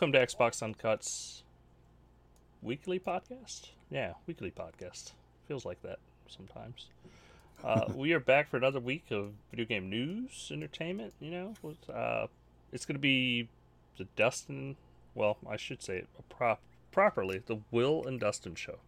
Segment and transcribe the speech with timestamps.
[0.00, 1.42] Welcome to Xbox Uncut's
[2.62, 3.70] weekly podcast.
[3.90, 5.10] Yeah, weekly podcast.
[5.48, 5.98] Feels like that
[6.28, 6.86] sometimes.
[7.64, 11.14] Uh, we are back for another week of video game news, entertainment.
[11.18, 12.28] You know, with, uh,
[12.72, 13.48] it's going to be
[13.96, 14.76] the Dustin.
[15.16, 16.60] Well, I should say it prop,
[16.92, 17.42] properly.
[17.44, 18.78] The Will and Dustin show.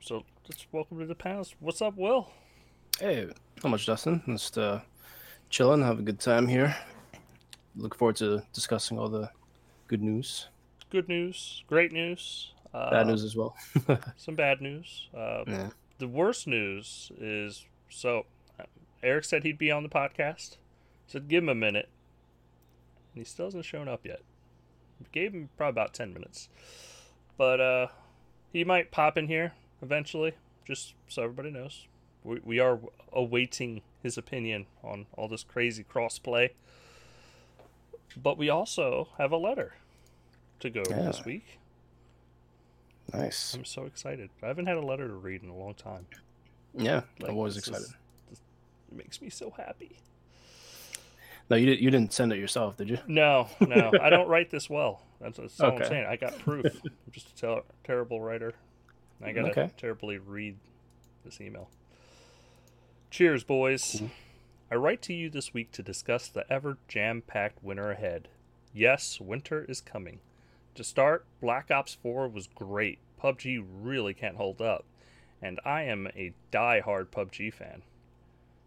[0.00, 1.46] So let's welcome to the panel.
[1.60, 2.30] What's up, Will?
[2.98, 3.28] Hey,
[3.62, 4.22] how much, Dustin?
[4.26, 4.80] Just uh,
[5.50, 6.74] chilling, have a good time here.
[7.76, 9.28] Look forward to discussing all the
[9.94, 10.48] good news.
[10.90, 12.52] Good news, great news.
[12.74, 13.54] Uh, Bad news as well.
[14.16, 15.08] some bad news.
[15.16, 15.70] Uh, yeah.
[15.98, 18.26] The worst news is so
[19.04, 20.56] Eric said he'd be on the podcast.
[21.06, 21.88] Said give him a minute,
[23.14, 24.22] and he still hasn't shown up yet.
[25.12, 26.48] Gave him probably about ten minutes,
[27.38, 27.86] but uh,
[28.52, 30.32] he might pop in here eventually.
[30.66, 31.86] Just so everybody knows,
[32.24, 32.80] we we are
[33.12, 36.50] awaiting his opinion on all this crazy crossplay.
[38.20, 39.74] But we also have a letter
[40.60, 41.02] to go Yeah.
[41.02, 41.58] this week.
[43.12, 43.54] Nice.
[43.54, 44.30] I'm so excited.
[44.42, 46.06] I haven't had a letter to read in a long time.
[46.76, 47.82] Yeah, Like, I'm always excited.
[47.82, 47.94] is-
[48.30, 48.40] this
[48.90, 49.98] makes me so happy.
[51.50, 51.80] No, you didn't.
[51.82, 52.98] You didn't send it yourself, did you?
[53.06, 55.02] No, no, I don't write this well.
[55.20, 56.06] That's, that's all I'm saying.
[56.06, 56.64] I got proof.
[56.84, 58.54] I'm just a ter- terrible writer.
[59.22, 59.70] I gotta Okay.
[59.76, 60.56] terribly read
[61.24, 61.68] this email.
[63.10, 63.82] Cheers, boys.
[63.96, 64.06] Mm-hmm.
[64.70, 68.28] I write to you this week to discuss the ever jam-packed winter ahead.
[68.72, 70.20] Yes, winter is coming.
[70.74, 72.98] To start, Black Ops 4 was great.
[73.22, 74.84] PUBG really can't hold up,
[75.40, 77.82] and I am a die-hard PUBG fan.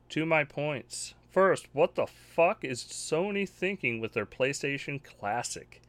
[0.10, 1.16] To my points.
[1.30, 5.82] First, what the fuck is Sony thinking with their PlayStation Classic?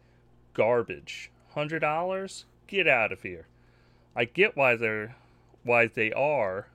[0.55, 1.31] Garbage.
[1.55, 2.45] Hundred dollars?
[2.67, 3.47] Get out of here.
[4.17, 5.15] I get why they're
[5.63, 6.67] why they are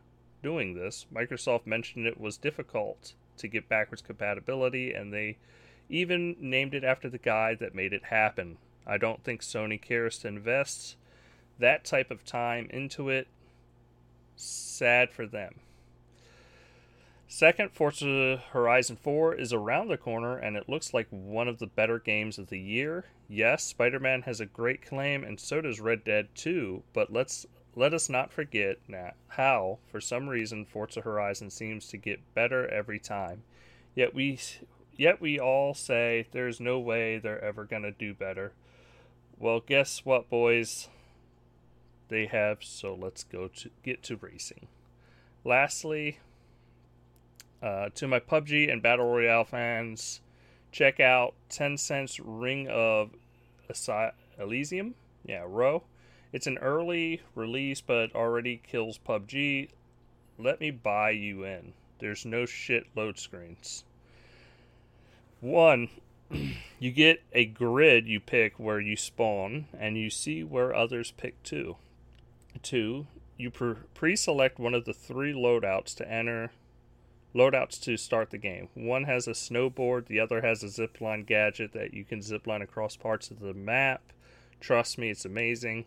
[0.41, 1.05] doing this.
[1.13, 5.37] Microsoft mentioned it was difficult to get backwards compatibility and they
[5.89, 8.57] even named it after the guy that made it happen.
[8.85, 10.95] I don't think Sony cares to invest
[11.59, 13.27] that type of time into it.
[14.35, 15.59] Sad for them.
[17.27, 21.65] Second, Forza Horizon 4 is around the corner and it looks like one of the
[21.65, 23.05] better games of the year.
[23.27, 27.93] Yes, Spider-Man has a great claim and so does Red Dead 2, but let's let
[27.93, 28.77] us not forget
[29.29, 33.41] how for some reason Forza Horizon seems to get better every time.
[33.95, 34.39] Yet we
[34.95, 38.53] yet we all say there's no way they're ever going to do better.
[39.43, 40.87] Well, guess what, boys?
[42.07, 44.69] They have, so let's go to get to racing.
[45.43, 46.19] Lastly,
[47.61, 50.21] uh, to my PUBG and Battle Royale fans,
[50.71, 53.09] check out Tencent's Ring of
[54.39, 54.95] Elysium.
[55.25, 55.83] Yeah, Row.
[56.31, 59.67] It's an early release, but already kills PUBG.
[60.39, 61.73] Let me buy you in.
[61.99, 63.83] There's no shit load screens.
[65.41, 65.89] One,
[66.79, 71.41] you get a grid you pick where you spawn, and you see where others pick
[71.43, 71.77] too.
[72.61, 73.07] Two,
[73.37, 76.51] you pre select one of the three loadouts to enter
[77.35, 78.69] loadouts to start the game.
[78.75, 82.95] One has a snowboard, the other has a zipline gadget that you can zipline across
[82.95, 84.01] parts of the map.
[84.59, 85.85] Trust me, it's amazing.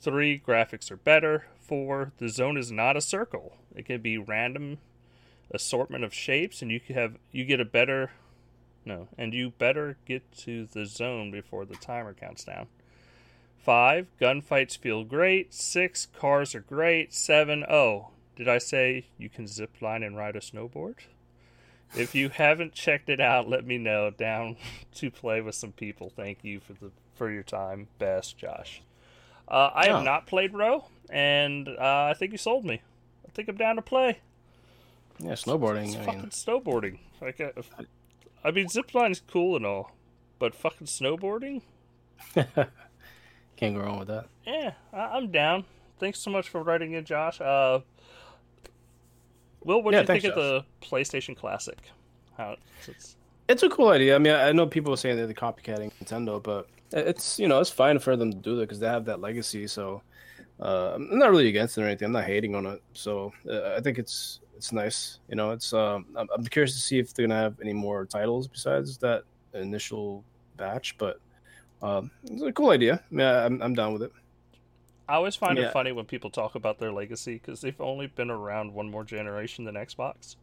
[0.00, 1.46] Three, graphics are better.
[1.60, 3.56] Four, the zone is not a circle.
[3.74, 4.78] It can be random
[5.50, 8.10] assortment of shapes and you have you get a better
[8.84, 12.66] no, and you better get to the zone before the timer counts down.
[13.58, 15.54] Five, gunfights feel great.
[15.54, 17.14] Six, cars are great.
[17.14, 20.96] Seven, oh, did I say you can zip line and ride a snowboard?
[21.94, 24.10] If you haven't checked it out, let me know.
[24.10, 24.56] Down
[24.94, 26.10] to play with some people.
[26.14, 27.88] Thank you for the for your time.
[27.98, 28.80] Best, Josh.
[29.46, 29.96] Uh, I Oh.
[29.96, 32.80] have not played Row, and uh, I think you sold me.
[33.26, 34.18] I think I'm down to play.
[35.18, 35.88] Yeah, snowboarding.
[35.88, 36.98] It's I fucking mean, snowboarding.
[37.20, 37.70] Like, uh, if-
[38.44, 39.92] I mean, zipline's cool and all,
[40.38, 41.62] but fucking snowboarding?
[42.34, 44.26] can't go wrong with that.
[44.46, 45.64] Yeah, I- I'm down.
[45.98, 47.40] Thanks so much for writing in, Josh.
[47.40, 47.80] Uh,
[49.64, 51.78] Will, what do Yeah, you think thanks, of the PlayStation Classic?
[52.36, 52.56] How
[52.88, 53.16] it's,
[53.48, 54.16] It's a cool idea.
[54.16, 57.60] I mean, I know people are saying they're the copycatting Nintendo, but it's you know
[57.60, 59.68] it's fine for them to do that because they have that legacy.
[59.68, 60.02] So
[60.60, 62.06] uh, I'm not really against it or anything.
[62.06, 62.82] I'm not hating on it.
[62.94, 65.18] So uh, I think it's it's nice.
[65.28, 68.06] You know, it's um, I'm, I'm curious to see if they're gonna have any more
[68.06, 69.24] titles besides that
[69.54, 70.22] initial
[70.56, 70.96] batch.
[70.98, 71.20] But
[71.82, 73.02] um, it's a cool idea.
[73.10, 74.12] Yeah, I'm I'm down with it.
[75.08, 78.30] I always find it funny when people talk about their legacy because they've only been
[78.30, 80.36] around one more generation than Xbox.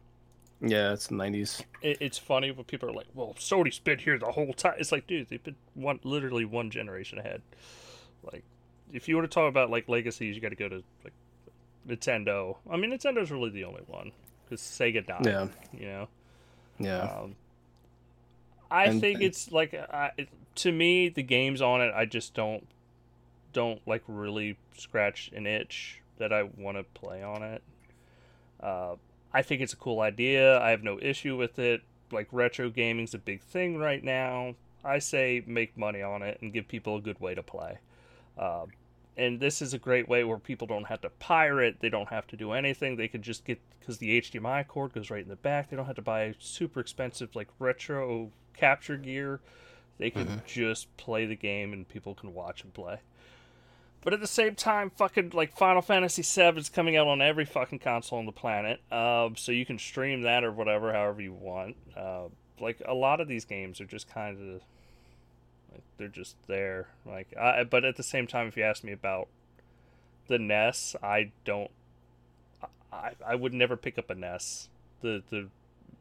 [0.60, 1.64] Yeah, it's the 90s.
[1.80, 4.92] It, it's funny when people are like, "Well, Sony's been here the whole time." It's
[4.92, 7.40] like, dude, they've been one literally one generation ahead.
[8.22, 8.44] Like,
[8.92, 11.14] if you were to talk about like legacies, you got to go to like
[11.88, 12.56] Nintendo.
[12.70, 14.12] I mean, Nintendo's really the only one
[14.44, 15.24] because Sega died.
[15.26, 16.08] Yeah, You know,
[16.78, 17.00] yeah.
[17.02, 17.36] um,
[18.70, 20.12] I And- think it's like I,
[20.56, 21.92] to me the games on it.
[21.94, 22.66] I just don't
[23.52, 27.62] don't like really scratch an itch that I want to play on it.
[28.60, 28.94] Uh,
[29.32, 30.60] I think it's a cool idea.
[30.60, 31.82] I have no issue with it.
[32.12, 34.54] Like retro gaming's a big thing right now.
[34.84, 37.78] I say make money on it and give people a good way to play.
[38.38, 38.66] Uh,
[39.16, 41.76] and this is a great way where people don't have to pirate.
[41.80, 42.96] They don't have to do anything.
[42.96, 45.68] They could just get because the HDMI cord goes right in the back.
[45.70, 49.40] They don't have to buy super expensive like retro capture gear.
[49.98, 50.46] They can Mhm.
[50.46, 53.00] just play the game and people can watch and play.
[54.02, 57.44] But at the same time, fucking like Final Fantasy VII is coming out on every
[57.44, 61.34] fucking console on the planet, um, so you can stream that or whatever, however you
[61.34, 61.76] want.
[61.94, 62.28] Uh,
[62.58, 64.62] like a lot of these games are just kind of
[65.72, 66.88] like they're just there.
[67.06, 69.28] Like, I, but at the same time, if you ask me about
[70.28, 71.70] the NES, I don't.
[72.92, 74.68] I I would never pick up a NES,
[75.00, 75.48] the the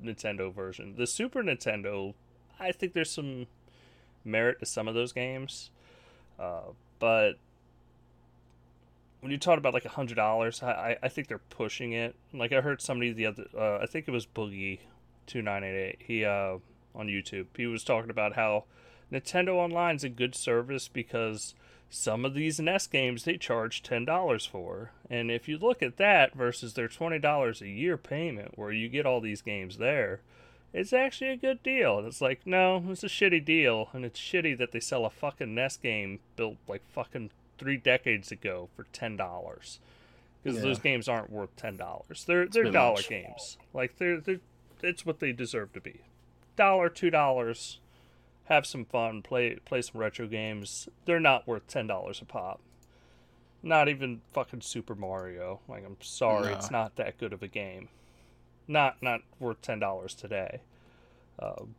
[0.04, 0.96] Nintendo version.
[0.98, 2.14] The Super Nintendo,
[2.60, 3.48] I think there's some
[4.26, 5.70] merit to some of those games,
[6.40, 7.34] uh, but
[9.22, 12.16] when you talk about like a hundred dollars, I, I- think they're pushing it.
[12.34, 14.80] Like I heard somebody the other, uh, I think it was Boogie
[15.28, 15.98] two nine eight eight.
[16.00, 16.58] He uh
[16.96, 18.64] on YouTube, he was talking about how
[19.12, 21.56] Nintendo Online is a good service because
[21.90, 25.98] some of these NES games they charge ten dollars for, and if you look at
[25.98, 30.20] that versus their twenty dollars a year payment, where you get all these games there,
[30.72, 31.98] it's actually a good deal.
[31.98, 35.10] And it's like, no, it's a shitty deal, and it's shitty that they sell a
[35.10, 39.80] fucking NES game built like fucking three decades ago for ten dollars,
[40.44, 40.66] because Yeah.
[40.66, 42.24] those games aren't worth ten dollars.
[42.26, 43.10] They're they're dollar much.
[43.10, 43.58] games.
[43.74, 44.42] Like they're they're
[44.84, 46.02] it's what they deserve to be.
[46.56, 47.80] Dollar, two dollars.
[48.50, 49.22] Have some fun.
[49.22, 50.90] Play play some retro games.
[51.06, 52.60] They're not worth ten dollars a pop.
[53.64, 55.62] Not even fucking Super Mario.
[55.68, 56.54] Like I'm sorry, No.
[56.54, 57.90] it's not that good of a game.
[58.68, 60.62] Not not worth ten dollars today.
[61.40, 61.76] Um,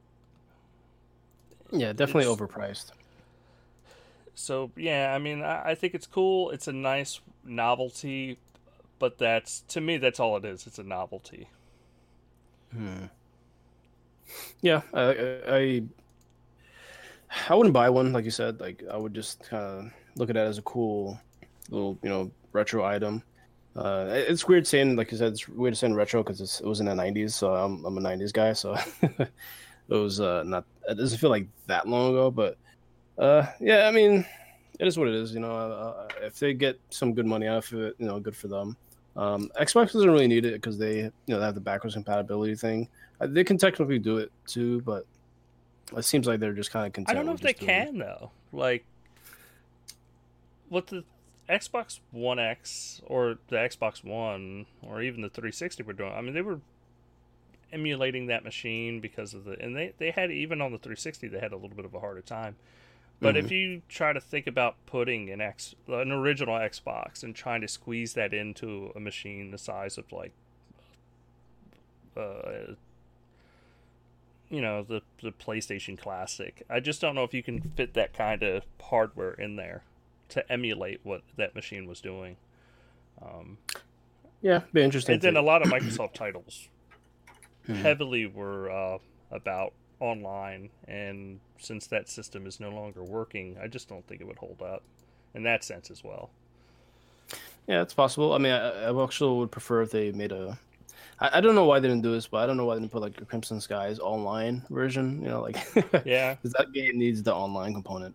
[1.73, 2.93] Yeah, definitely overpriced.
[4.35, 6.51] so yeah, I mean, I, I think it's cool.
[6.51, 8.39] It's a nice novelty,
[8.99, 10.67] but that's to me, that's all it is.
[10.67, 11.49] It's a novelty.
[12.73, 13.11] Hmm.
[14.63, 15.83] Yeah, I, I
[17.49, 18.61] I- wouldn't buy one like you said.
[18.61, 21.19] Like I would just kind of look at it as a cool
[21.71, 23.23] little you know retro item.
[23.77, 25.33] Uh, it's weird saying like you said.
[25.33, 27.33] It's weird saying retro because it was in the '90s.
[27.33, 28.53] So I'm I'm a '90s guy.
[28.53, 29.29] So it
[29.89, 30.65] was uh, not.
[30.89, 32.57] It doesn't feel like that long ago, but
[33.19, 33.87] uh, yeah.
[33.87, 34.27] I mean,
[34.79, 35.33] it is what it is.
[35.33, 38.37] You know, uh, if they get some good money out of it, you know, good
[38.37, 38.77] for them.
[39.17, 42.55] Um, Xbox doesn't really need it because they, you know, they have the backwards compatibility
[42.55, 42.89] thing.
[43.21, 45.05] Uh, They can technically do it too, but
[45.97, 47.11] it seems like they're just kind of content.
[47.11, 47.85] I don't know if they doing it.
[47.85, 48.31] can though.
[48.53, 48.85] Like,
[50.69, 51.05] what the
[51.49, 56.13] Xbox One X or the Xbox One or even the 360 were doing.
[56.13, 56.61] I mean, they were
[57.73, 61.39] emulating that machine because of the and they they had even on the 360 they
[61.39, 62.57] had a little bit of a harder time.
[63.23, 67.61] But if you try to think about putting an X an original Xbox and trying
[67.61, 70.33] to squeeze that into a machine the size of like
[72.17, 72.75] uh
[74.51, 76.63] you know the the PlayStation Classic.
[76.69, 79.85] I just don't know if you can fit that kind of hardware in there
[80.31, 82.37] to emulate what that machine was doing.
[83.23, 83.59] Um,
[84.43, 85.15] Yeah, be interesting.
[85.15, 86.69] and then a lot of Microsoft titles
[87.69, 87.83] Mhm.
[87.83, 88.99] heavily were uh,
[89.31, 94.27] about online, and since that system is no longer working, I just don't think it
[94.27, 94.83] would hold up
[95.35, 96.31] in that sense as well.
[97.67, 98.33] Yeah, it's possible.
[98.33, 100.59] I mean, I, I actually would prefer if they made a.
[101.21, 102.81] I, I don't know why they didn't do this, but I don't know why they
[102.81, 105.23] didn't put like a Crimson Skies online version.
[105.23, 105.57] You know, like
[106.03, 108.15] Yeah, because that game needs the online component.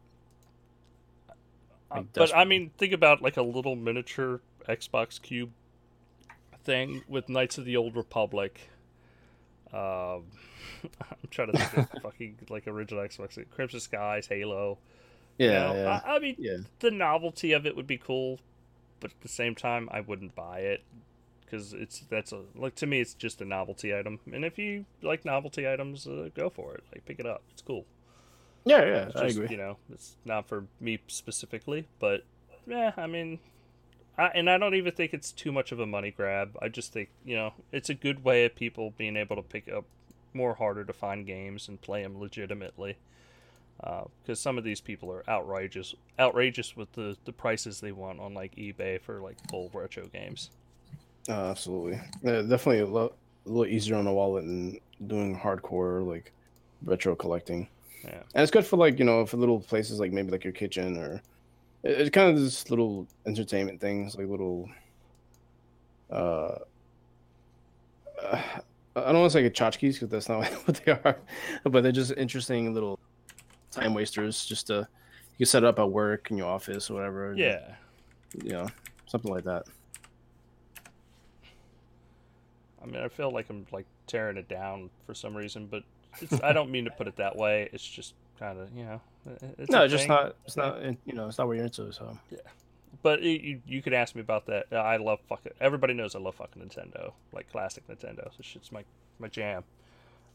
[1.91, 5.53] Uh, but I mean, think about like a little miniature Xbox Cube
[6.63, 8.69] thing with Knights of the Old Republic.
[9.73, 9.79] Um,
[11.01, 14.79] I'm trying to think of fucking like original Xbox, Crimson Skies, Halo.
[15.45, 15.75] you Yeah, know?
[15.75, 16.57] yeah, I, I mean, yeah.
[16.79, 18.39] the novelty of it would be cool,
[18.99, 20.83] but at the same time, I wouldn't buy it
[21.45, 24.19] because it's that's a like to me, it's just a novelty item.
[24.31, 26.83] And if you like novelty items, uh, go for it.
[26.91, 27.43] Like pick it up.
[27.51, 27.85] It's cool.
[28.65, 29.49] Yeah, yeah, It's I just, agree.
[29.51, 32.23] You know, it's not for me specifically, but
[32.65, 33.39] yeah, I mean,
[34.17, 36.57] I, and I don't even think it's too much of a money grab.
[36.61, 39.69] I just think you know it's a good way of people being able to pick
[39.71, 39.85] up
[40.33, 42.97] more harder to find games and play them legitimately.
[44.21, 48.33] Because some of these people are outrageous, outrageous with the, the prices they want on
[48.33, 50.49] like eBay for like full retro games.
[51.27, 51.99] Uh, absolutely.
[52.23, 53.09] Definitely a, a
[53.45, 56.31] little easier on the wallet than doing hardcore like
[56.83, 57.67] retro collecting.
[58.03, 58.21] Yeah.
[58.35, 60.97] And it's good for like you know for little places like maybe like your kitchen
[60.97, 61.15] or
[61.83, 64.69] it- it's kind of just little entertainment things like little.
[66.11, 66.57] Uh,
[68.21, 68.41] uh,
[68.97, 71.17] I don't want to say tchotchkes because that's not what they are,
[71.65, 72.97] but they're just interesting little
[73.71, 74.45] time wasters.
[74.45, 74.87] Just to
[75.37, 77.33] you can set it up at work in your office or whatever.
[77.35, 77.73] Yeah.
[78.41, 78.67] You know,
[79.07, 79.63] something like that.
[82.85, 85.83] I mean, I feel like I'm like tearing it down for some reason, but
[86.21, 87.69] it's, I don't mean to put it that way.
[87.73, 89.01] It's just kind of you know.
[89.57, 90.09] It's no, it's just thing.
[90.09, 90.35] not.
[90.45, 90.81] It's not.
[91.05, 91.91] You know, it's not what you're into.
[91.91, 92.37] So yeah,
[93.01, 94.67] But it, you, you could ask me about that.
[94.71, 95.53] I love fucking.
[95.59, 98.29] Everybody knows I love fucking Nintendo, like classic Nintendo.
[98.37, 98.83] This shit's my
[99.19, 99.63] my jam.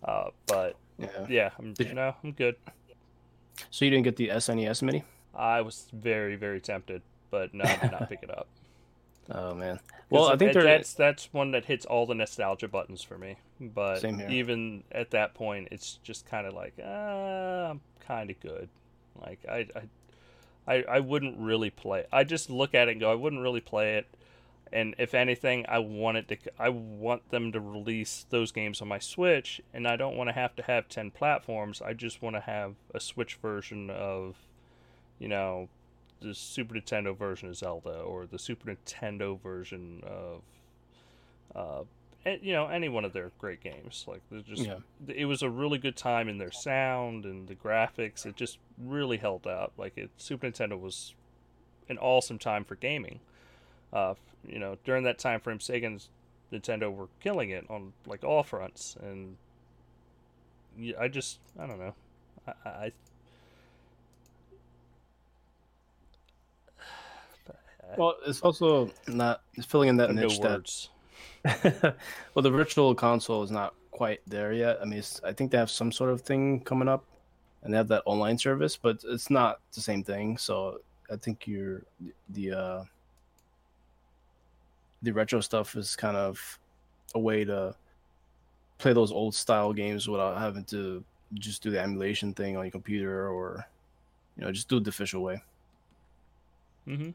[0.02, 1.06] Uh, but yeah.
[1.28, 2.56] yeah, I'm, Did you- no, I'm good.
[3.70, 5.04] So you didn't get the SNES Mini?
[5.34, 8.48] I was very very tempted, but no, I did not pick it up.
[9.30, 9.78] Oh man.
[10.10, 13.36] Well, I think that's that's one that hits all the nostalgia buttons for me.
[13.60, 14.28] But Same here.
[14.28, 18.68] even at that point, it's just kind of like, uh, I'm kind of good.
[19.20, 19.68] Like I,
[20.66, 22.06] I, I, I wouldn't really play.
[22.12, 24.06] I just look at it and go, I wouldn't really play it.
[24.72, 26.36] And if anything, I want it to.
[26.58, 30.32] I want them to release those games on my Switch, and I don't want to
[30.32, 31.82] have to have ten platforms.
[31.82, 34.36] I just want to have a Switch version of,
[35.18, 35.68] you know,
[36.20, 40.42] the Super Nintendo version of Zelda or the Super Nintendo version of,
[41.54, 41.82] uh,
[42.42, 44.04] you know, any one of their great games.
[44.06, 44.78] Like there's just, Yeah.
[45.08, 48.26] it was a really good time in their sound and the graphics.
[48.26, 49.72] It just really held up.
[49.78, 51.14] Like it, Super Nintendo was
[51.88, 53.20] an awesome time for gaming.
[53.92, 54.14] Uh,
[54.46, 56.06] you know, during that time frame, Sega and
[56.52, 59.36] Nintendo were killing it on like all fronts, and
[60.98, 61.94] I just, I don't know,
[62.46, 62.92] I, I
[67.96, 69.42] Well, it's also not.
[69.54, 70.88] It's filling in that no niche that
[72.34, 74.78] well, the virtual console is not quite there yet.
[74.80, 77.04] I mean, it's, I think they have some sort of thing coming up,
[77.62, 80.36] and they have that online service, but it's not the same thing.
[80.36, 80.80] So
[81.10, 81.82] I think you're
[82.28, 82.84] the uh,
[85.02, 86.58] the retro stuff is kind of
[87.14, 87.74] a way to
[88.78, 91.04] play those old style games without having to
[91.34, 93.64] just do the emulation thing on your computer or
[94.36, 95.42] you know just do it the official way.
[96.86, 97.10] Mm-hmm.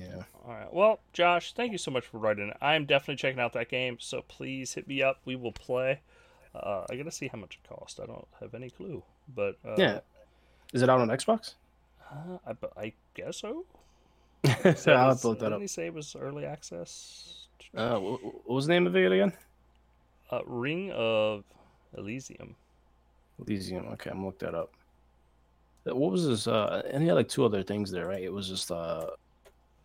[0.00, 0.22] Yeah.
[0.46, 0.72] All right.
[0.72, 2.52] Well, Josh, thank you so much for writing.
[2.62, 5.18] I'm definitely checking out that game, so please hit me up.
[5.26, 6.00] We will play.
[6.54, 8.00] Uh, I gotta see how much it costs.
[8.00, 9.02] I don't have any clue,
[9.34, 10.00] but uh, Yeah.
[10.72, 11.54] Is it out on Xbox?
[12.10, 13.64] uh, I, I guess so.
[14.44, 15.60] I'll have it's- look that up.
[15.60, 17.46] he say it was early access?
[17.76, 19.32] Uh, wh- wh- what was the name of it again?
[20.32, 21.44] Uh, Ring of
[21.96, 22.56] Elysium.
[23.38, 23.86] Elysium.
[23.88, 24.72] Okay, I'm gonna look that up.
[25.88, 26.46] Uh, What was this?
[26.46, 28.22] Uh, and he had like two other things there, right?
[28.22, 29.06] It was just uh,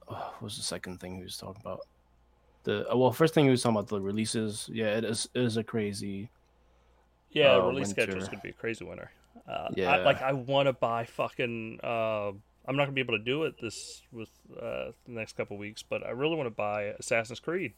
[0.09, 1.81] oh, what was the second thing he was talking about?
[2.63, 4.69] The uh, well, first thing he was talking about the releases.
[4.71, 6.29] Yeah, it is it is a crazy.
[7.31, 9.11] Yeah, Uh, release schedule is gonna be a crazy winter.
[9.47, 9.91] Uh, Yeah.
[9.91, 11.79] I, like I want to buy fucking.
[11.83, 12.29] Uh,
[12.67, 15.83] I'm not gonna be able to do it this with uh, the next couple weeks,
[15.83, 17.73] but I really want to buy Assassin's Creed.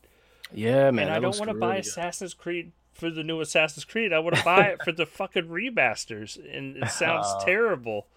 [0.54, 1.08] Yeah, man.
[1.08, 1.88] and I don't want to really buy good.
[1.88, 4.14] Assassin's Creed for the new Assassin's Creed.
[4.14, 8.08] I want to buy it for the fucking remasters, and it sounds terrible.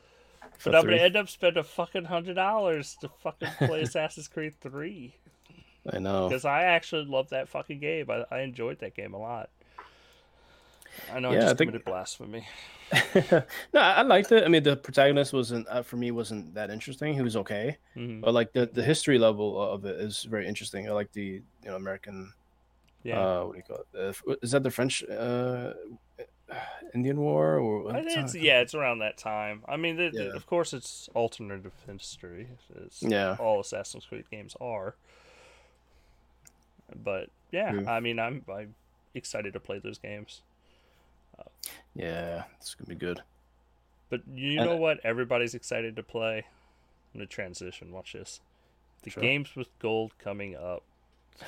[0.65, 4.55] But I'm gonna end up spending a fucking hundred dollars to fucking play Assassin's Creed
[4.61, 5.15] Three
[5.91, 6.29] I know.
[6.29, 8.11] because I actually love that fucking game.
[8.11, 9.49] I, I enjoyed that game a lot.
[11.13, 12.47] I know I Yeah, I just think- committed blasphemy.
[13.15, 14.43] no, I I liked it.
[14.45, 17.15] I mean, the protagonist wasn't uh, for me wasn't that interesting.
[17.15, 18.21] He was okay, Mhm.
[18.21, 20.89] but like the the history level of it is very interesting.
[20.89, 22.33] I like the you know American
[23.05, 24.17] Yeah, uh what do you call it?
[24.29, 25.73] Uh, is that the French uh
[26.95, 29.63] Indian War or what I think it's yeah, it's around that time.
[29.69, 32.49] I mean, the, the- of course, it's alternative history.
[32.85, 33.37] It's Yeah.
[33.39, 34.95] all Assassin's Creed games are.
[37.05, 37.87] But yeah, True.
[37.87, 38.75] I mean, I'm I'm
[39.15, 40.43] excited to play those games.
[41.95, 43.23] Yeah, it's gonna be good.
[44.09, 45.01] But you And- know what?
[45.05, 46.39] Everybody's excited to play.
[46.39, 47.93] I'm gonna transition.
[47.93, 48.41] Watch this.
[49.03, 49.23] The Sure.
[49.23, 50.83] games with gold coming up.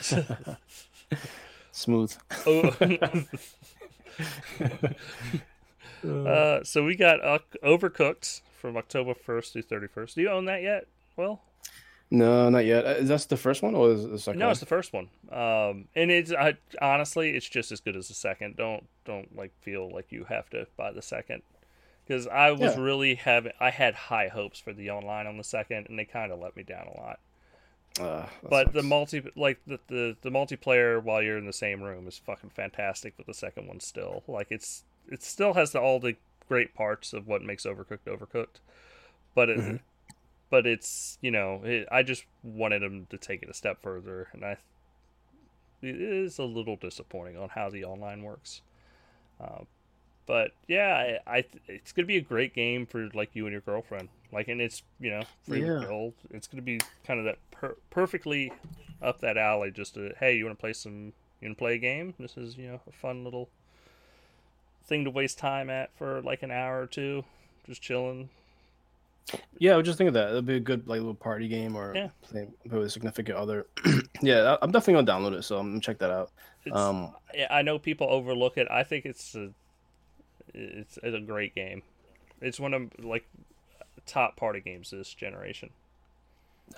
[1.73, 2.17] Smooth.
[2.47, 2.71] oh.
[6.09, 10.15] uh, so we got uh, Overcooked from October 1st through 31st.
[10.15, 10.87] Do you own that yet?
[11.17, 11.43] Well,
[12.11, 12.85] No, not yet.
[12.87, 14.39] Uh, Is that the first one or is it the second?
[14.39, 14.51] no, one?
[14.53, 15.09] it's the first one.
[15.31, 18.57] Um, and it's I, honestly, it's just as good as the second.
[18.57, 21.43] Don't don't like feel like you have to buy the second
[22.07, 22.83] because I was Yeah.
[22.83, 26.33] really having I had high hopes for the online on the second, and they kind
[26.33, 27.19] of let me down a lot.
[28.01, 32.09] Uh, but the multi like the, the the multiplayer while you're in the same room
[32.09, 36.01] is fucking fantastic but the second one still like it's it still has the, all
[36.01, 36.17] the
[36.49, 38.61] great parts of what makes overcooked overcooked.
[39.35, 39.81] But it Mhm.
[40.51, 44.29] but it's you know it, i just wanted them to take it a step further
[44.33, 44.57] and i
[45.83, 48.63] it is a little disappointing on how the online works.
[49.41, 49.65] Uh,
[50.27, 53.61] but yeah I, I it's gonna be a great game for like you and your
[53.61, 55.85] girlfriend like and it's you know free Yeah.
[55.87, 58.53] gold it's gonna be kind of that per- perfectly
[59.03, 61.75] up that alley just to hey you want to play some You want to play
[61.75, 62.15] a game.
[62.21, 63.49] This is you know a fun little
[64.85, 67.25] thing to waste time at for like an hour or two,
[67.67, 68.29] just chilling.
[69.59, 71.95] Yeah, I was just thinking that it'd be a good like little party game or
[71.95, 72.09] Yeah.
[72.23, 73.67] play with a significant other.
[74.23, 76.31] yeah, I'm definitely gonna download it, so I'm gonna check that out.
[76.65, 77.15] It's, Um,
[77.51, 78.69] I know people overlook it.
[78.71, 79.51] I think it's a,
[80.55, 81.83] it's, it's a great game.
[82.41, 83.27] It's one of like
[84.07, 85.71] top party games this generation.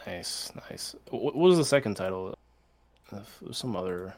[0.06, 0.94] Nice, nice.
[1.10, 2.36] What, was the second title?
[3.52, 4.14] Some other.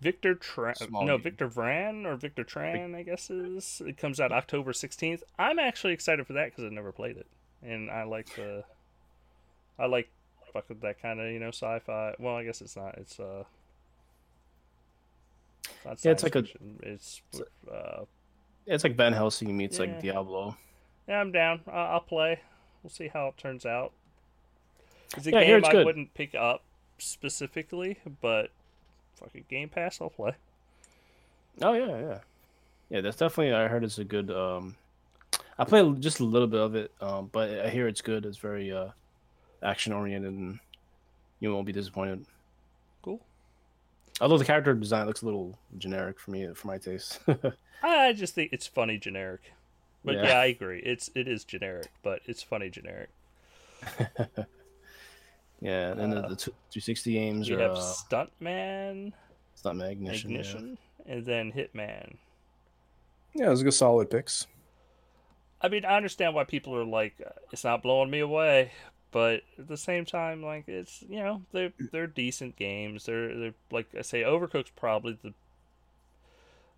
[0.00, 1.22] Victor Tran, no game.
[1.22, 3.82] Victor Vran or Victor Tran, I guess is.
[3.84, 5.22] It comes out October sixteenth.
[5.38, 7.26] I'm actually excited for that because I never played it,
[7.62, 8.64] and I like the,
[9.78, 10.08] I like
[10.54, 12.14] fucking that kind of you know sci-fi.
[12.18, 12.96] Well, I guess it's not.
[12.96, 13.44] It's uh,
[15.84, 16.44] it's Yeah, it's like a-
[16.82, 17.20] It's
[17.70, 18.04] uh,
[18.66, 19.86] It's like Van Helsing meets Yeah.
[19.86, 20.56] like Diablo.
[21.08, 21.60] yeah, I'm down.
[21.70, 22.40] I'll play.
[22.82, 23.92] We'll see how it turns out.
[25.16, 25.86] It's a Yeah, game it's I good.
[25.86, 26.62] wouldn't pick up
[26.98, 28.50] specifically, but
[29.16, 30.34] fucking Game Pass, I'll play.
[31.60, 32.18] Oh yeah, yeah,
[32.90, 33.00] yeah.
[33.00, 33.52] That's definitely.
[33.54, 34.30] I heard it's a good.
[34.30, 34.76] um
[35.58, 38.24] I played just a little bit of it, um, but I hear it's good.
[38.24, 38.88] It's very uh
[39.62, 40.58] action oriented, and
[41.40, 42.24] you won't be disappointed.
[44.20, 44.24] Cool.
[44.26, 47.20] Although the character design looks a little generic for me, for my taste.
[47.82, 49.40] I just think it's funny generic.
[50.04, 50.26] But Yeah.
[50.28, 50.38] yeah.
[50.40, 50.80] I agree.
[50.80, 53.08] It's it is generic, but it's funny generic.
[55.60, 57.60] yeah, and the, Uh, the two- 360 games You are.
[57.60, 59.12] have Uh, Stuntman,
[59.52, 60.30] it's not my ignition.
[60.30, 62.16] Ignition, and then Hitman.
[63.34, 64.46] Yeah, those are good solid picks.
[65.62, 68.72] I mean, I understand why people are like, uh, it's not blowing me away,
[69.12, 73.06] but at the same time, like it's you know they're they're decent games.
[73.06, 75.32] They're they're like I say, Overcooked's probably the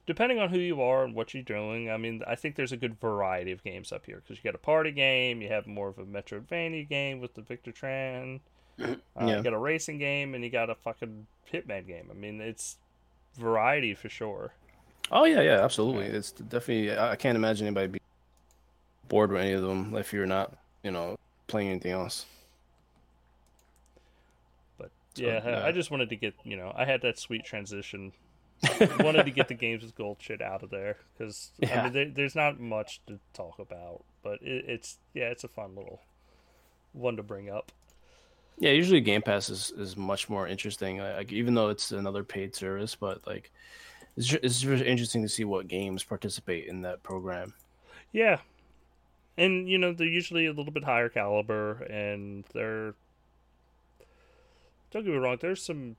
[0.07, 1.91] depending on who you are and what you're doing.
[1.91, 4.55] I mean, I think there's a good variety of games up here because you got
[4.57, 8.41] a party game, you have more of a Metroidvania game with the Victor Tran,
[8.83, 9.37] uh, Yeah.
[9.37, 12.09] you got a racing game, and you got a fucking Hitman game.
[12.11, 12.79] I mean, it's
[13.37, 14.53] variety for sure.
[15.11, 16.07] Oh yeah, yeah, absolutely.
[16.07, 16.97] It's definitely.
[16.97, 18.01] I I can't imagine anybody be
[19.09, 21.17] bored with any of them if you're not, you know,
[21.53, 22.27] playing anything else.
[24.79, 25.67] But So, yeah, I- yeah.
[25.67, 28.13] I just wanted to get you know I had that sweet transition.
[29.01, 32.09] wanted to get the games with gold shit out of there because I mean there,
[32.09, 36.01] there's not much to talk about, but it, it's yeah it's a fun little
[36.93, 37.73] one to bring up.
[38.59, 40.99] Yeah, usually Game Pass is, is much more interesting.
[40.99, 43.51] Like even though it's another paid service, but like
[44.17, 47.55] it's ju- it's just interesting to see what games participate in that program.
[48.13, 48.39] Yeah,
[49.39, 52.95] and you know they're usually a little bit higher caliber, and they're
[54.91, 55.39] don't get me wrong.
[55.41, 55.97] There's some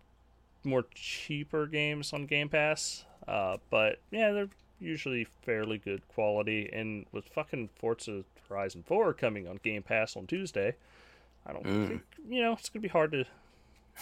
[0.63, 6.69] more cheaper games on Game Pass, uh, but yeah, they're usually fairly good quality.
[6.72, 10.76] And with fucking Forza Horizon Four coming on Game Pass on Tuesday,
[11.46, 11.88] I don't Mm.
[11.88, 13.26] think you know it's gonna be hard to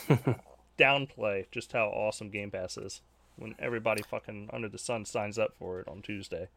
[0.78, 3.02] downplay just how awesome Game Pass is
[3.38, 6.48] when everybody fucking under the sun signs up for it on Tuesday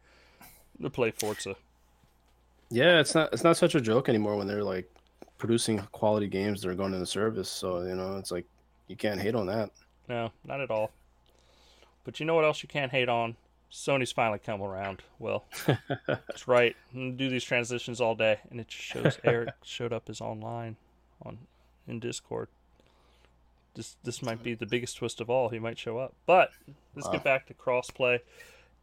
[0.81, 1.55] to play Forza.
[2.75, 4.91] Yeah, it's not it's not such a joke anymore when they're like
[5.37, 7.47] producing quality games that are going into service.
[7.49, 8.45] So you know, it's like
[8.89, 9.69] you can't hate on that.
[10.09, 10.91] No, not at all.
[12.03, 13.37] But you know what else you can't hate on?
[13.71, 15.03] Sony's finally come around.
[15.19, 15.45] Well,
[16.07, 16.75] that's right.
[16.93, 20.75] Do these transitions all day, and it just shows Eric showed up as online
[21.25, 21.37] on
[21.87, 22.49] in Discord.
[23.73, 25.47] This this might be the biggest twist of all.
[25.47, 26.51] He might show up, but
[26.93, 27.13] let's Wow.
[27.13, 28.19] get back to crossplay.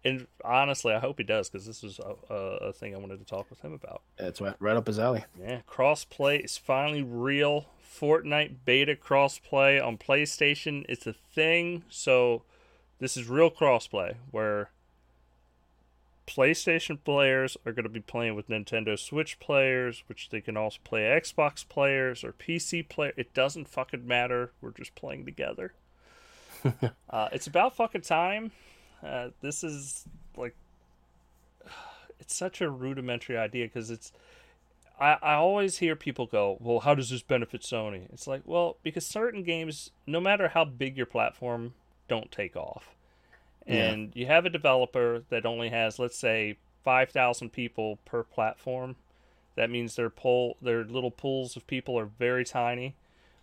[0.04, 3.24] And honestly, I hope he does because this is a, a, thing I wanted to
[3.24, 4.02] talk with him about.
[4.16, 5.24] That's right, right up his alley.
[5.40, 7.66] Yeah, crossplay is finally real.
[7.88, 10.84] Fortnite beta crossplay on PlayStation.
[10.88, 11.84] It's a thing.
[11.88, 12.42] So
[12.98, 14.70] this is real crossplay where
[16.26, 20.78] PlayStation players are going to be playing with Nintendo Switch players, which they can also
[20.84, 23.12] play Xbox players or PC player.
[23.16, 24.52] It doesn't fucking matter.
[24.60, 25.74] We're just playing together.
[27.10, 28.52] uh, it's about fucking time.
[29.04, 30.04] Uh, this is
[30.36, 30.54] like
[32.20, 34.12] it's such a rudimentary idea because it's
[35.02, 38.06] I, I always hear people go, well, how does this benefit Sony?
[38.12, 41.74] It's like, well, because certain games, no matter how big your platform,
[42.08, 42.94] don't take off.
[43.66, 43.90] Yeah.
[43.90, 48.96] And you have a developer that only has, let's say, 5,000 people per platform.
[49.56, 52.94] That means their pool, their little pools of people are very tiny.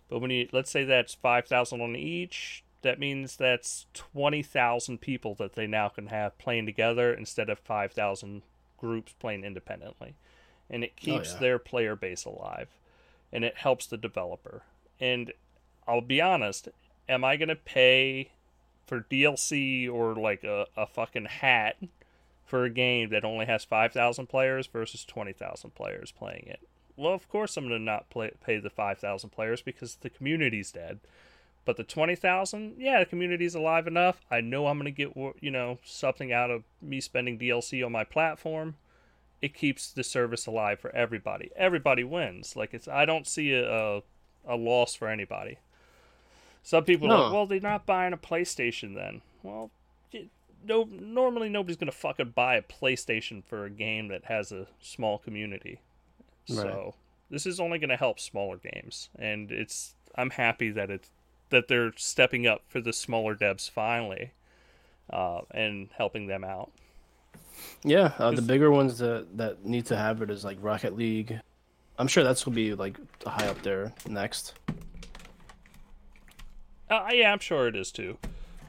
[0.08, 5.54] But when you, let's say that's 5,000 on each, that means that's 20,000 people that
[5.54, 8.42] they now can have playing together instead of 5,000
[8.78, 10.14] groups playing independently.
[10.68, 11.38] And it oh, keeps yeah.
[11.40, 12.68] their player base alive
[13.32, 14.62] and it helps the developer.
[14.98, 15.32] And
[15.90, 16.68] i'll be honest
[17.08, 18.30] am i going to pay
[18.86, 21.76] for dlc or like a, a fucking hat
[22.44, 26.60] for a game that only has 5000 players versus 20000 players playing it?
[26.96, 30.72] Well of course i'm going to not play, pay the 5000 players because the community's
[30.72, 31.00] dead
[31.70, 34.22] But the 20,000, yeah, the community's alive enough.
[34.28, 37.92] I know I'm going to get, you know, something out of me spending DLC on
[37.92, 38.74] my platform.
[39.40, 41.52] It keeps the service alive for everybody.
[41.54, 42.56] Everybody wins.
[42.56, 44.02] Like it's I don't see a a,
[44.44, 45.58] a loss for anybody.
[46.64, 47.14] Some people No.
[47.14, 49.22] are like, well, they're not buying a PlayStation then.
[49.44, 49.70] Well,
[50.66, 55.18] no, normally nobody's gonna fucking buy a PlayStation for a game that has a small
[55.18, 55.78] community.
[56.46, 56.96] So
[57.30, 61.10] this is only gonna help smaller games, and it's I'm happy that it's
[61.50, 64.32] that they're stepping up for the smaller devs finally,
[65.10, 66.72] uh, and helping them out.
[67.84, 71.40] Yeah, uh, the bigger ones that that need to have it is like Rocket League.
[71.98, 74.54] I'm sure that's will be like high up there next.
[76.88, 78.18] Uh, yeah, I'm sure it is too.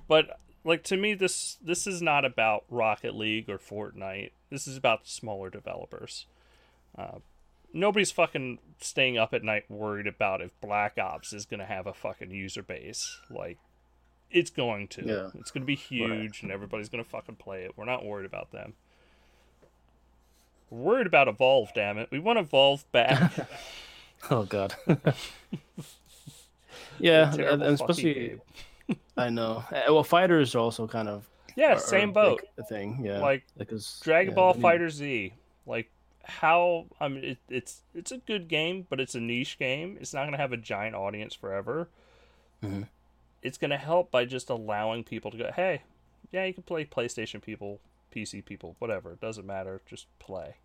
[0.07, 4.31] But like to me, this this is not about Rocket League or Fortnite.
[4.49, 6.25] This is about the smaller developers.
[6.97, 7.19] Uh,
[7.73, 11.93] nobody's fucking staying up at night worried about if Black Ops is gonna have a
[11.93, 13.19] fucking user base.
[13.29, 13.57] Like,
[14.29, 15.05] it's going to.
[15.05, 15.29] Yeah.
[15.39, 17.73] It's gonna be huge, and everybody's gonna fucking play it.
[17.75, 18.73] We're not worried about them.
[20.69, 21.71] We're worried about Evolve.
[21.75, 23.31] Damn it, we want Evolve back.
[24.29, 24.75] Oh God.
[26.99, 28.39] yeah, and, and especially.
[29.17, 29.63] I know.
[29.71, 32.41] Uh, Well, fighters are also kind of yeah, are- are same a boat.
[32.55, 33.01] big thing.
[33.03, 35.33] Yeah, Like, because Dragon yeah, Ball I mean, Fighter Z,
[35.65, 35.89] like
[36.23, 39.97] how I mean, it, it's it's a good game, but it's a niche game.
[39.99, 41.89] It's not gonna have a giant audience forever.
[42.63, 42.87] Mhm.
[43.41, 45.81] It's gonna help by just allowing people to go, hey,
[46.31, 47.79] yeah, you can play PlayStation people,
[48.13, 49.13] PC people, whatever.
[49.13, 49.81] It doesn't matter.
[49.85, 50.55] Just play.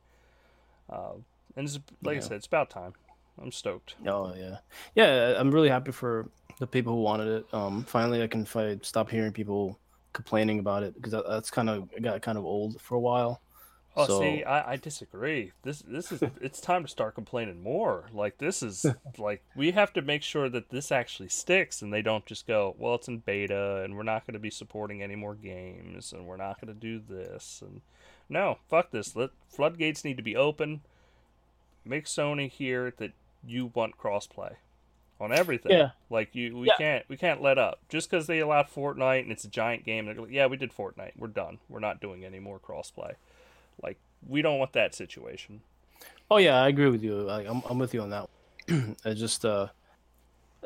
[0.91, 1.15] Uh,
[1.57, 2.25] and it's, like Yeah.
[2.25, 2.93] I said, it's about time.
[3.41, 3.97] I'm stoked.
[4.07, 4.59] Oh yeah,
[4.95, 5.35] yeah.
[5.39, 7.47] I'm really happy for the people who wanted it.
[7.53, 9.79] Um, finally, I can fi- stop hearing people
[10.15, 13.43] complaining about it because that, that's kind of got kind of old for a while.
[13.97, 15.53] Oh, So- see, I, I disagree.
[15.63, 18.05] This this is it's time to start complaining more.
[18.13, 18.85] Like this is
[19.19, 22.75] like we have to make sure that this actually sticks, and they don't just go,
[22.79, 26.27] well, it's in beta, and we're not going to be supporting any more games, and
[26.27, 27.81] we're not going to do this, and
[28.29, 29.15] no, fuck this.
[29.17, 30.81] Let floodgates need to be open.
[31.85, 33.13] Make Sony hear that
[33.47, 34.57] you want crossplay
[35.21, 35.71] on everything.
[35.73, 35.91] Yeah.
[36.11, 36.75] Like you, we Yeah.
[36.77, 40.07] can't we can't let up just because they allowed Fortnite and it's a giant game.
[40.07, 41.13] They're like, yeah, we did Fortnite.
[41.17, 41.59] We're done.
[41.69, 43.15] We're not doing any more crossplay.
[43.83, 45.61] Like we don't want that situation.
[46.31, 47.15] Oh yeah, I agree with you.
[47.15, 48.29] Like, I'm I'm with you on that.
[48.69, 48.97] one.
[49.05, 49.69] I just uh,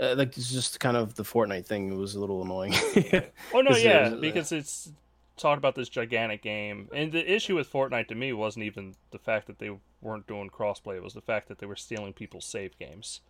[0.01, 1.93] uh, like it's just kind of the Fortnite thing.
[1.93, 2.75] It was a little annoying.
[3.53, 4.93] Oh no, yeah, there's, uh, because it's
[5.37, 9.19] talking about this gigantic game, and the issue with Fortnite to me wasn't even the
[9.19, 9.71] fact that they
[10.01, 10.97] weren't doing crossplay.
[10.97, 13.21] It was the fact that they were stealing people's save games.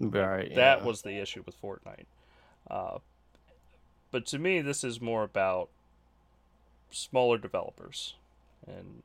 [0.00, 0.54] right.
[0.54, 0.84] That yeah.
[0.84, 2.06] was the issue with Fortnite.
[2.70, 2.98] Uh,
[4.10, 5.68] but to me, this is more about
[6.90, 8.14] smaller developers,
[8.66, 9.02] and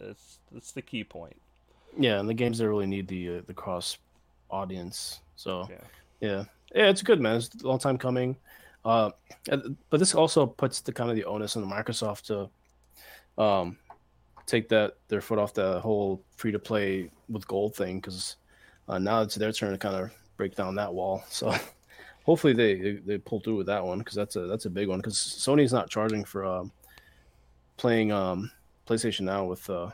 [0.00, 1.36] it's it's the key point.
[1.98, 3.98] yeah, and the games that really need the uh, the cross
[4.50, 5.20] audience.
[5.36, 5.76] So Yeah.
[6.20, 7.36] yeah, yeah, it's good, man.
[7.36, 8.36] It's a long time coming.
[8.84, 9.10] Uh,
[9.90, 13.76] but this also puts the kind of the onus on the Microsoft to um
[14.46, 18.36] take that their foot off the whole free to play with gold thing because
[18.88, 21.24] uh, now it's their turn to kind of break down that wall.
[21.30, 21.52] So
[22.24, 24.88] hopefully they they, they pull through with that one because that's a that's a big
[24.88, 26.70] one because Sony's not charging for um,
[27.76, 28.50] playing um,
[28.86, 29.90] PlayStation Now with uh,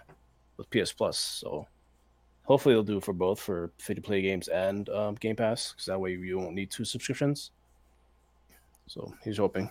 [0.56, 1.18] with PS Plus.
[1.18, 1.66] So
[2.44, 5.72] hopefully they'll do it for both for free to play games and um, Game Pass
[5.72, 7.50] because that way you won't need two subscriptions.
[8.86, 9.70] So he's hoping.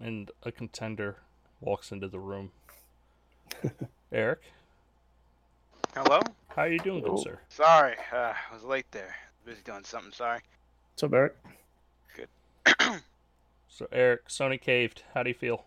[0.00, 1.16] And a contender
[1.60, 2.50] walks into the room.
[4.12, 4.40] Eric,
[5.94, 6.20] Hello?
[6.48, 7.38] how are you doing, good sir?
[7.48, 9.14] Sorry, uh, I was late there.
[9.44, 10.40] Busy doing something, sorry.
[10.92, 11.36] What's up, Eric?
[12.14, 13.00] Good.
[13.68, 15.02] so Eric, Sony caved.
[15.14, 15.64] How do you feel?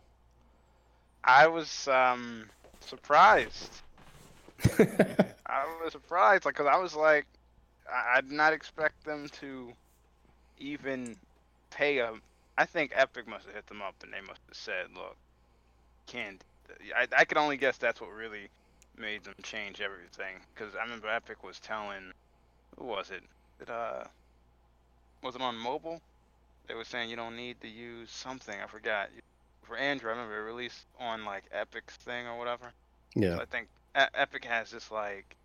[1.23, 2.49] I was um
[2.81, 3.81] surprised.
[4.79, 7.27] I was surprised, like, cause I was like,
[7.91, 9.73] I, I did not expect them to
[10.57, 11.17] even
[11.71, 12.13] pay a.
[12.57, 15.17] I think Epic must have hit them up and they must have said, "Look,
[16.07, 16.43] can't."
[16.95, 18.49] I I could only guess that's what really
[18.97, 20.37] made them change everything.
[20.55, 22.13] Cause I remember Epic was telling,
[22.77, 23.23] who was it?
[23.59, 24.05] Did uh,
[25.23, 26.01] was it on mobile?
[26.67, 28.55] They were saying you don't need to use something.
[28.61, 29.09] I forgot.
[29.69, 32.71] For Android, I remember it released on like Epic's thing or whatever.
[33.15, 33.35] Yeah.
[33.35, 35.35] So I think Epic has this like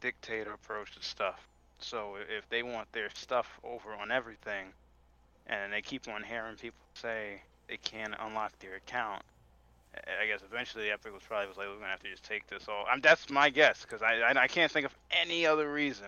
[0.00, 1.40] dictator approach to stuff.
[1.78, 4.66] So if they want their stuff over on everything,
[5.46, 9.22] and they keep on hearing people say they can't unlock their account,
[9.94, 12.46] I- I guess eventually Epic was probably was like, we're gonna have to just take
[12.48, 12.84] this all.
[12.90, 16.06] I'm that's my guess because I, I I can't think of any other reason.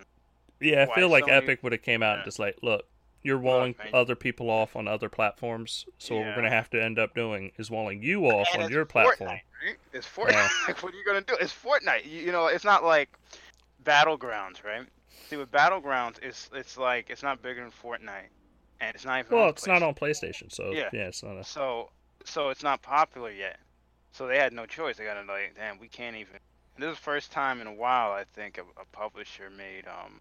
[0.61, 2.85] Yeah, I feel like Sony- Epic would have came out and just like, look,
[3.23, 6.99] you're walling other people off on other platforms, so what we're gonna have to end
[6.99, 9.31] up doing is walling you off And on your platform.
[9.31, 9.77] Fortnite, right?
[9.93, 10.33] It's Fortnite.
[10.33, 10.75] Yeah.
[10.81, 11.37] What are you gonna do?
[11.41, 12.05] It's Fortnite.
[12.05, 13.11] You, you know, it's not like
[13.85, 14.87] Battlegrounds, right?
[15.29, 18.29] See, with Battlegrounds, it's it's like it's not bigger than Fortnite,
[18.81, 19.37] and it's not even.
[19.37, 21.09] Well, on it's not on PlayStation, so yeah, Yeah.
[21.09, 21.45] it's not a.
[21.45, 21.91] So,
[22.25, 23.59] so it's not popular yet.
[24.13, 24.97] So they had no choice.
[24.97, 26.35] They gotta like, damn, we can't even.
[26.79, 30.21] This is the first time in a while I think a, a publisher made um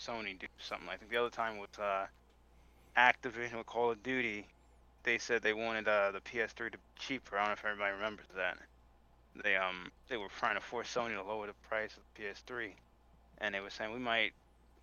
[0.00, 0.88] Sony do something.
[0.88, 2.06] I think the other time was uh
[2.96, 4.46] Activision with Call of Duty.
[5.02, 7.36] They said they wanted uh, the PS3 to be cheaper.
[7.36, 8.58] I don't know if everybody remembers that.
[9.42, 12.72] They um they were trying to force Sony to lower the price of the PS3,
[13.38, 14.32] and they were saying we might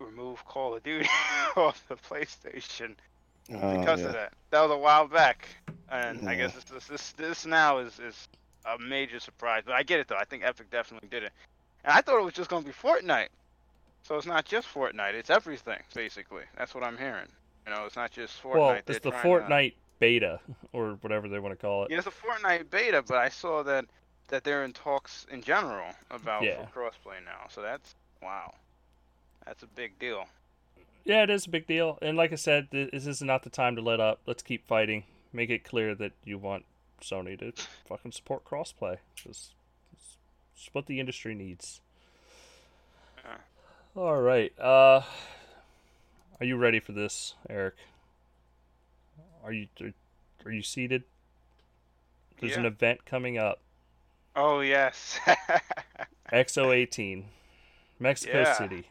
[0.00, 1.08] remove Call of Duty
[1.56, 2.94] off the PlayStation
[3.54, 4.06] Oh, because yeah.
[4.06, 4.32] of that.
[4.50, 5.48] That was a while back,
[5.90, 8.28] and I guess this, this this this now is is
[8.66, 9.62] a major surprise.
[9.64, 10.16] But I get it though.
[10.18, 11.32] I think Epic definitely did it,
[11.84, 13.28] and I thought it was just gonna be Fortnite.
[14.02, 16.44] So it's not just Fortnite; it's everything basically.
[16.56, 17.26] That's what I'm hearing.
[17.66, 18.54] You know, it's not just Fortnite.
[18.58, 20.40] well, They're it's the trying to- Fortnite beta
[20.72, 21.90] or whatever they want to call it.
[21.90, 23.84] Yeah, it's a Fortnite beta, but I saw that
[24.28, 26.66] that they're in talks in general about Yeah.
[26.74, 27.46] crossplay now.
[27.50, 28.54] So that's wow,
[29.44, 30.26] that's a big deal.
[31.04, 31.98] Yeah, it is a big deal.
[32.02, 34.20] And like I said, this is not the time to let up.
[34.26, 35.04] Let's keep fighting.
[35.32, 36.64] Make it clear that you want
[37.02, 37.52] Sony to
[37.88, 38.98] fucking support crossplay.
[39.14, 39.50] Because
[40.54, 41.80] it's what the industry needs.
[43.98, 44.04] Yeah.
[44.04, 44.52] All right.
[44.58, 45.02] Uh,
[46.40, 47.74] are you ready for this, Eric?
[49.44, 49.66] Are you
[50.44, 51.04] are you seated?
[52.40, 53.60] There's an event coming up.
[54.36, 55.18] Oh yes.
[56.32, 57.24] X018,
[57.98, 58.52] Mexico Yeah.
[58.52, 58.84] City,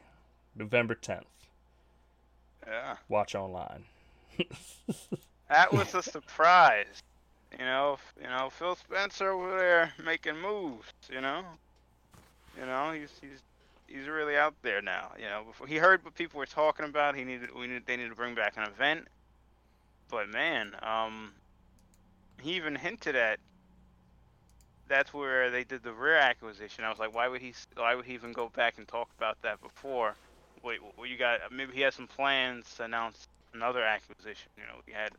[0.56, 1.24] November 10th.
[2.66, 2.98] yeah.
[3.08, 3.84] Watch online.
[5.50, 7.02] That was a surprise.
[7.58, 10.92] You know, you know, Phil Spencer over there making moves.
[11.10, 11.42] You know,
[12.60, 13.40] you know, he's he's
[13.88, 15.12] he's really out there now.
[15.18, 17.98] You know, before he heard what people were talking about, he needed we needed they
[17.98, 19.08] needed to bring back an event.
[20.10, 21.32] But man, um,
[22.42, 23.40] he even hinted at
[24.88, 26.84] that's where they did the Rare acquisition.
[26.84, 27.54] I was like, why would he?
[27.76, 30.16] Why would he even go back and talk about that before?
[30.64, 34.50] Wait, well, you got maybe he had some plans to announce another acquisition.
[34.58, 35.12] You know, we had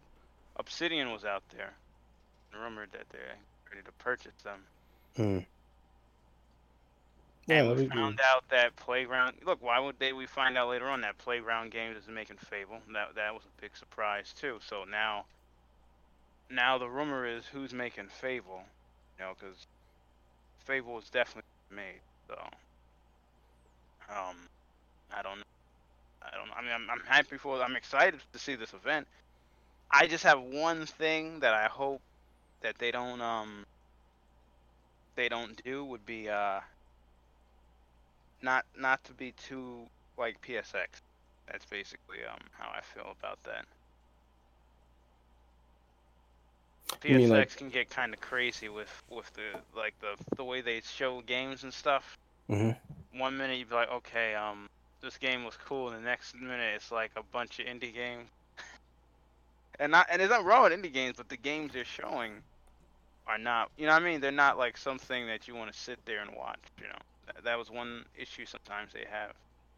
[0.57, 1.73] Obsidian was out there,
[2.59, 3.37] rumored that they're
[3.71, 4.61] ready to purchase them.
[5.17, 5.39] Hmm.
[7.49, 8.17] Yeah, and we be good.
[8.17, 9.37] found out that Playground.
[9.47, 10.13] Look, why would they?
[10.15, 12.81] We find out later on that Playground Games is making Fable.
[12.95, 14.59] That that was a big surprise too.
[14.67, 15.27] So now,
[16.51, 18.63] now the rumor is who's making Fable.
[19.19, 19.67] You know, because
[20.67, 22.01] Fable was definitely made.
[22.29, 22.35] So,
[24.11, 24.37] um,
[25.13, 25.45] I don't know.
[26.23, 26.49] I don't.
[26.49, 26.55] know.
[26.57, 27.63] I mean, I'm, I'm happy for.
[27.63, 29.07] I'm excited to see this event.
[29.91, 32.03] I just have one thing that I hope
[32.63, 33.65] that they don't um
[35.17, 36.61] they don't do would be uh
[38.43, 41.01] not not to be too like PSX.
[41.51, 43.65] That's basically um how I feel about that.
[47.05, 50.45] You mean, PSX like- can get kind of crazy with with the like the the
[50.45, 52.17] way they show games and stuff.
[52.49, 52.77] Mhm.
[53.13, 54.69] One minute you'd be like, okay, um,
[55.01, 58.29] this game was cool, and the next minute it's like a bunch of indie games.
[59.81, 62.43] and not and there's nothing wrong with indie games, but the games they're showing
[63.27, 63.71] are not.
[63.77, 64.21] You know what I mean?
[64.21, 66.61] They're not like something that you want to sit there and watch.
[66.81, 66.99] You know,
[67.35, 69.33] that, that was one issue sometimes they have.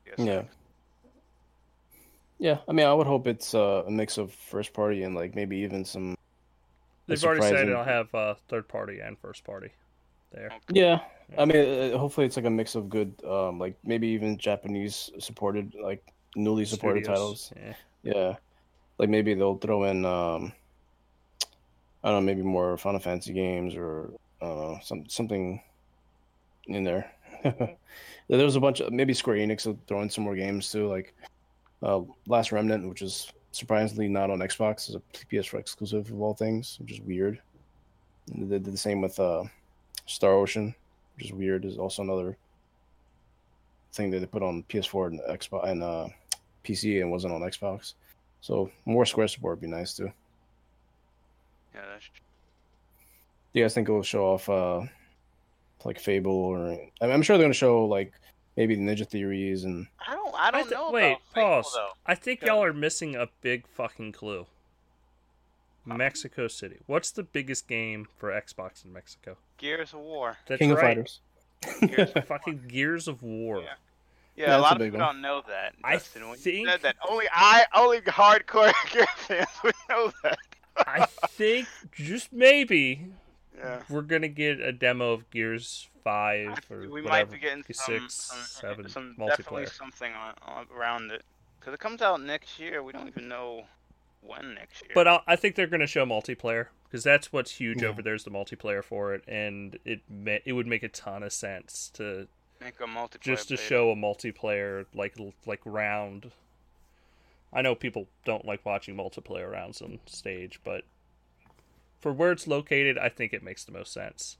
[0.06, 0.26] PSX.
[0.26, 0.42] Yeah.
[2.38, 5.34] Yeah, I mean, I would hope it's uh, a mix of first party and like
[5.34, 6.16] maybe even some.
[7.06, 9.68] They've already said surprising- it'll have uh, third party and first party
[10.32, 10.50] there.
[10.70, 11.00] Yeah,
[11.36, 15.10] I mean, uh, hopefully it's like a mix of good, um, like maybe even Japanese
[15.18, 16.02] supported, like
[16.34, 17.50] newly supported Studios.
[17.50, 17.52] titles.
[18.02, 18.12] Yeah.
[18.14, 18.36] Yeah,
[18.96, 20.54] like maybe they'll throw in, um,
[22.02, 25.60] I don't know, maybe more Final Fantasy games or uh, some something
[26.68, 27.12] in there.
[28.28, 30.88] there was a bunch of maybe Square Enix will throw in some more games too,
[30.88, 31.14] like
[31.82, 36.34] uh, Last Remnant, which is surprisingly not on Xbox, is a PS4 exclusive of all
[36.34, 37.40] things, which is weird.
[38.32, 39.44] And they did the same with uh,
[40.06, 40.74] Star Ocean,
[41.16, 41.64] which is weird.
[41.64, 42.36] Is also another
[43.92, 46.08] thing that they put on PS4 and Xbox and uh,
[46.64, 47.94] PC and wasn't on Xbox.
[48.40, 50.12] So more Square support would be nice too.
[51.74, 52.08] Yeah, that's.
[53.52, 54.82] Do you guys think it will show off uh,
[55.84, 56.66] like Fable or
[57.00, 58.12] I mean, I'm sure they're gonna show like
[58.56, 60.34] maybe the Ninja Theories and I don't.
[60.36, 60.90] I don't thi- know.
[60.90, 61.72] Wait, about Fable, pause.
[61.74, 61.88] though.
[62.06, 64.46] I think y'all are missing a big fucking clue.
[65.86, 66.76] Mexico City.
[66.86, 69.36] What's the biggest game for Xbox in Mexico?
[69.58, 70.36] Gears of War.
[70.46, 70.78] That's King of.
[70.78, 71.20] Fighters.
[71.80, 73.60] Gears of fucking Gears of War.
[73.60, 73.64] Yeah.
[74.36, 75.14] Yeah, Yeah, a lot a of people one.
[75.14, 75.74] don't know that.
[75.82, 76.22] I Dustin.
[76.22, 80.38] When you think- said that only I, only hardcore Gears fans would know that.
[80.76, 83.06] I think just maybe
[83.60, 83.82] yeah.
[83.88, 87.08] we're gonna get a demo of Gears Five or we whatever.
[87.08, 91.22] might be getting uh, Six, some, some, seven some definitely something on, on around it
[91.58, 92.82] because it comes out next year.
[92.82, 93.64] We don't even know
[94.22, 94.92] when next year.
[94.94, 97.88] But i I think they're going to show multiplayer because that's what's huge Yeah.
[97.88, 98.04] over mm-hmm.
[98.04, 101.32] there is the multiplayer for it, and it ma- it would make a ton of
[101.32, 102.26] sense to
[102.60, 103.20] Make a multiplayer.
[103.20, 103.62] just to beta.
[103.62, 106.32] show a multiplayer like like round.
[107.52, 110.84] I know people don't like watching multiplayer rounds on stage, but
[112.00, 114.36] for where it's located, I think it makes the most sense.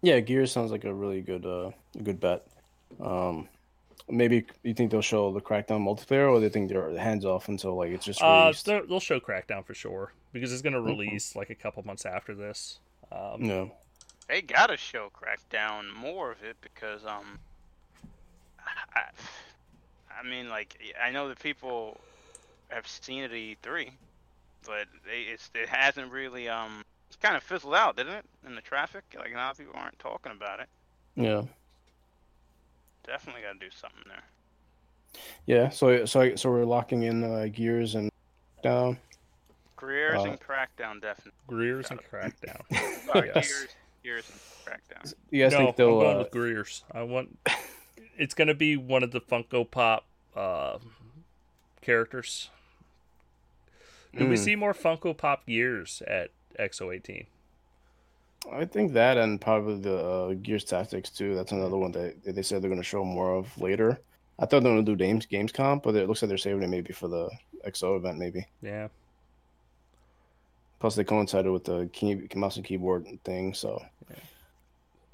[0.00, 1.70] Yeah, Gears sounds like a really good uh
[2.02, 2.46] good bet.
[3.00, 3.48] Um,
[4.08, 7.76] Maybe you think they'll show the Crackdown multiplayer, or they think they're hands off until
[7.76, 8.66] like it's just Uh, released?
[8.66, 12.04] they'll they'll show Crackdown for sure because it's going to release like a couple months
[12.04, 12.78] after this.
[13.12, 13.72] Um, no.
[14.28, 17.38] They gotta show Crackdown more of it because um,
[18.94, 19.02] I,
[20.20, 22.00] I mean like I know that people
[22.70, 23.90] have seen it at E3,
[24.66, 28.24] but they, it's it hasn't really um it's kind of fizzled out, didn't it?
[28.46, 30.68] In the traffic, like a lot of people aren't talking about it.
[31.16, 31.42] Yeah.
[33.06, 34.22] Definitely gotta do something there.
[35.46, 35.68] Yeah.
[35.70, 38.10] So so so we're locking in uh, Gears and
[38.62, 38.98] down.
[39.76, 41.32] Greers Uh, and Crackdown definitely.
[41.48, 42.62] Greer's and Crackdown.
[43.14, 43.48] Uh, Yes.
[43.48, 43.66] Gears,
[44.04, 44.40] Gears and
[45.04, 45.14] Crackdown.
[45.30, 46.00] You guys no, think I'm they'll?
[46.00, 46.84] going Uh, with Greer's.
[46.92, 47.36] I want.
[48.16, 50.04] It's going to be one of the Funko Pop
[50.36, 50.78] uh,
[51.80, 52.50] characters.
[54.16, 54.42] Do we Hmm.
[54.42, 57.26] see more Funko Pop gears at X018?
[58.52, 61.34] I think that and probably the uh, Gears Tactics too.
[61.34, 64.00] That's another one that they said they're going to show more of later.
[64.38, 66.62] I thought they were going to do games Gamescom, but it looks like they're saving
[66.64, 67.30] it maybe for the
[67.64, 68.46] XO event, maybe.
[68.60, 68.88] Yeah.
[70.80, 73.80] Plus, they coincided with the key, mouse and keyboard thing, so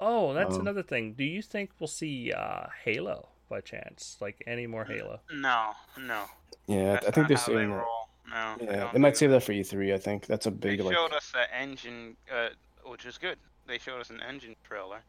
[0.01, 1.13] Oh, that's Um, another thing.
[1.13, 4.17] Do you think we'll see uh, Halo by chance?
[4.21, 5.19] Like any more Halo?
[5.31, 6.23] No, no.
[6.67, 7.98] yeah, That's I think not they're how they roll.
[8.29, 8.55] No.
[8.61, 9.93] Yeah, they might save that for E3.
[9.93, 10.89] I think that's a big like.
[10.89, 12.49] They showed us the engine, uh,
[12.85, 13.37] which is good.
[13.67, 14.99] They showed us an engine trailer,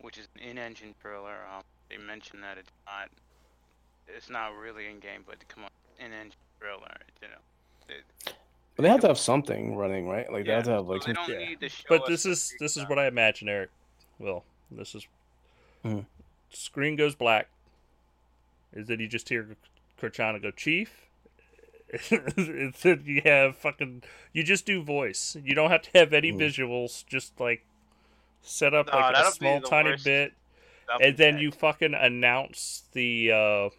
[0.00, 1.36] which is an in-engine trailer.
[1.54, 3.08] Um, they mentioned that it's not,
[4.08, 6.96] it's not really in-game, but come on, in-engine trailer.
[7.22, 7.94] You know.
[7.94, 8.34] It,
[8.76, 10.30] But they have to have something running, right?
[10.30, 11.04] Like they have to have so like.
[11.04, 11.38] they don't Yeah.
[11.38, 13.70] need to show But this is big this is what I imagine, Eric.
[14.18, 15.06] Will this is
[15.84, 16.06] Mhm.
[16.50, 17.48] screen goes black.
[18.72, 19.56] Is that you just hear
[20.00, 21.05] Cortana go, Chief?
[22.10, 25.36] it's that you have fucking you just do voice.
[25.42, 26.38] You don't have to have any Mm.
[26.40, 27.06] visuals.
[27.06, 27.64] Just like
[28.42, 30.04] set up No, like a that'll be small the tiny worst.
[30.04, 30.32] bit,
[30.86, 31.42] That'll be and then bad.
[31.42, 33.70] you fucking announce the uh,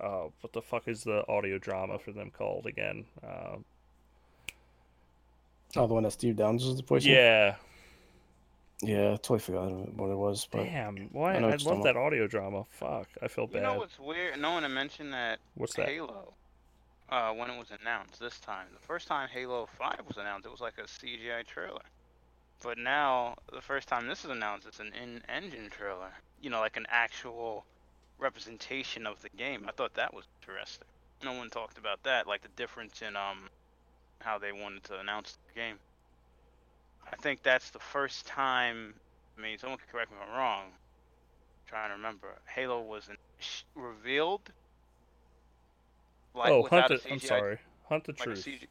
[0.00, 3.04] uh, what the fuck is the audio drama for them called again?
[3.22, 3.56] Uh,
[5.76, 7.04] Oh, the one that Steve Downes was the voice.
[7.04, 7.08] of?
[7.10, 7.56] yeah,
[8.80, 10.46] Yeah, I totally forgot what it was.
[10.50, 11.34] But damn, why?
[11.34, 12.64] I I, what you're love talking that audio drama.
[12.70, 13.54] Fuck, I feel bad.
[13.56, 13.72] You bad.
[13.72, 14.38] know what's weird?
[14.40, 15.88] No one mentioned that What's that?
[15.88, 16.34] Halo,
[17.10, 18.68] uh, when it was announced this time.
[18.72, 21.82] The first time Halo 5 was announced, it was like a CGI trailer.
[22.62, 26.12] But now, the first time this is announced, it's an in-engine trailer.
[26.40, 27.66] You know, like an actual
[28.18, 29.66] representation of the game.
[29.68, 30.88] I thought that was interesting.
[31.22, 33.50] No one talked about that, like the difference in um
[34.20, 35.80] how they wanted to announce the game.
[37.12, 39.00] I think that's the first time.
[39.36, 40.72] I mean, someone can correct me if I'm wrong.
[41.66, 42.40] trying to remember.
[42.46, 44.52] Halo was in, sh- revealed.
[46.34, 47.58] Like oh, without hunt a the, I'm sorry.
[47.88, 48.44] Hunt the like a truth.
[48.44, 48.62] CG,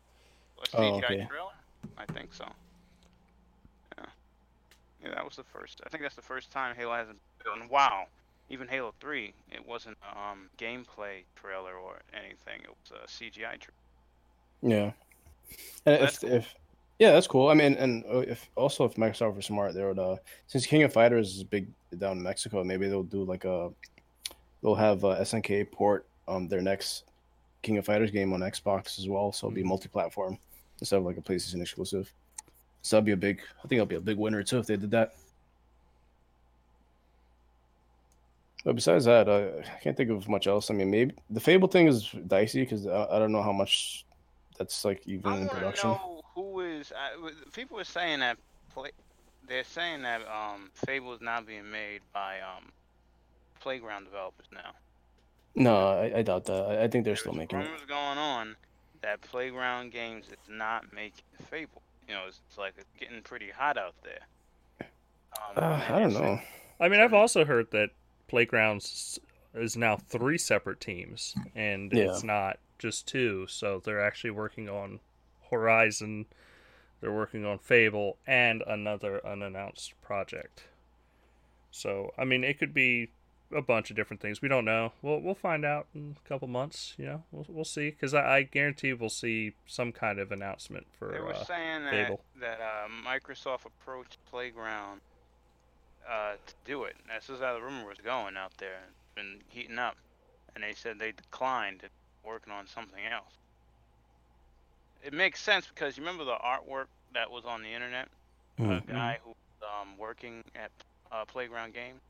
[0.73, 1.27] a Oh, okay.
[1.29, 1.51] trailer?
[1.97, 2.45] I think so.
[3.97, 4.05] Yeah.
[5.03, 5.81] Yeah, that was the first.
[5.85, 7.19] I think that's the first time Halo hasn't.
[7.53, 8.05] And wow,
[8.49, 12.61] even Halo 3, it wasn't a um, gameplay trailer or anything.
[12.63, 13.71] It was a CGI trailer.
[14.61, 14.91] yeah,
[15.85, 16.31] and That's if cool.
[16.37, 16.55] if
[16.99, 17.49] yeah, that's cool.
[17.49, 20.15] I mean, and uh, if also if Microsoft were smart, they would uh
[20.47, 21.67] since King of Fighters is big
[21.97, 23.69] down in Mexico, maybe they'll do like a
[24.63, 27.03] they'll have uh, SNK port um their next
[27.67, 30.37] King of Fighters game on Xbox as well, so it'll be multi-platform
[30.79, 32.13] instead of like a PlayStation exclusive.
[32.81, 33.41] So that'd be a big.
[33.59, 35.15] I think that'll be a big winner too if they did that.
[38.63, 40.71] But besides that, uh, I can't think of much else.
[40.71, 44.05] I mean, maybe the Fable thing is dicey because I, I don't know how much
[44.57, 45.89] that's like even I in production.
[45.89, 46.93] know who is.
[46.93, 48.37] Uh, people are saying that
[48.73, 48.91] play.
[49.45, 52.71] They're saying that um, Fable is now being made by um,
[53.59, 54.71] Playground developers now.
[55.57, 56.53] No, I, I doubt that.
[56.53, 57.63] I, I think they're still There's making it.
[57.63, 58.55] rumors going on
[59.01, 61.81] that Playground Games is not making Fable.
[62.07, 64.19] You know, it's, it's like it's getting pretty hot out there.
[64.81, 66.39] Um, Uh, and I don't know.
[66.79, 67.89] I mean, I've also heard that
[68.27, 69.19] Playgrounds
[69.55, 72.03] is now three separate teams, and Yeah.
[72.05, 73.47] it's not just two.
[73.47, 74.99] So they're actually working on
[75.49, 76.25] Horizon,
[77.01, 80.65] they're working on Fable, and another unannounced project.
[81.71, 83.09] So, I mean, it could be
[83.55, 84.41] a bunch of different things.
[84.41, 84.91] We don't know.
[85.01, 86.93] We'll we'll find out in a couple months.
[86.97, 87.89] You know, we'll we'll see.
[87.89, 91.11] Because I, I guarantee we'll see some kind of announcement for.
[91.11, 92.21] They for were uh, saying that Fable.
[92.41, 95.01] that uh, Microsoft approached Playground
[96.09, 96.95] uh, to do it.
[97.13, 98.79] This is how the rumor was going out there.
[98.89, 99.95] It's been heating up,
[100.55, 101.91] and they said they declined and
[102.25, 103.33] working on something else.
[105.03, 108.09] It makes sense because you remember the artwork that was on the internet.
[108.59, 108.83] Mhm.
[108.89, 110.71] A guy who was um, working at
[111.11, 112.01] uh, Playground Game.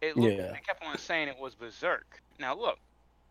[0.00, 0.52] It looked, Yeah.
[0.52, 2.20] they kept on saying it was Berserk.
[2.38, 2.78] Now look,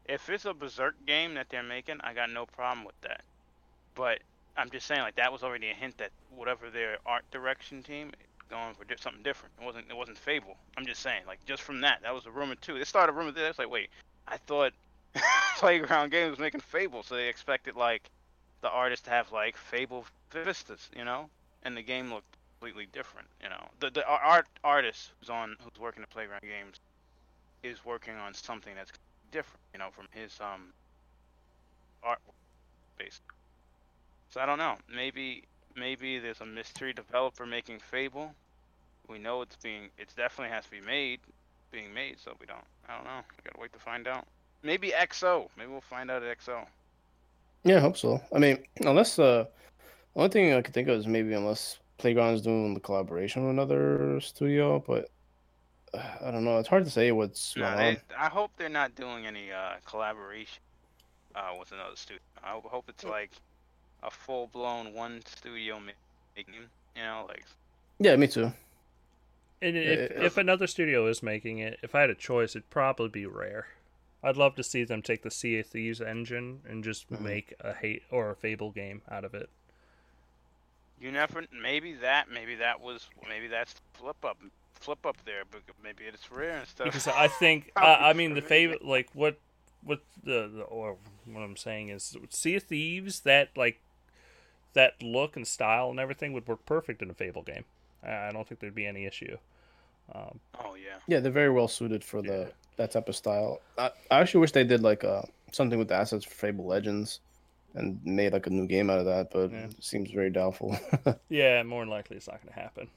[0.06, 3.24] if it's a Berserk game that they're making, I got no problem with that.
[3.96, 4.20] But
[4.58, 8.12] I'm just saying, like that was already a hint that whatever their art direction team
[8.50, 9.54] going for di- something different.
[9.60, 9.86] It wasn't.
[9.90, 10.56] It wasn't Fable.
[10.78, 12.78] I'm just saying, like just from that, that was a rumor too.
[12.78, 13.50] They started a rumor there.
[13.50, 13.90] It's like, wait,
[14.28, 14.74] I thought
[15.58, 18.10] Playground Games was making Fable, so they expected like
[18.62, 21.30] the artist to have like Fable vistas, you know,
[21.64, 23.28] and the game looked completely different.
[23.42, 26.80] You know, the the art artist who's on who's working the Playground Games
[27.64, 28.92] is working on something that's
[29.32, 30.74] different, you know, from his um
[32.04, 32.20] art
[32.98, 33.20] base.
[34.30, 34.76] So I don't know.
[34.94, 35.44] Maybe
[35.76, 38.34] maybe there's a mystery developer making Fable.
[39.08, 41.20] We know it's being it's definitely has to be made
[41.72, 43.22] being made, so we don't I don't know.
[43.38, 44.26] We gotta wait to find out.
[44.64, 45.50] Maybe XO.
[45.58, 46.66] Maybe we'll find out at XO.
[47.64, 48.22] Yeah, I hope so.
[48.34, 49.46] I mean, unless uh,
[50.16, 54.20] only thing I could think of is maybe unless Playground's doing the collaboration with another
[54.22, 55.10] studio, but
[55.94, 56.60] uh, I don't know.
[56.60, 57.98] It's hard to say what's No, going they, on.
[58.18, 60.62] I hope they're not doing any uh, collaboration
[61.36, 62.22] uh, with another studio.
[62.44, 63.32] I hope, hope it's like
[64.04, 66.54] a full blown one studio making.
[66.96, 67.44] You know, like
[68.00, 68.52] Yeah, me too.
[69.62, 73.08] And if, if another studio is making it, if I had a choice, it'd probably
[73.08, 73.68] be Rare.
[74.22, 77.22] I'd love to see them take the Sea of Thieves engine and just Mhm.
[77.22, 79.50] make a hate or a Fable game out of it.
[81.00, 81.44] You never.
[81.52, 82.30] Maybe that.
[82.32, 83.08] Maybe that was.
[83.28, 84.38] Maybe that's flip up.
[84.74, 86.86] Flip up there, but maybe it's rare and stuff.
[86.86, 88.50] Because I think, I, I mean, the for me.
[88.50, 89.38] Fable, like what,
[89.84, 93.80] what the, the or what I'm saying is, Sea of Thieves, that like,
[94.74, 97.64] that look and style and everything would work perfect in a Fable game.
[98.04, 99.38] I I don't think there'd be any issue.
[100.14, 100.98] Um, oh yeah.
[101.08, 102.54] Yeah, they're very well suited for the Yeah.
[102.78, 103.62] that type of style.
[103.78, 105.22] I, I actually wish they did like uh
[105.52, 107.22] something with the assets for Fable Legends
[107.76, 109.66] and made like a new game out of that, but Yeah.
[109.66, 110.78] it seems very doubtful.
[111.30, 112.88] Yeah, more than likely it's not going to happen.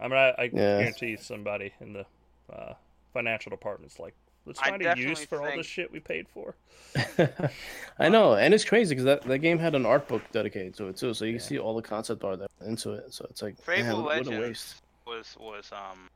[0.00, 0.50] I mean, I, I Yeah.
[0.80, 2.06] guarantee somebody in the
[2.52, 2.74] uh,
[3.12, 4.14] financial department's like,
[4.46, 6.54] let's find a use definitely for all think- this shit we paid for.
[7.98, 10.88] I know, and it's crazy because that, that game had an art book dedicated to
[10.88, 11.38] it too, so you Yeah.
[11.38, 13.12] can see all the concept art that into it.
[13.12, 14.80] So it's like, Fable man, what a waste.
[15.06, 16.08] was was um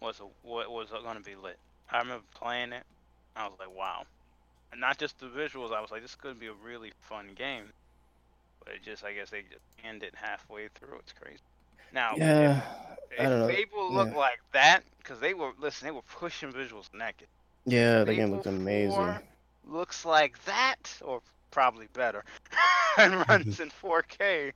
[0.00, 1.58] was a what was gonna be lit.
[1.90, 2.82] I remember playing it.
[3.36, 4.04] I was like, wow.
[4.72, 5.72] And not just the visuals.
[5.72, 7.72] I was like, this could be a really fun game.
[8.64, 10.98] But it just, I guess they just end it halfway through.
[10.98, 11.40] It's crazy.
[11.92, 12.62] Now, Yeah,
[13.10, 13.48] if, I don't know.
[13.48, 14.18] if Fable looked Yeah.
[14.18, 17.28] like that, because they were listen, they were pushing visuals naked.
[17.66, 19.18] yeah, the game looked amazing.
[19.64, 22.24] looks like that, or probably better,
[22.98, 24.52] and runs in 4K.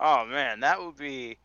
[0.00, 1.38] Oh man, that would be.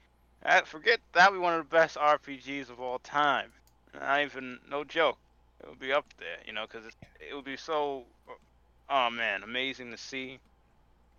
[0.43, 3.51] That, forget that would be one of the best RPGs of all time.
[3.93, 5.17] Not even no joke.
[5.61, 6.95] It would be up there, you know, because it,
[7.29, 8.03] it would be so.
[8.89, 10.39] Oh man, amazing to see.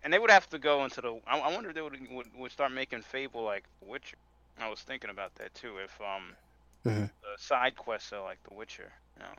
[0.03, 1.19] And they would have to go into the.
[1.27, 4.17] I, I wonder if they would, would would start making Fable like The Witcher.
[4.59, 5.77] I was thinking about that too.
[5.77, 6.33] If um,
[6.85, 7.09] Mhm.
[7.21, 9.29] the side quests are like The Witcher, you know.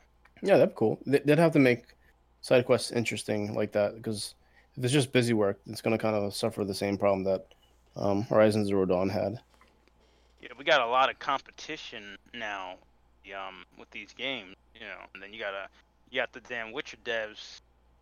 [0.43, 0.99] Yeah, that'd be cool.
[1.07, 1.85] They- They'd have to make
[2.41, 4.35] side quests interesting like that because
[4.77, 7.47] if it's just busy work, it's gonna kind of suffer the same problem that
[7.97, 9.41] um, Horizon Zero Dawn had.
[10.41, 12.77] Yeah, we got a lot of competition now,
[13.35, 15.01] um, with these games, you know.
[15.15, 15.69] And then you got a,
[16.11, 17.61] you got the damn Witcher devs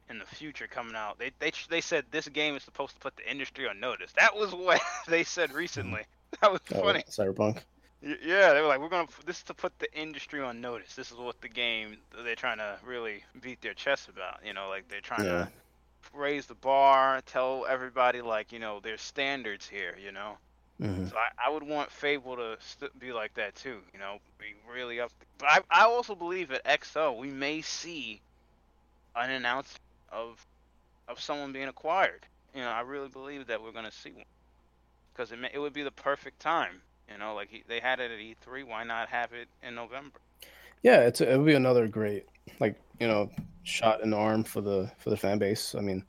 [0.08, 1.18] in the future coming out.
[1.18, 4.12] They they they said this game is supposed to put the industry on notice.
[4.18, 6.02] That was what they said recently.
[6.40, 7.02] That was Uh, funny.
[7.08, 7.58] Cyberpunk.
[8.02, 9.08] Yeah, they were like, we're gonna.
[9.26, 10.94] This is to put the industry on notice.
[10.94, 14.38] This is what the game they're trying to really beat their chest about.
[14.46, 15.44] You know, like they're trying Yeah.
[15.44, 15.48] to
[16.14, 19.96] raise the bar, tell everybody like, you know, there's standards here.
[20.02, 20.38] You know.
[20.80, 24.18] Hmm So I, I would want Fable to st- be like that too, you know,
[24.38, 25.12] be really up.
[25.38, 28.22] But I, I also believe at XO we may see
[29.16, 30.46] an announcement of
[31.08, 32.26] of someone being acquired.
[32.54, 34.24] You know, I really believe that we're gonna see one
[35.14, 36.82] because it may, it would be the perfect time.
[37.10, 40.20] You know, like he, they had it at E3, why not have it in November?
[40.82, 42.26] Yeah, it's it would be another great
[42.60, 43.30] like you know
[43.62, 45.74] shot in the arm for the for the fan base.
[45.74, 46.04] I mean,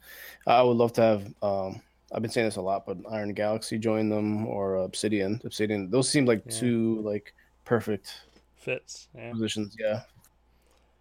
[0.47, 1.33] I would love to have.
[1.41, 1.81] Um,
[2.13, 5.39] I've been saying this a lot, but Iron Galaxy joined them or Obsidian.
[5.45, 5.89] Obsidian.
[5.89, 6.59] Those seem like Yeah.
[6.59, 7.33] two like
[7.65, 8.23] perfect
[8.55, 9.07] Fits.
[9.15, 9.31] Yeah.
[9.31, 9.75] positions.
[9.79, 10.01] Yeah,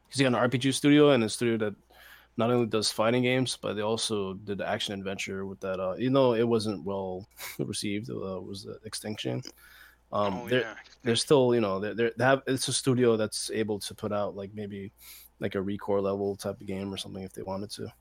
[0.06, 1.74] because you got an RPG studio and a studio that
[2.36, 5.80] not only does fighting games, but they also did action adventure with that.
[5.80, 7.26] Uh, you know, it wasn't well
[7.58, 8.08] received.
[8.08, 9.42] Uh, was the Extinction.
[10.12, 13.16] Um, oh they're, yeah, they're still, you know, they're, they're, they have it's a studio
[13.16, 14.90] that's able to put out like maybe
[15.38, 17.92] like a ReCore level type of game or something if they wanted to.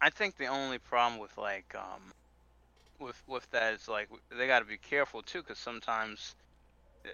[0.00, 2.12] I think the only problem with like um
[3.00, 6.34] with with that is like they got to be careful too because sometimes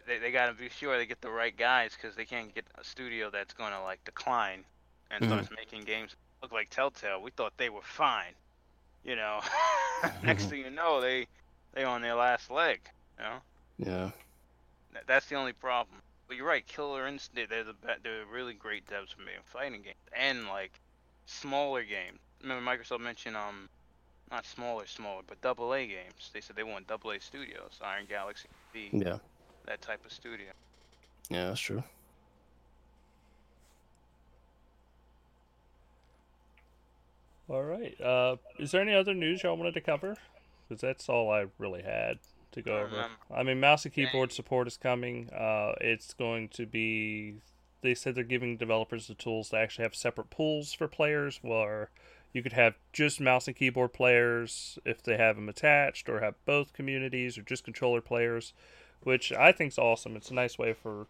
[0.07, 2.67] they, they got to be sure they get the right guys because they can't get
[2.79, 4.65] a studio that's going to like decline
[5.11, 7.23] and starts making games look like Telltale.
[7.23, 8.35] We thought they were fine,
[9.05, 9.41] you know.
[10.23, 11.27] Next thing you know, they
[11.73, 12.81] they on their last leg.
[13.19, 13.39] You know,
[13.79, 14.11] Yeah.
[14.93, 16.03] That- that's the only problem.
[16.27, 17.51] But you're right, Killer Instinct.
[17.51, 20.81] They're the they're really great devs for making fighting games and like
[21.27, 22.19] smaller games.
[22.41, 23.69] Remember Microsoft mentioned um
[24.31, 26.31] not smaller, smaller, but double A games.
[26.33, 29.19] They said they want double A studios, Iron Galaxy, be Yeah,
[29.67, 30.49] that type of studio.
[31.29, 31.83] yeah, that's true.
[37.49, 38.01] All right.
[38.01, 40.17] Uh, is there any other news y'all wanted to cover?
[40.69, 42.19] Because that's all I really had
[42.53, 43.07] to go I over.
[43.35, 45.31] I mean, mouse and keyboard support is coming.
[45.31, 47.35] Uh, it's going to be.
[47.83, 51.91] They said they're giving developers the tools to actually have separate pools for players, where
[52.33, 56.35] you could have just mouse and keyboard players if they have them attached, or have
[56.45, 58.53] both communities, or just controller players,
[59.03, 60.17] which I think is awesome.
[60.17, 61.07] It's a nice way for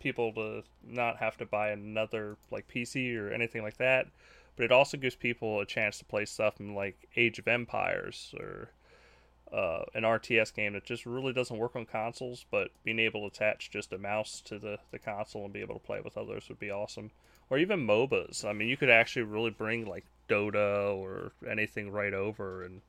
[0.00, 4.08] people to not have to buy another like PC or anything like that
[4.56, 8.34] but it also gives people a chance to play stuff in like Age of Empires
[8.38, 8.70] or
[9.52, 13.34] uh, an RTS game that just really doesn't work on consoles, but being able to
[13.34, 16.48] attach just a mouse to the, the console and be able to play with others
[16.48, 17.10] would be awesome.
[17.50, 18.44] Or even MOBAs.
[18.44, 22.80] I mean, you could actually really bring like Dota or anything right over, and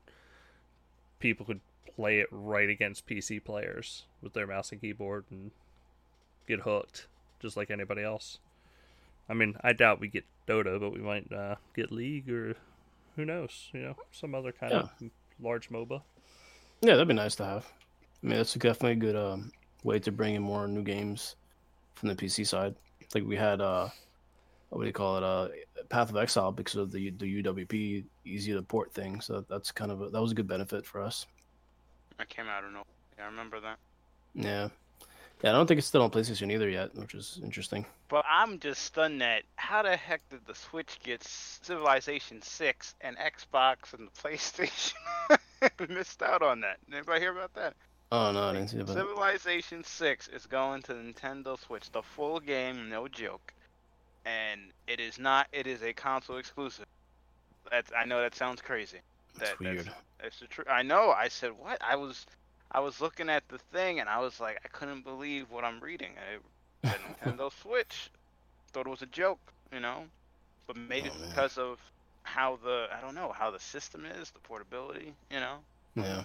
[1.19, 1.61] people could
[1.95, 5.51] play it right against PC players with their mouse and keyboard and
[6.47, 7.07] get hooked,
[7.39, 8.39] just like anybody else.
[9.27, 12.55] I mean, I doubt we get Dota, but we might uh, get League or
[13.15, 14.89] who knows, you know, some other kind of
[15.41, 16.01] large MOBA.
[16.81, 17.65] Yeah, that'd be nice to have.
[18.23, 19.51] I mean, that's definitely a good um,
[19.83, 21.35] way to bring in more new games
[21.95, 22.75] from the PC side.
[23.13, 23.89] Like we had, uh,
[24.69, 25.47] what do you call it, uh,
[25.89, 29.21] Path of Exile because of the the UWP easy to port thing.
[29.21, 31.25] So that's kind of a, that was a good benefit for us.
[32.19, 32.85] I came out of nowhere.
[33.17, 33.77] Yeah, I remember that.
[34.33, 34.69] Yeah,
[35.43, 35.49] yeah.
[35.49, 37.85] I don't think it's still on PlayStation either yet, which is interesting.
[38.09, 43.17] But I'm just stunned that how the heck did the Switch get Civilization 6 and
[43.17, 46.77] Xbox and the PlayStation missed out on that?
[46.91, 47.75] Anybody hear about that?
[48.11, 48.87] Oh no, I didn't see that.
[48.87, 53.53] Civilization 6 is going to Nintendo Switch, the full game, no joke.
[54.25, 56.85] And it is not it is a console exclusive.
[57.71, 58.99] That's I know that sounds crazy.
[59.37, 59.91] That's That- weird.
[60.21, 60.67] That's the truth.
[60.69, 61.11] I know.
[61.11, 61.77] I said what?
[61.81, 62.25] I was
[62.71, 65.79] I was looking at the thing and I was like I couldn't believe what I'm
[65.79, 66.11] reading.
[66.83, 68.09] I, said Nintendo Switch.
[68.73, 69.39] Thought it was a joke,
[69.71, 70.05] you know.
[70.67, 71.79] But maybe Oh, because of
[72.23, 75.57] how the I don't know how the system is, the portability, you know.
[75.95, 76.23] Yeah.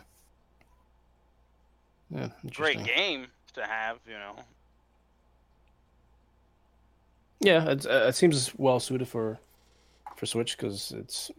[2.10, 4.34] Yeah, Great game to have, you know.
[7.40, 9.38] Yeah, it's, uh, it seems well suited for
[10.16, 11.30] for Switch because it's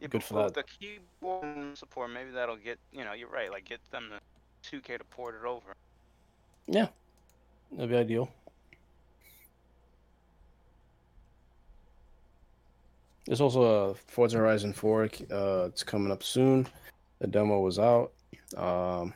[0.00, 0.54] Yeah, Good for that.
[0.54, 3.12] the keyboard support, maybe that'll get you know.
[3.12, 3.50] You're right.
[3.50, 5.74] Like get them to 2K to port it over.
[6.66, 6.88] yeah,
[7.72, 8.28] that'd be ideal.
[13.26, 15.02] There's also a Forza Horizon 4.
[15.32, 16.68] Uh, it's coming up soon.
[17.18, 18.12] The demo was out.
[18.56, 19.12] Um,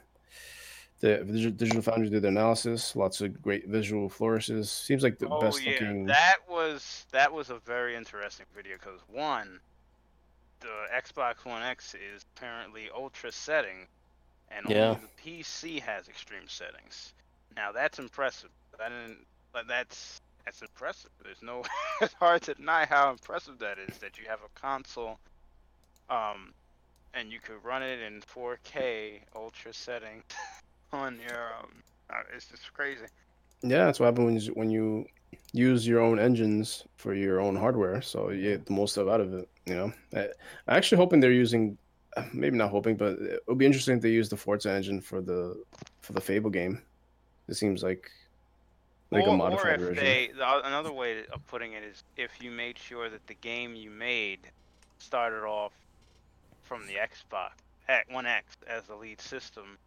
[1.01, 1.17] the
[1.57, 2.95] Digital Foundry did the analysis.
[2.95, 4.71] Lots of great visual flourishes.
[4.71, 6.07] Seems like the oh best yeah, looking.
[6.07, 9.61] that was that was a very interesting video because one,
[10.61, 13.87] the Xbox One X is apparently ultra setting,
[14.51, 14.89] and Yeah.
[14.91, 17.13] only the PC has extreme settings.
[17.57, 18.51] Now that's impressive.
[18.83, 21.11] I didn't, but that's that's impressive.
[21.23, 21.63] There's no,
[22.01, 23.99] it's hard to deny how impressive that is.
[23.99, 25.19] That you have a console,
[26.11, 26.53] um,
[27.15, 30.23] and you could run it in 4K ultra setting
[30.93, 31.83] on your um.
[32.11, 33.05] Uh, it's just crazy.
[33.63, 35.07] Yeah, that's what happens when you, when you
[35.53, 38.03] use your own engines for your own hardware.
[38.03, 39.49] So you get the most of out of it.
[39.67, 40.21] You know, I,
[40.67, 41.79] I'm actually hoping they're using,
[42.17, 45.01] uh, maybe not hoping, but it would be interesting if they use the Forza engine
[45.01, 45.63] for the
[46.01, 46.83] for the Fable game.
[47.49, 48.11] It seems like
[49.11, 50.05] like or, a or modified if version.
[50.05, 53.91] they, another way of putting it is if you made sure that the game you
[53.91, 54.41] made
[54.99, 55.73] started off
[56.63, 57.51] from the Xbox
[58.11, 59.79] One X as the lead system,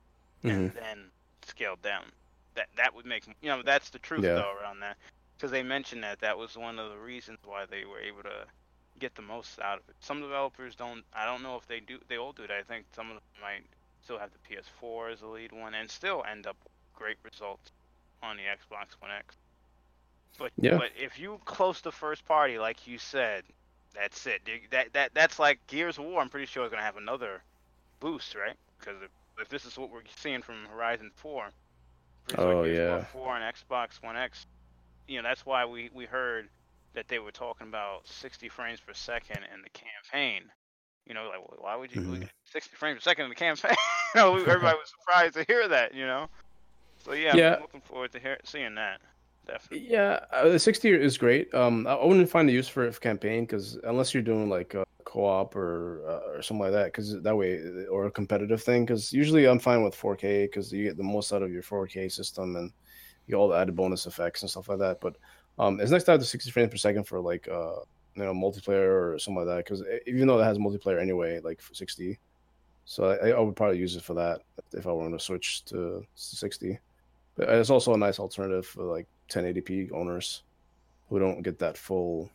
[0.47, 0.73] and Mhm.
[0.73, 1.11] then
[1.43, 2.11] scaled down.
[2.55, 4.33] That that would make you know that's the truth Yeah.
[4.33, 4.97] though around that
[5.37, 8.45] because they mentioned that that was one of the reasons why they were able to
[8.99, 9.95] get the most out of it.
[9.99, 11.05] Some developers don't.
[11.13, 11.99] I don't know if they do.
[12.07, 12.57] They all do that.
[12.57, 13.65] I think some of them might
[14.01, 17.71] still have the PS4 as the lead one and still end up with great results
[18.21, 19.35] on the Xbox One X.
[20.37, 20.79] But Yeah.
[20.79, 23.45] but if you close the first party like you said,
[23.93, 24.41] that's it.
[24.71, 26.21] That that that's like Gears of War.
[26.21, 27.43] I'm pretty sure is gonna have another
[27.99, 28.57] boost, right?
[28.79, 29.01] Because
[29.39, 31.49] if, this is what we're seeing from Horizon 4,
[32.29, 33.05] sure Oh, Gears of War yeah.
[33.05, 34.45] 4 and Xbox One X,
[35.07, 36.47] you know that's why we we heard
[36.93, 40.43] that they were talking about 60 frames per second in the campaign.
[41.05, 42.19] You know, like well, why would you Mhm.
[42.21, 43.75] get 60 frames per second in the campaign?
[44.15, 45.93] you know, everybody was surprised to hear that.
[45.93, 46.27] You know,
[47.03, 47.55] so yeah, Yeah.
[47.55, 49.01] I'm looking forward to hear, seeing that.
[49.45, 49.89] Definitely.
[49.91, 51.53] Yeah, uh, the 60 is great.
[51.53, 54.73] Um, I wouldn't find the use for it for campaign because unless you're doing like
[54.73, 58.86] a co-op or uh, or something like that, because that way or a competitive thing.
[58.86, 62.12] Because usually I'm fine with 4K because you get the most out of your 4K
[62.12, 62.72] system, and
[63.26, 65.01] you get all the added bonus effects and stuff like that.
[65.01, 65.16] But
[65.60, 67.82] um, it's nice to have the 60 frames per second for like uh,
[68.16, 71.62] you know multiplayer or something like that because even though it has multiplayer anyway, like
[71.72, 72.20] 60.
[72.86, 74.41] So I, I would probably use it for that
[74.74, 76.80] if I were to switch to 60.
[77.36, 80.43] But it's also a nice alternative for like 1080p owners
[81.10, 82.30] who don't get that full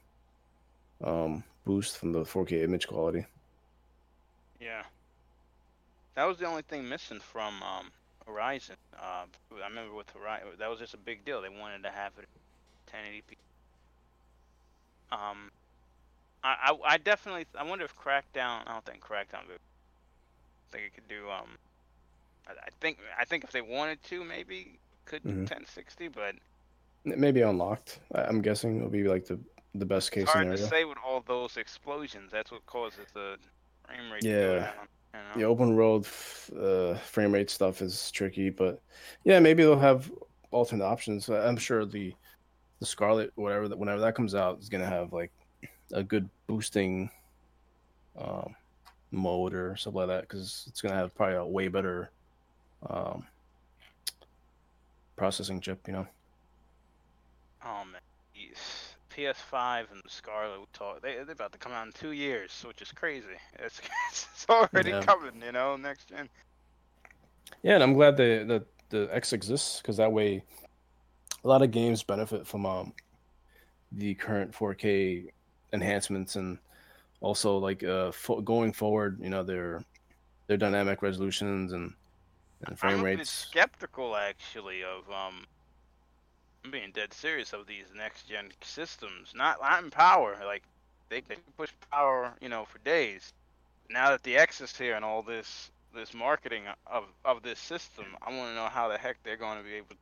[1.04, 3.26] um, boost from the 4K image quality.
[4.58, 4.82] Yeah.
[6.14, 7.90] That was the only thing missing from um,
[8.26, 8.76] Horizon.
[8.98, 9.26] Uh,
[9.62, 11.42] I remember with Horizon, that was just a big deal.
[11.42, 12.28] They wanted to have it
[12.90, 13.36] 1080p.
[15.12, 15.50] Um,
[16.42, 18.62] I, I, I definitely, I wonder if Crackdown.
[18.66, 19.46] I don't think Crackdown.
[19.48, 21.28] Would, I think it could do.
[21.30, 21.50] Um,
[22.48, 25.50] I, I think, I think if they wanted to, maybe could do Mhm.
[25.50, 26.34] 1060, but
[27.04, 28.00] Maybe unlocked.
[28.14, 29.38] I'm guessing it'll be like the
[29.78, 30.62] the best case it's hard scenario.
[30.62, 32.30] to say with all those explosions.
[32.32, 33.36] That's what causes the
[33.86, 34.58] frame rate Yeah.
[34.58, 34.72] down.
[35.14, 35.34] You know?
[35.36, 38.80] The open world f- uh, frame rate stuff is tricky, but
[39.24, 40.10] yeah, maybe they'll have
[40.50, 41.28] alternate options.
[41.28, 42.14] I'm sure the
[42.80, 45.32] the Scarlett, whatever, that whenever that comes out, is gonna have like
[45.92, 47.10] a good boosting
[48.16, 48.54] um,
[49.10, 52.10] mode or something like that because it's gonna have probably a way better
[52.88, 53.26] um,
[55.16, 55.80] processing chip.
[55.86, 56.06] You know.
[57.64, 58.00] Oh man.
[59.18, 62.92] PS5 and Scarlett talk they they're about to come out in two years, which is
[62.92, 63.26] crazy.
[63.58, 65.00] It's it's already Yeah.
[65.00, 66.28] coming, you know, next gen.
[67.62, 68.44] Yeah, and I'm glad the
[68.90, 70.42] the, the X exists because that way,
[71.44, 72.92] a lot of games benefit from um
[73.92, 75.26] the current 4K
[75.72, 76.58] enhancements and
[77.20, 79.84] also like uh fo- going forward, you know their
[80.46, 81.92] their dynamic resolutions and
[82.66, 83.28] and frame I'm rates.
[83.28, 85.46] skeptical actually of um.
[86.64, 89.32] I'm being dead serious of these next gen systems.
[89.34, 90.62] Not not in power, like
[91.08, 93.32] they they push power, you know, for days.
[93.90, 98.06] Now that the X is here and all this this marketing of of this system,
[98.22, 99.96] I want to know how the heck they're going to be able.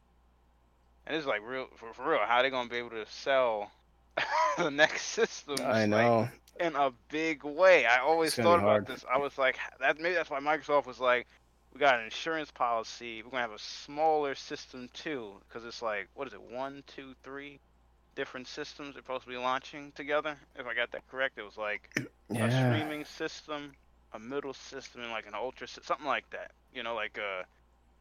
[1.06, 2.20] And it's like real for, for real.
[2.26, 3.70] How they going to be able to sell
[4.58, 5.56] the next system?
[5.60, 6.28] I like, know.
[6.58, 7.86] in a big way.
[7.86, 8.86] I always thought about hard.
[8.86, 9.04] this.
[9.12, 11.28] I was like, that maybe that's why Microsoft was like,
[11.76, 13.22] we got an insurance policy.
[13.22, 17.12] We're gonna have a smaller system too, because it's like, what is it, one, two,
[17.22, 17.60] three
[18.14, 20.36] different systems they're supposed to be launching together.
[20.58, 21.90] If I got that correct, it was like
[22.30, 23.72] a streaming system,
[24.14, 26.52] a middle system, and like an ultra, something like that.
[26.72, 27.42] You know, like uh,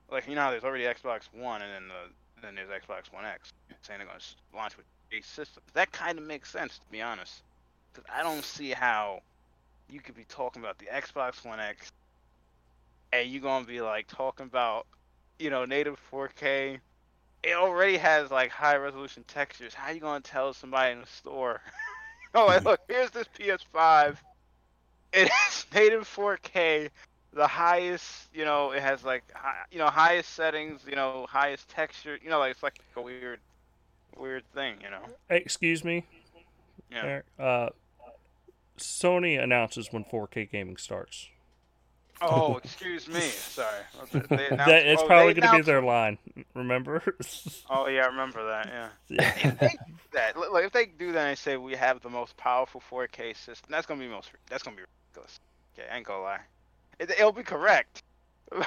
[0.10, 3.52] like you know, there's already Xbox One, and then the then there's Xbox One X.
[3.82, 4.20] Saying they're gonna
[4.54, 5.64] launch with a system.
[5.74, 7.44] That kind of makes sense, to be honest,
[7.92, 9.20] because I don't see how
[9.90, 11.92] you could be talking about the Xbox One X,
[13.12, 14.88] and you're gonna be like talking about,
[15.40, 16.80] you know, native 4K.
[17.44, 19.74] It already has like high resolution textures.
[19.74, 21.62] How you gonna tell somebody in the store?
[22.36, 24.18] oh, hey, look, here's this PS5.
[25.14, 26.90] It is native 4K,
[27.34, 28.30] the highest.
[28.34, 30.82] You know, it has like, high, you know, highest settings.
[30.88, 32.18] You know, highest texture.
[32.22, 33.40] You know, like it's like a weird,
[34.18, 34.78] weird thing.
[34.82, 35.02] You know.
[35.30, 36.06] Excuse me.
[36.92, 37.22] Yeah.
[37.40, 37.70] Uh,
[38.78, 41.30] Sony announces when 4K gaming starts.
[42.22, 43.20] Oh, excuse me.
[43.22, 43.68] Sorry.
[44.12, 46.18] They announced- That, it's oh, probably going to be their line.
[46.54, 47.02] Remember?
[47.70, 48.68] Oh yeah, I remember that.
[48.68, 48.90] Yeah.
[49.10, 49.34] Yeah.
[49.50, 52.38] if they do that, look, if they do that and say we have the most
[52.38, 54.30] powerful 4K system, that's gonna be most.
[54.50, 55.40] That's gonna be ridiculous.
[55.78, 56.40] Okay, I ain't gonna lie.
[57.00, 58.04] It, it'll be correct,
[58.52, 58.66] but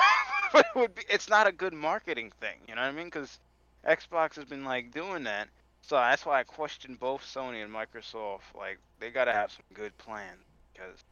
[0.54, 1.02] it would be.
[1.08, 2.56] It's not a good marketing thing.
[2.68, 3.06] You know what I mean?
[3.06, 3.38] Because
[3.86, 5.48] Xbox has been like doing that.
[5.82, 8.40] So that's why I question both Sony and Microsoft.
[8.56, 10.42] Like they gotta have some good plans
[10.72, 11.04] because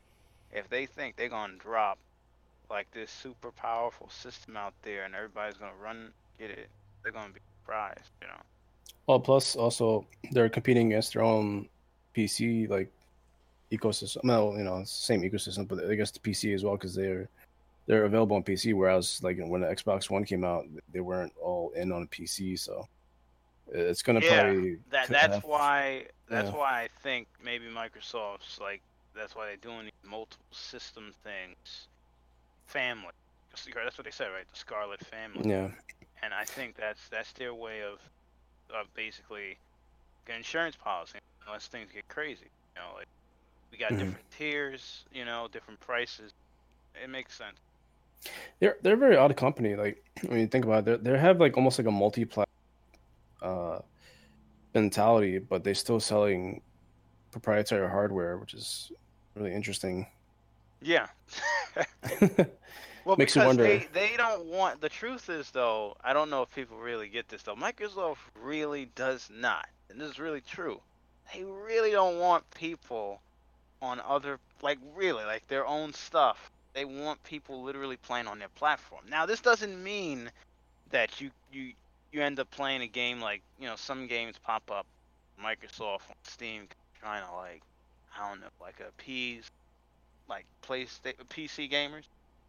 [0.53, 1.99] if they think they're gonna drop
[2.71, 6.69] like this super powerful system out there and everybody's gonna run get it,
[7.03, 8.11] they're gonna be surprised.
[8.21, 8.41] You know.
[9.07, 11.69] Well, plus also they're competing against their own
[12.15, 12.91] PC like
[13.73, 14.25] ecosystem.
[14.25, 17.29] No, you know, same ecosystem, but I guess the PC as well because they're
[17.87, 18.75] they're available on PC.
[18.75, 22.59] Whereas like when the Xbox One came out, they weren't all in on a PC,
[22.59, 22.89] so
[23.73, 26.57] it's gonna Yeah, probably That that's have- why that's yeah.
[26.57, 28.83] why I think maybe Microsoft's like
[29.15, 31.89] that's why they're doing multiple system things,
[32.67, 33.13] family.
[33.51, 34.47] That's what they said, right?
[34.53, 35.45] The Scarlett family.
[35.45, 35.71] Yeah,
[36.23, 38.01] And I think that's that's their way of
[38.71, 39.59] of basically
[40.29, 41.19] an insurance policy.
[41.47, 42.47] Unless things get crazy,
[42.77, 43.07] you know, like
[43.73, 43.99] we got Mhm.
[43.99, 46.33] different tiers, you know, different prices.
[46.95, 47.59] It makes sense.
[48.61, 49.77] they're they're a very odd company.
[49.77, 52.49] Like when you think about it, they they have like almost like a multi-plat
[53.43, 53.79] uh,
[54.75, 56.63] mentality, but they're still selling
[57.33, 58.93] proprietary hardware, which is
[59.37, 60.07] really interesting.
[60.81, 61.09] Yeah.
[63.07, 63.63] Well, Makes you because wonder.
[63.63, 64.81] they they don't want.
[64.81, 67.55] The truth is, though, I don't know if people really get this though.
[67.55, 70.81] Microsoft really does not, and this is really true.
[71.33, 73.21] They really don't want people
[73.81, 76.51] on other, like really, like their own stuff.
[76.75, 79.05] They want people literally playing on their platform.
[79.09, 80.29] Now, this doesn't mean
[80.91, 81.75] that you you
[82.11, 84.87] you end up playing a game like you know some games pop up,
[85.41, 86.67] Microsoft on Steam
[87.01, 87.63] trying to like
[88.19, 89.49] I don't know like appease
[90.29, 92.05] like PlayStation PC gamers,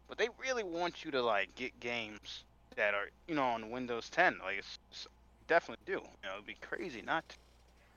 [0.08, 2.44] but they really want you to like get games
[2.76, 4.38] that are you know on Windows 10.
[4.44, 5.06] Like it's, it's
[5.46, 5.92] definitely do.
[5.92, 7.36] You know, it'd be crazy not to.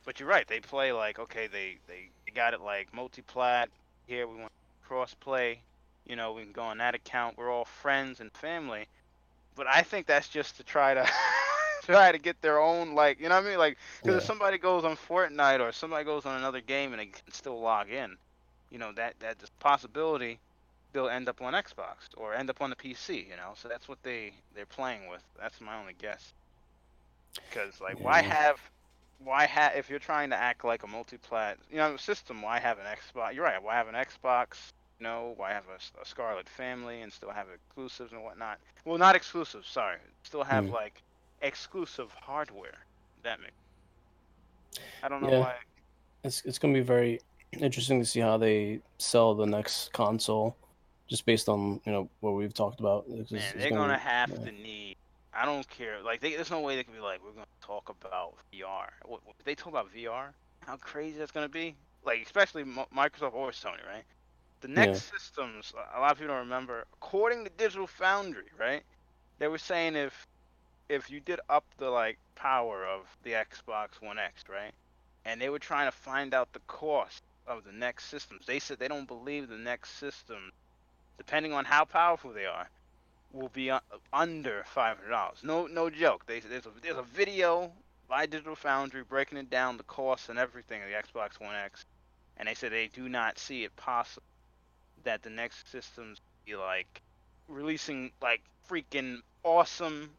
[0.03, 0.47] But you're right.
[0.47, 3.69] They play like okay, they they got it like multi-plat.
[4.07, 4.51] Here we want
[4.87, 5.59] cross-play.
[6.05, 7.37] You know, we can go on that account.
[7.37, 8.87] We're all friends and family.
[9.55, 11.07] But I think that's just to try to
[11.83, 14.57] try to get their own like you know what I mean like because if somebody
[14.57, 18.17] goes on Fortnite or somebody goes on another game and they can still log in,
[18.71, 20.39] you know that that possibility
[20.93, 23.29] they'll end up on Xbox or end up on the PC.
[23.29, 25.23] You know, so that's what they they're playing with.
[25.39, 26.33] That's my only guess.
[27.49, 28.59] Because like, why have
[29.23, 32.41] why have if you're trying to act like a multi-plat you know system?
[32.41, 33.33] Why have an Xbox?
[33.33, 33.61] You're right.
[33.61, 34.71] Why have an Xbox?
[34.99, 38.59] You know, why have a Scarlett Family and still have exclusives and whatnot?
[38.85, 39.67] Well, not exclusives.
[39.67, 40.73] Sorry, still have Hmm.
[40.73, 41.01] like
[41.41, 42.77] exclusive hardware.
[43.23, 43.53] That makes.
[45.03, 45.39] I don't know Yeah.
[45.39, 45.55] why.
[46.23, 47.19] It's it's gonna be very
[47.59, 50.55] interesting to see how they sell the next console,
[51.07, 53.05] just based on you know what we've talked about.
[53.07, 54.45] It's- Man, it's they're gonna gonna have yeah.
[54.45, 54.97] to need.
[55.33, 56.01] I don't care.
[56.01, 58.89] Like, they, there's no way they can be like, we're gonna talk about VR.
[59.05, 60.33] What, what, they talk about VR?
[60.59, 61.75] How crazy that's gonna be?
[62.03, 64.03] Like, especially Mo- Microsoft or Sony, right?
[64.59, 66.85] The next systems, a lot of people don't remember.
[66.93, 68.83] According to Digital Foundry, right?
[69.39, 70.27] They were saying if
[70.87, 74.71] if you did up the like power of the Xbox One X, right?
[75.25, 78.45] And they were trying to find out the cost of the next systems.
[78.45, 80.51] They said they don't believe the next system,
[81.17, 82.67] depending on how powerful they are,
[83.33, 83.79] will be uh,
[84.13, 85.39] under five hundred dollars.
[85.43, 86.25] No, no joke.
[86.25, 87.71] They there's a there's a video
[88.07, 91.85] by Digital Foundry breaking it down the costs and everything of the Xbox One X,
[92.37, 94.23] and they said they do not see it possible
[95.03, 97.01] that the next systems be like
[97.47, 100.09] releasing like freaking awesome,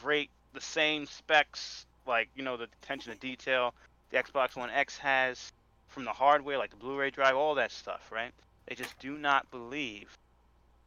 [0.00, 3.74] great, the same specs, like you know the attention to detail
[4.10, 5.52] the Xbox One X has
[5.88, 8.32] from the hardware, like the Blu-ray drive, all that stuff, right?
[8.68, 10.16] They just do not believe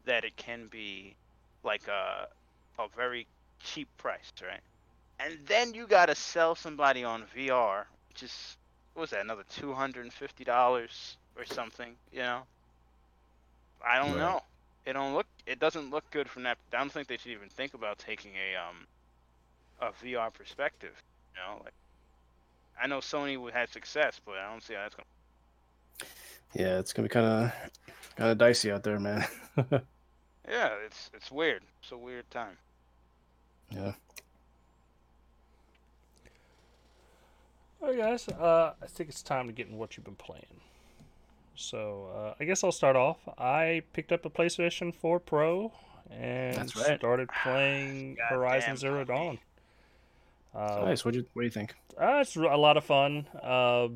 [0.06, 1.16] that it can be
[1.64, 2.28] like a
[2.80, 3.28] a very
[3.60, 4.62] cheap price, right?
[5.20, 8.58] And then you gotta sell somebody on VR, which is
[8.94, 12.44] what was that another two hundred and fifty dollars or something, you know?
[13.86, 14.20] I don't Right.
[14.20, 14.42] know.
[14.86, 15.28] It don't look.
[15.46, 16.58] It doesn't look good from that.
[16.74, 18.88] I don't think they should even think about taking a um
[19.80, 21.02] a VR perspective.
[21.36, 21.74] You know, like
[22.80, 25.08] I know Sony would had success, but I don't see how that's gonna.
[26.54, 27.54] Yeah, it's gonna be kind of
[28.18, 29.26] kind of dicey out there, man.
[30.50, 31.64] Yeah, it's it's weird.
[31.82, 32.58] It's a weird time.
[33.70, 33.94] yeah.
[37.82, 38.28] Alright, guys.
[38.28, 40.62] Uh, I think it's time to get in what you've been playing.
[41.56, 43.18] So uh, I guess I'll start off.
[43.40, 45.72] I picked up a PlayStation 4 Pro
[46.12, 47.00] and right.
[47.00, 49.08] started playing Goddamn Horizon Zero homie.
[49.08, 49.40] Dawn.
[50.54, 51.06] Uh, nice.
[51.06, 51.76] What do you what do you think?
[52.00, 53.28] Uh, it's a lot of fun.
[53.42, 53.88] Uh,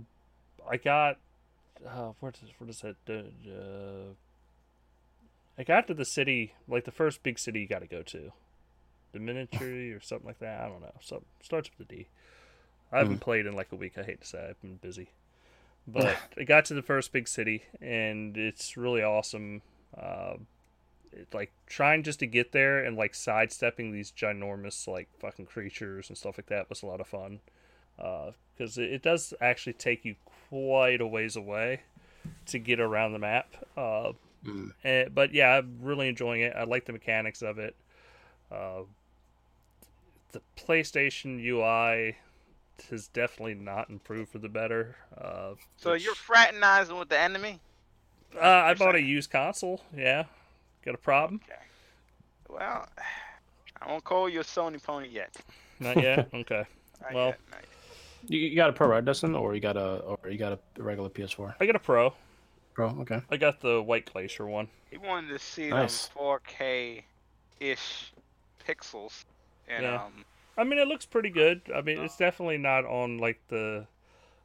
[0.69, 1.17] I got
[1.85, 2.95] uh, where does where does that?
[3.09, 4.13] Uh,
[5.57, 8.31] I got to the city, like the first big city you got to go to,
[9.13, 10.61] the miniature or something like that.
[10.61, 10.93] I don't know.
[11.01, 12.07] So starts with a D.
[12.91, 13.97] I haven't played in like a week.
[13.97, 15.09] I hate to say I've been busy,
[15.87, 19.61] but I got to the first big city and it's really awesome.
[19.97, 20.35] Uh,
[21.33, 26.17] like trying just to get there and like sidestepping these ginormous like fucking creatures and
[26.17, 27.39] stuff like that was a lot of fun
[27.97, 30.15] because it, it does actually take you
[30.49, 31.81] quite a ways away
[32.47, 33.55] to get around the map.
[33.77, 34.11] Uh,
[34.45, 34.73] Mm.
[34.83, 36.53] eh, but yeah, I'm really enjoying it.
[36.55, 37.75] I like the mechanics of it.
[38.51, 38.81] Uh,
[40.33, 42.17] the PlayStation UI
[42.91, 44.97] has definitely not improved for the better.
[45.17, 47.59] Uh, So which- you're fraternizing with the enemy?
[48.35, 49.81] uh, I you're bought a used console.
[49.97, 50.25] Yeah,
[50.85, 51.41] got a problem?
[51.45, 51.59] Okay.
[52.49, 52.87] Well,
[53.81, 55.35] I won't call you a Sony pony yet.
[55.79, 56.29] Not yet.
[56.33, 56.65] Okay.
[57.01, 57.69] Not Well, yet, not yet.
[58.27, 60.83] You, you got a Pro, right, Dustin, or you got a or you got a
[60.83, 61.55] regular PS4?
[61.59, 62.13] I got a Pro.
[62.73, 63.21] Pro, okay.
[63.29, 64.67] I got the White Glacier one.
[64.89, 66.07] He wanted to see Nice.
[66.07, 67.03] them 4K
[67.59, 68.13] ish
[68.67, 69.23] pixels.
[69.67, 70.05] And Yeah.
[70.05, 70.25] um,
[70.57, 71.61] I mean, it looks pretty good.
[71.73, 73.87] I mean, it's definitely not on like the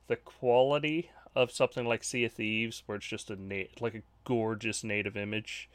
[0.09, 4.03] the quality of something like Sea of Thieves, where it's just a na- like a
[4.24, 5.68] gorgeous native image,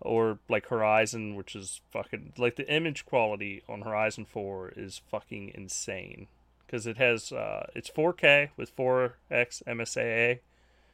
[0.00, 5.52] or like Horizon, which is fucking like the image quality on Horizon Four is fucking
[5.54, 6.26] insane
[6.66, 10.38] because it has uh, it's 4K with 4x MSAA.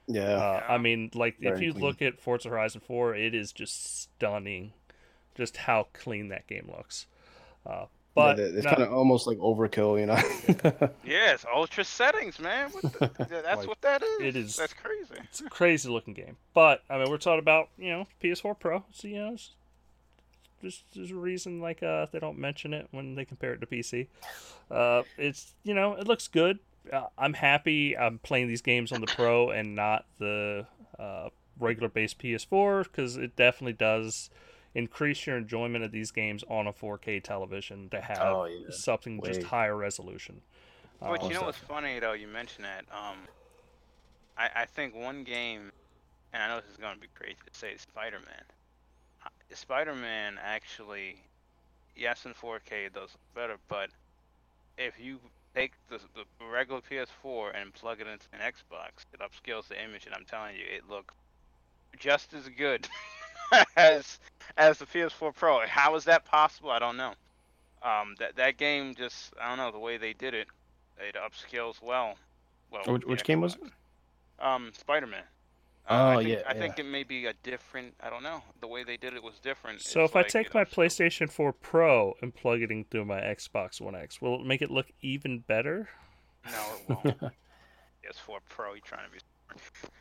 [0.08, 0.22] Yeah.
[0.22, 1.84] Uh, I mean, like if you clean.
[1.84, 4.72] look at Forza Horizon 4, it is just stunning,
[5.34, 7.06] just how clean that game looks.
[7.66, 7.86] Uh,
[8.16, 10.16] but yeah, it's no- kind of almost like overkill, you know.
[11.04, 12.70] yeah, it's ultra settings, man.
[12.70, 14.20] What the, that's Like, what that is.
[14.20, 15.14] it is- That's crazy.
[15.22, 16.36] it's a crazy looking game.
[16.54, 19.50] But I mean, we're talking about you know PS4 Pro, so you know, it's,
[20.62, 23.66] there's, there's a reason like uh they don't mention it when they compare it to
[23.66, 24.08] PC.
[24.70, 26.58] Uh, it's you know it looks good.
[26.92, 27.96] Uh, I'm happy.
[27.96, 30.66] I'm playing these games on the Pro and not the
[30.98, 34.30] uh, regular base PS4 because it definitely does
[34.76, 38.66] increase your enjoyment of these games on a 4K television to have Oh, yeah.
[38.70, 40.42] something just higher resolution.
[41.00, 42.12] But you know what's funny though?
[42.12, 42.84] You mentioned that.
[42.94, 43.16] Um,
[44.36, 45.72] I I think one game,
[46.32, 48.44] and I know this is gonna be crazy to say, Spider-Man.
[49.24, 51.16] Uh, Spider-Man actually,
[51.96, 53.90] yes, in 4K it does better, but
[54.78, 55.18] if you
[55.54, 60.04] take the the regular PS4 and plug it into an Xbox, it upscales the image,
[60.06, 61.14] and I'm telling you, it looks
[61.98, 62.86] just as good
[63.76, 64.18] as
[64.56, 65.60] as the PS4 Pro.
[65.66, 66.70] How is that possible?
[66.70, 67.14] I don't know.
[67.82, 70.48] Um, that that game just I don't know the way they did it.
[70.98, 72.16] It upscales well.
[72.70, 73.62] Well, Which, which game was it?
[74.44, 75.20] Um, Spider-Man.
[75.20, 75.22] Uh,
[75.88, 77.94] Oh, I think, yeah, I think it may be a different.
[78.00, 78.42] I don't know.
[78.60, 79.82] The way they did it was different.
[79.82, 82.70] So It's if I like take it my upscales- PlayStation 4 Pro and plug it
[82.72, 85.88] into my Xbox One X, will it make it look even better?
[86.44, 86.52] No,
[86.88, 87.20] it won't.
[88.04, 88.74] PS4 Pro.
[88.74, 89.18] You trying to be?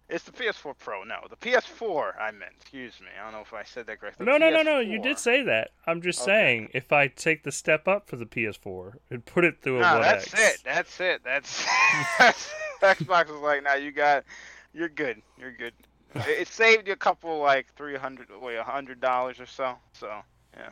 [0.07, 1.03] It's the PS4 Pro.
[1.03, 2.19] No, the PS4.
[2.19, 2.51] I meant.
[2.61, 3.07] Excuse me.
[3.19, 4.25] I don't know if I said that correctly.
[4.25, 4.79] No, no, no, no.
[4.79, 5.71] You did say that.
[5.87, 6.31] I'm just Okay.
[6.31, 9.81] saying if I take the step up for the PS4 and put it through a
[9.81, 10.61] No, One that's it.
[10.63, 11.21] That's it.
[11.23, 11.65] That's,
[12.19, 14.23] that's Xbox is like, now you got,
[14.73, 15.21] you're good.
[15.39, 15.73] You're good.
[16.15, 19.75] It, it saved you a couple like three hundred, wait, a hundred dollars or so.
[19.93, 20.21] So
[20.55, 20.69] yeah.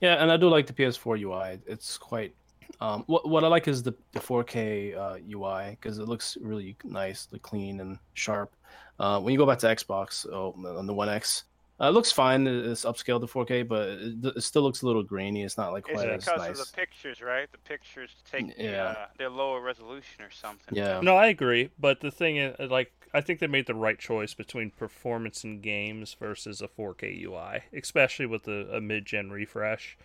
[0.00, 1.60] Yeah, and I do like the PS4 UI.
[1.66, 2.34] It's quite.
[2.80, 6.76] Um, what what I like is the, the 4K uh, UI because it looks really
[6.84, 8.54] nice, like clean and sharp.
[8.98, 11.44] Uh, when you go back to Xbox oh, on the One X,
[11.80, 12.46] uh, it looks fine.
[12.46, 15.42] It's upscaled to 4K, but it, it still looks a little grainy.
[15.42, 16.60] It's not like it's quite as because nice.
[16.60, 17.50] of the pictures, right?
[17.50, 18.84] The pictures take the, Yeah.
[18.84, 20.76] uh, they're lower resolution or something.
[20.76, 21.00] Yeah.
[21.00, 24.34] No, I agree, but the thing is, like, I think they made the right choice
[24.34, 29.96] between performance in games versus a 4K UI, especially with the a mid-gen refresh.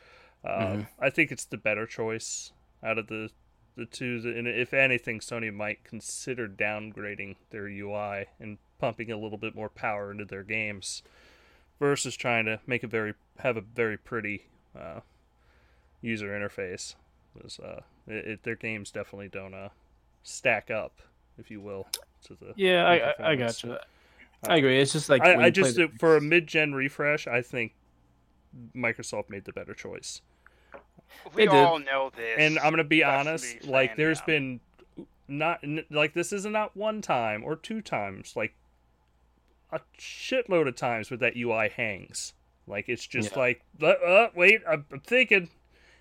[0.45, 0.87] Uh, Mhm.
[0.99, 2.53] I think it's the better choice
[2.85, 3.31] out of the
[3.75, 4.21] the two.
[4.23, 9.69] And if anything, Sony might consider downgrading their UI and pumping a little bit more
[9.69, 11.01] power into their games
[11.79, 14.45] versus trying to make a very have a very pretty
[14.79, 15.01] uh,
[16.01, 16.95] user interface.
[17.37, 19.69] 'Cause, uh, it, it, their games definitely don't uh,
[20.23, 21.01] stack up,
[21.37, 21.85] if you will,
[22.23, 23.77] to the Yeah, I, I, got you.
[24.47, 24.79] I agree.
[24.79, 27.73] It's just like I, I just the- for a mid-gen refresh, I think
[28.73, 30.21] Microsoft made the better choice.
[31.33, 31.63] We They did.
[31.65, 32.35] all know this.
[32.39, 34.27] And I'm gonna be That's honest, me like saying there's that.
[34.27, 34.59] been
[35.27, 38.53] not like this is not one time or two times, like
[39.71, 42.33] a shitload of times where that UI hangs.
[42.67, 43.39] Like it's just Yeah.
[43.39, 45.49] like, uh, uh, wait, I'm, I'm thinking,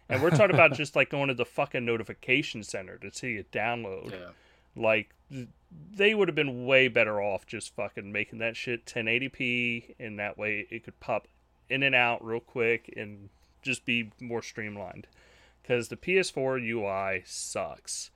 [0.08, 3.50] and we're talking about just like going to the fucking notification center to see it
[3.50, 4.12] download.
[4.12, 4.30] yeah.
[4.76, 5.14] Like
[5.96, 10.36] they would have been way better off just fucking making that shit 1080p, and that
[10.38, 11.26] way it could pop
[11.70, 13.30] in and out real quick and
[13.64, 15.06] just be more streamlined.
[15.62, 18.10] Because the PS4 UI sucks.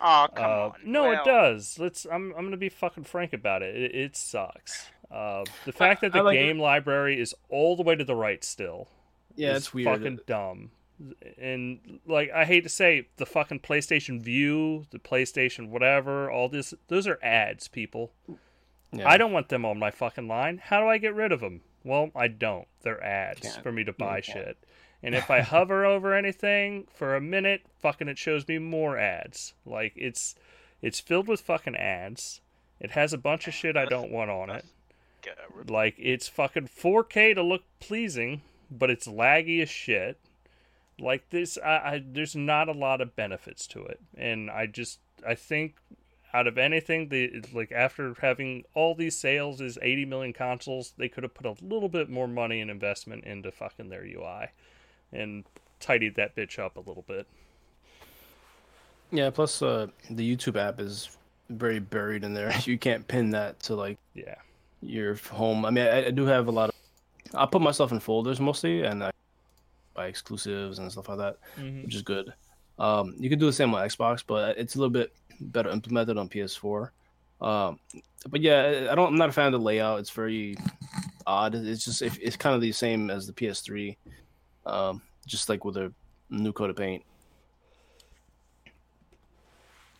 [0.00, 0.72] Oh come Uh, on.
[0.84, 1.78] no, Well, it does.
[1.78, 2.04] Let's.
[2.04, 2.34] I'm.
[2.36, 3.74] I'm gonna be fucking frank about it.
[3.76, 4.88] It, it sucks.
[5.10, 6.40] Uh, the fact that the like it.
[6.40, 8.88] game library is all the way to the right still.
[9.36, 9.86] Yeah, is it's weird.
[9.98, 10.72] Fucking dumb.
[11.38, 16.74] And like I hate to say, the fucking PlayStation Vue, the PlayStation whatever, all this,
[16.88, 18.12] those are ads, people.
[18.92, 19.08] Yeah.
[19.08, 20.58] I don't want them on my fucking line.
[20.58, 21.62] How do I get rid of them?
[21.84, 22.66] Well, I don't.
[22.82, 23.62] They're ads Can't.
[23.62, 24.24] for me to buy can't.
[24.38, 24.56] shit.
[25.02, 29.52] And if I hover over anything for a minute, fucking it shows me more ads.
[29.66, 30.34] Like it's
[30.82, 32.40] it's filled with fucking ads.
[32.80, 34.64] It has a bunch of shit I don't want on it.
[35.22, 40.18] get a rip- Like it's fucking 4K to look pleasing, but it's laggy as shit.
[40.98, 45.00] Like this, I, I there's not a lot of benefits to it, and I just
[45.26, 45.74] I think
[46.34, 51.08] out of anything, the like after having all these sales is 80 million consoles, they
[51.08, 54.48] could have put a little bit more money and investment into fucking their UI,
[55.12, 55.44] and
[55.78, 57.26] tidied that bitch up a little bit.
[59.12, 61.16] Yeah, plus uh, the YouTube app is
[61.50, 62.52] very buried in there.
[62.64, 64.34] You can't pin that to like Yeah,
[64.82, 65.64] your home.
[65.64, 66.74] I mean, I, I do have a lot of.
[67.32, 69.12] I put myself in folders mostly, and I
[69.94, 71.38] buy exclusives and stuff like that,
[71.84, 72.34] which is good.
[72.78, 76.16] Um, you can do the same on Xbox, but it's a little bit better implemented
[76.18, 76.90] on PS4.
[77.40, 77.78] Um,
[78.28, 79.08] but yeah, I don't.
[79.08, 80.00] I'm not a fan of the layout.
[80.00, 80.56] It's very
[81.26, 81.54] odd.
[81.54, 83.96] It's just if it's kind of the same as the PS3,
[84.66, 85.92] um, just like with a
[86.30, 87.04] new coat of paint.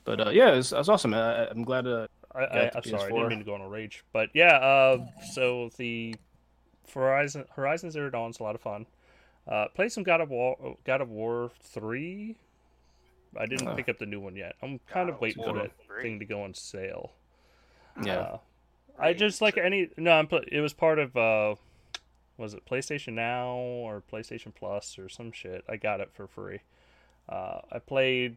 [0.05, 1.15] But uh, yeah, it's, it's awesome.
[1.15, 1.87] I, I'm glad.
[1.87, 4.31] Uh, I, I, I'm the sorry, I didn't mean to go on a rage, but
[4.35, 4.57] yeah.
[4.57, 6.17] Uh, so the
[6.93, 8.87] Horizon Horizon Zero Dawn's a lot of fun.
[9.47, 12.37] Uh, play some God of War, God of War three.
[13.39, 13.75] I didn't Oh.
[13.75, 14.57] pick up the new one yet.
[14.63, 16.03] I'm kind God of waiting for that 3.
[16.03, 17.13] thing to go on sale.
[18.03, 18.39] yeah, Uh,
[18.99, 20.13] I just like any no.
[20.13, 21.55] I'm, it was part of uh,
[22.37, 25.65] was it PlayStation Now or PlayStation Plus or some shit.
[25.69, 26.61] I got it for free.
[27.29, 28.37] Uh, I played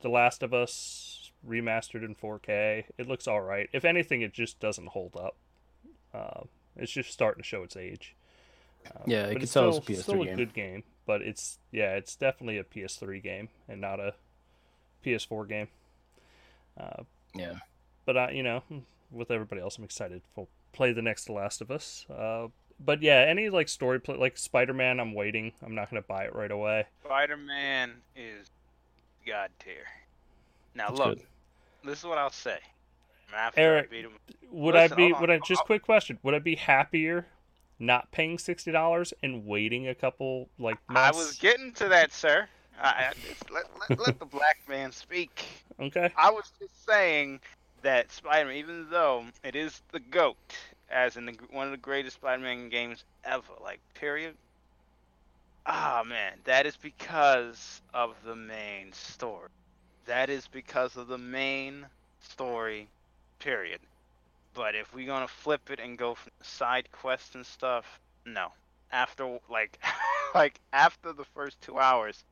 [0.00, 2.84] The Last of Us remastered in 4K.
[2.98, 3.68] It looks all right.
[3.72, 5.36] If anything, it just doesn't hold up.
[6.12, 6.44] Uh,
[6.76, 8.16] it's just starting to show its age.
[8.86, 10.36] Uh, Yeah, you but can it's tell still, it's a PS3 still a game.
[10.36, 14.14] good game, but it's yeah, it's definitely a PS3 game and not a
[15.04, 15.68] PS4 game.
[16.78, 17.02] Uh,
[17.34, 17.58] Yeah.
[18.04, 18.62] but I, you know,
[19.10, 22.06] with everybody else, I'm excited to play the next The Last of Us.
[22.10, 22.48] Uh,
[22.80, 25.52] but yeah, any like story play, like Spider Man, I'm waiting.
[25.62, 26.86] I'm not gonna buy it right away.
[27.04, 28.50] Spider Man is
[29.26, 29.84] god tier.
[30.74, 31.26] Now That's look, good.
[31.84, 32.58] this is what I'll say.
[33.34, 34.12] After Eric, I beat him,
[34.50, 35.12] Would Listen, I be?
[35.12, 36.18] Would I just I'll- quick question?
[36.22, 37.26] Would I be happier
[37.78, 42.48] not paying sixty dollars and waiting a couple like I was getting to that, sir.
[42.80, 43.12] I,
[43.52, 45.44] let, let, let the black man speak.
[45.80, 46.10] okay.
[46.16, 47.40] I was just saying
[47.82, 50.36] that Spider-Man, even though it is the GOAT,
[50.90, 54.34] as in the, one of the greatest Spider-Man games ever, like period.
[55.66, 59.48] Ah man, that is because of the main story.
[60.04, 61.86] That is because of the main
[62.20, 62.88] story,
[63.38, 63.80] period.
[64.52, 68.48] But if we're gonna flip it and go from side quests and stuff, no.
[68.92, 69.78] After like,
[70.34, 72.24] like after the first two hours,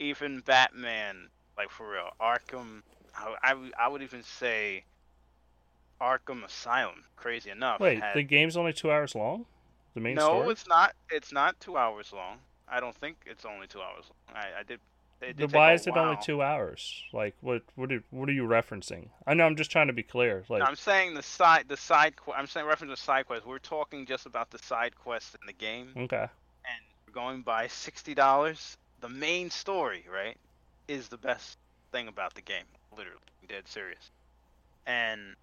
[0.00, 2.82] even Batman, like for real, Arkham
[3.16, 4.84] I, I, would- I would even say
[6.00, 7.04] Arkham Asylum.
[7.16, 7.80] Crazy enough.
[7.80, 9.46] Wait, had- the game's only two hours long.
[9.94, 10.48] The main no, story.
[10.50, 10.94] it's not.
[11.10, 12.38] It's not two hours long.
[12.68, 14.42] I don't think it's only two hours long.
[14.42, 14.78] I, I did.
[15.20, 17.02] It did why is it only two hours?
[17.12, 17.62] Like, what?
[17.74, 17.92] What?
[17.92, 19.08] Are, what are you referencing?
[19.26, 19.44] I know.
[19.44, 20.44] I'm just trying to be clear.
[20.48, 22.14] Like, No, I'm saying the side, the side.
[22.34, 23.44] I'm saying reference to side quest.
[23.44, 26.26] We're talking just about the side quest in the game, okay.
[26.64, 28.78] and going by sixty dollars.
[29.00, 30.36] The main story, right,
[30.88, 31.58] is the best
[31.92, 32.66] thing about the game.
[32.96, 34.10] Literally, dead serious.
[34.86, 35.36] And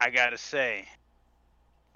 [0.00, 0.88] I gotta say,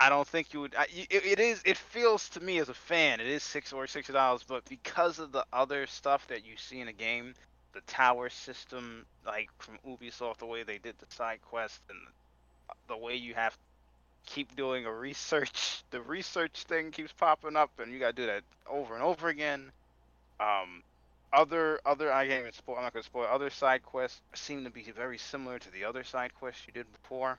[0.01, 0.75] I don't think you would.
[0.77, 1.63] I, it, it is.
[1.65, 4.45] It feels to me as a fan, it is six or sixty dollars.
[4.47, 7.35] But because of the other stuff that you see in the game,
[7.73, 11.99] the tower system, like from Ubisoft, the way they did the side quest, and
[12.89, 13.61] the way you have to
[14.27, 18.43] keep doing a research, the research thing keeps popping up, and you gotta do that
[18.69, 19.73] over and over again.
[20.43, 20.83] Um,
[21.33, 22.77] other other I can't even spoil.
[22.77, 23.27] I'm not gonna spoil.
[23.31, 26.87] Other side quests seem to be very similar to the other side quests you did
[26.93, 27.39] before.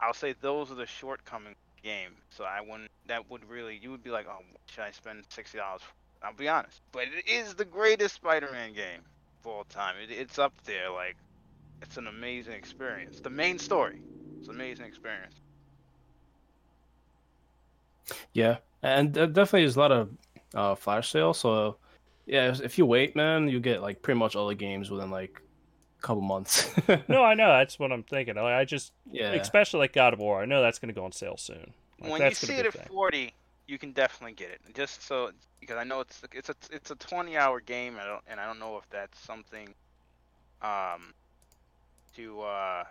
[0.00, 2.12] I'll say those are the shortcomings of the game.
[2.30, 2.90] So I wouldn't.
[3.08, 3.78] That would really.
[3.82, 5.82] You would be like, oh, should I spend sixty dollars?
[6.22, 9.00] I'll be honest, but it is the greatest Spider-Man game
[9.42, 9.94] of all time.
[10.02, 10.90] It, it's up there.
[10.90, 11.16] Like,
[11.82, 13.20] it's an amazing experience.
[13.20, 14.00] The main story.
[14.38, 15.34] It's an amazing experience.
[18.32, 20.10] Yeah, and definitely there's a lot of
[20.54, 21.34] uh, flash sale.
[21.34, 21.76] So
[22.26, 25.40] yeah, if you wait, man, you get like pretty much all the games within like
[25.98, 26.70] a couple months.
[27.08, 27.48] No, I know.
[27.48, 28.38] That's what I'm thinking.
[28.38, 30.40] I, I just, yeah, especially like God of War.
[30.42, 31.72] I know that's going to go on sale soon.
[32.00, 32.86] Like, when you that's see gonna it be at thing.
[32.88, 33.32] 40,
[33.66, 34.60] you can definitely get it.
[34.74, 35.30] Just so
[35.60, 37.96] because I know it's it's a it's a 20 hour game.
[38.00, 39.74] I don't and I don't know if that's something
[40.62, 41.14] um
[42.16, 42.84] to uh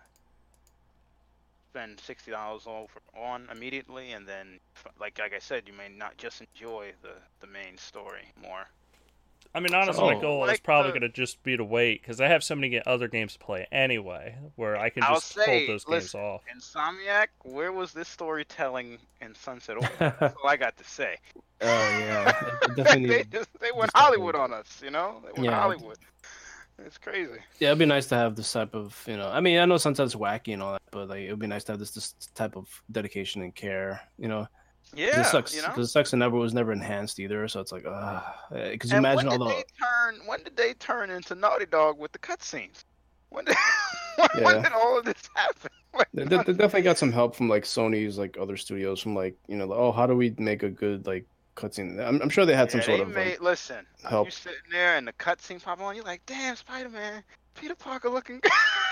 [1.69, 4.59] spend sixty dollars over on immediately, and then
[4.99, 8.65] like like I said, you may not just enjoy the the main story more.
[9.55, 10.21] I mean, honestly, my Oh.
[10.21, 12.79] goal is probably the- going to just be to wait because I have so many
[12.85, 16.43] other games to play anyway, where I can just say, hold those listen, games off.
[16.55, 20.15] Insomniac, where was this storytelling in Sunset Overdrive?
[20.19, 21.15] That's all I got to say.
[21.61, 22.31] Oh yeah,
[22.75, 25.19] definitely they need- just they went definitely- Hollywood on us, you know.
[25.25, 25.59] They went Yeah.
[25.59, 25.97] Hollywood.
[26.85, 27.31] It's crazy.
[27.59, 29.29] yeah, it'd be nice to have this type of you know.
[29.29, 31.47] I mean, I know sometimes it's wacky and all that, but like it would be
[31.47, 34.01] nice to have this this type of dedication and care.
[34.17, 34.47] You know.
[34.95, 35.67] Yeah, it sucks you know.
[35.67, 37.47] because it sucks and never was never enhanced either.
[37.47, 38.21] So it's like, uh,
[38.71, 40.27] because you imagine when all did the they turn?
[40.27, 42.85] When did they turn into Naughty Dog with the cutscenes?
[43.29, 43.55] When did
[44.33, 45.71] when, when did all of this happen?
[45.91, 49.15] Like, They, they they definitely got some help from like Sony's like other studios from
[49.15, 51.25] like you know like, oh how do we make a good like
[51.59, 52.05] cutscene?
[52.05, 53.85] I'm, I'm sure they had some yeah, sort of made, like, listen.
[54.07, 54.27] help.
[54.27, 57.23] You sitting there and the cutscene pop on, you're like, damn, Spider Man,
[57.55, 58.41] Peter Parker looking.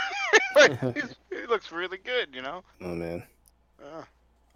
[0.56, 2.64] like, he looks really good, you know.
[2.82, 3.24] oh man.
[3.84, 4.04] Uh,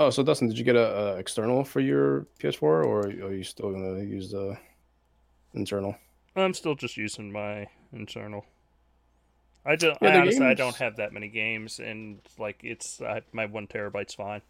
[0.01, 3.43] Oh, so Dustin, did you get a, a external for your PS4 or are you
[3.43, 4.57] still gonna use the
[5.53, 5.95] internal?
[6.35, 8.43] I'm still just using my internal.
[9.63, 12.99] I just, Yeah, I the honestly, I don't have that many games, and like it's
[12.99, 14.41] I, my one terabyte's fine.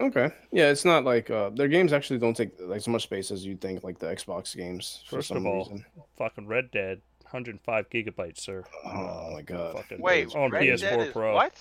[0.00, 3.30] Okay, yeah, it's not like uh, their games actually don't take like as much space
[3.30, 5.02] as you'd think, like the Xbox games.
[5.08, 5.84] For First some of all, reason.
[6.18, 8.64] Fucking Red Dead, 105 gigabytes, sir.
[8.84, 9.74] Oh my god.
[9.76, 11.34] Fucking wait, on Red PS4 Dead is Pro.
[11.34, 11.54] what?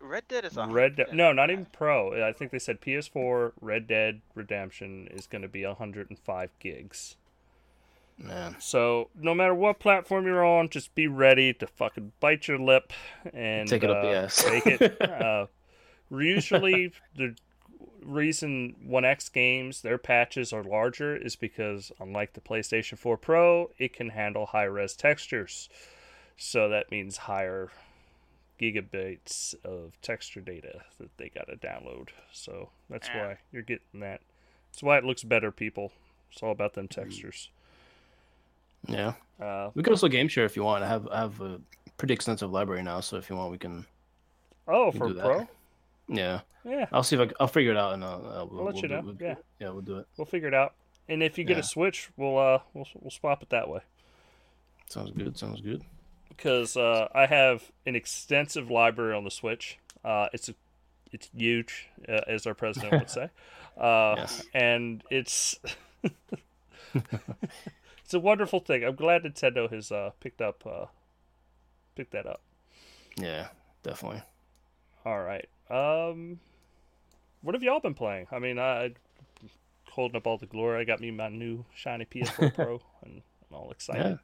[0.00, 2.26] Red Dead is a Red Dead, no, not even Pro.
[2.26, 7.16] I think they said PS4 Red Dead Redemption is going to be 105 gigs.
[8.18, 8.54] man.
[8.60, 12.92] So no matter what platform you're on, just be ready to fucking bite your lip
[13.32, 14.44] and Take it up the uh, ass.
[14.44, 14.96] take it.
[15.10, 15.46] Uh,
[16.10, 17.34] usually, the
[18.02, 23.92] reason 1X games, their patches are larger is because, unlike the PlayStation 4 Pro, it
[23.92, 25.68] can handle high res textures.
[26.36, 27.70] So that means higher
[28.60, 32.08] gigabytes of texture data that they got to download.
[32.32, 33.26] So that's Yeah.
[33.26, 34.20] why you're getting that.
[34.70, 35.92] That's why it looks better, people.
[36.32, 37.50] It's all about them textures.
[38.88, 40.84] Yeah, Uh, we can also game share if you want.
[40.84, 41.60] I have I have a
[41.96, 43.86] pretty extensive library now, so if you want, we can.
[44.68, 45.22] oh, can for do that.
[45.24, 45.48] Pro?
[46.08, 48.74] Yeah, Yeah, I'll see if I'll figure it out and I'll, uh, we'll, I'll let
[48.74, 49.34] we'll you do- know, we'll- yeah.
[49.58, 50.06] yeah, we'll do it.
[50.16, 50.74] we'll figure it out.
[51.08, 51.60] And if you get Yeah.
[51.60, 53.80] a Switch, we'll uh we'll we'll swap it that way.
[54.88, 55.36] Sounds good.
[55.38, 55.82] Sounds good.
[56.28, 59.78] because uh, I have an extensive library on the Switch.
[60.04, 60.54] Uh, it's a,
[61.12, 63.30] it's huge, uh, as our president would say,
[63.78, 64.44] uh, Yes.
[64.52, 65.58] and it's
[66.94, 68.84] it's a wonderful thing.
[68.84, 70.86] I'm glad Nintendo has uh, picked up uh,
[71.96, 72.40] picked that up.
[73.16, 73.48] Yeah,
[73.82, 74.22] definitely.
[75.04, 75.48] All right.
[75.70, 76.40] Um,
[77.42, 78.26] what have y'all been playing?
[78.30, 78.92] I mean, I
[79.90, 80.80] holding up all the glory.
[80.80, 84.18] I got me my new shiny PS4 Pro, and I'm all excited.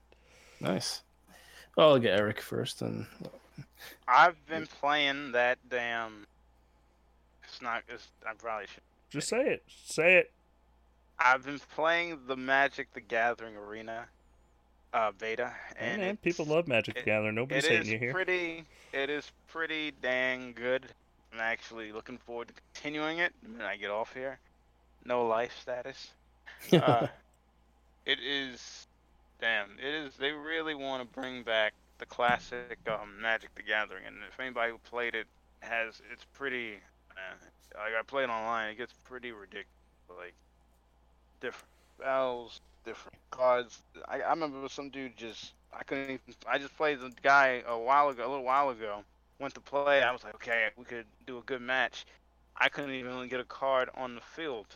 [0.61, 0.68] Yeah.
[0.68, 1.03] Nice.
[1.76, 3.07] Well, I'll get Eric first, and
[4.09, 6.26] I've been playing that damn.
[7.45, 7.83] It's not.
[7.89, 8.83] It's, I probably should.
[9.11, 9.64] Just say it.
[9.68, 10.33] Say it.
[11.18, 14.07] I've been playing the Magic the Gathering Arena
[14.93, 17.34] uh, beta, and people love Magic the Gathering.
[17.34, 18.12] Nobody's hating you here.
[18.12, 18.64] pretty.
[18.93, 20.86] It is pretty dang good.
[21.32, 24.38] I'm actually looking forward to continuing it when I get off here.
[25.05, 26.11] No life status.
[26.72, 27.07] Uh,
[28.05, 28.86] it is.
[29.41, 29.70] Damn.
[29.78, 30.14] It is.
[30.16, 34.72] They really want to bring back the classic um, Magic the Gathering, and if anybody
[34.72, 35.26] who played it
[35.61, 36.74] has, it's pretty.
[37.12, 37.34] Uh,
[37.74, 39.66] like I played online, it gets pretty ridiculous.
[40.09, 40.34] Like
[41.41, 43.83] different spells, different cards.
[44.09, 46.35] I, I remember some dude just I couldn't even.
[46.47, 49.05] I just played the guy a while ago, a little while ago.
[49.39, 50.03] Went to play.
[50.03, 52.07] I was like, okay, we could do a good match.
[52.57, 54.66] I couldn't even get a card on the field.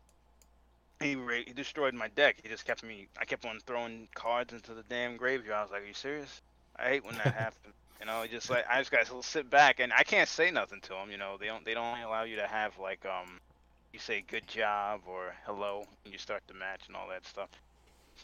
[1.00, 2.38] He ra- he destroyed my deck.
[2.42, 3.08] He just kept me.
[3.18, 5.58] I kept on throwing cards into the damn graveyard.
[5.58, 6.42] I was like, are you serious?
[6.76, 7.74] I hate when that happens.
[8.00, 10.90] You know, just like I just gotta sit back and I can't say nothing to
[10.90, 11.10] them.
[11.10, 13.40] You know, they don't they don't allow you to have like um,
[13.92, 17.50] you say good job or hello when you start the match and all that stuff.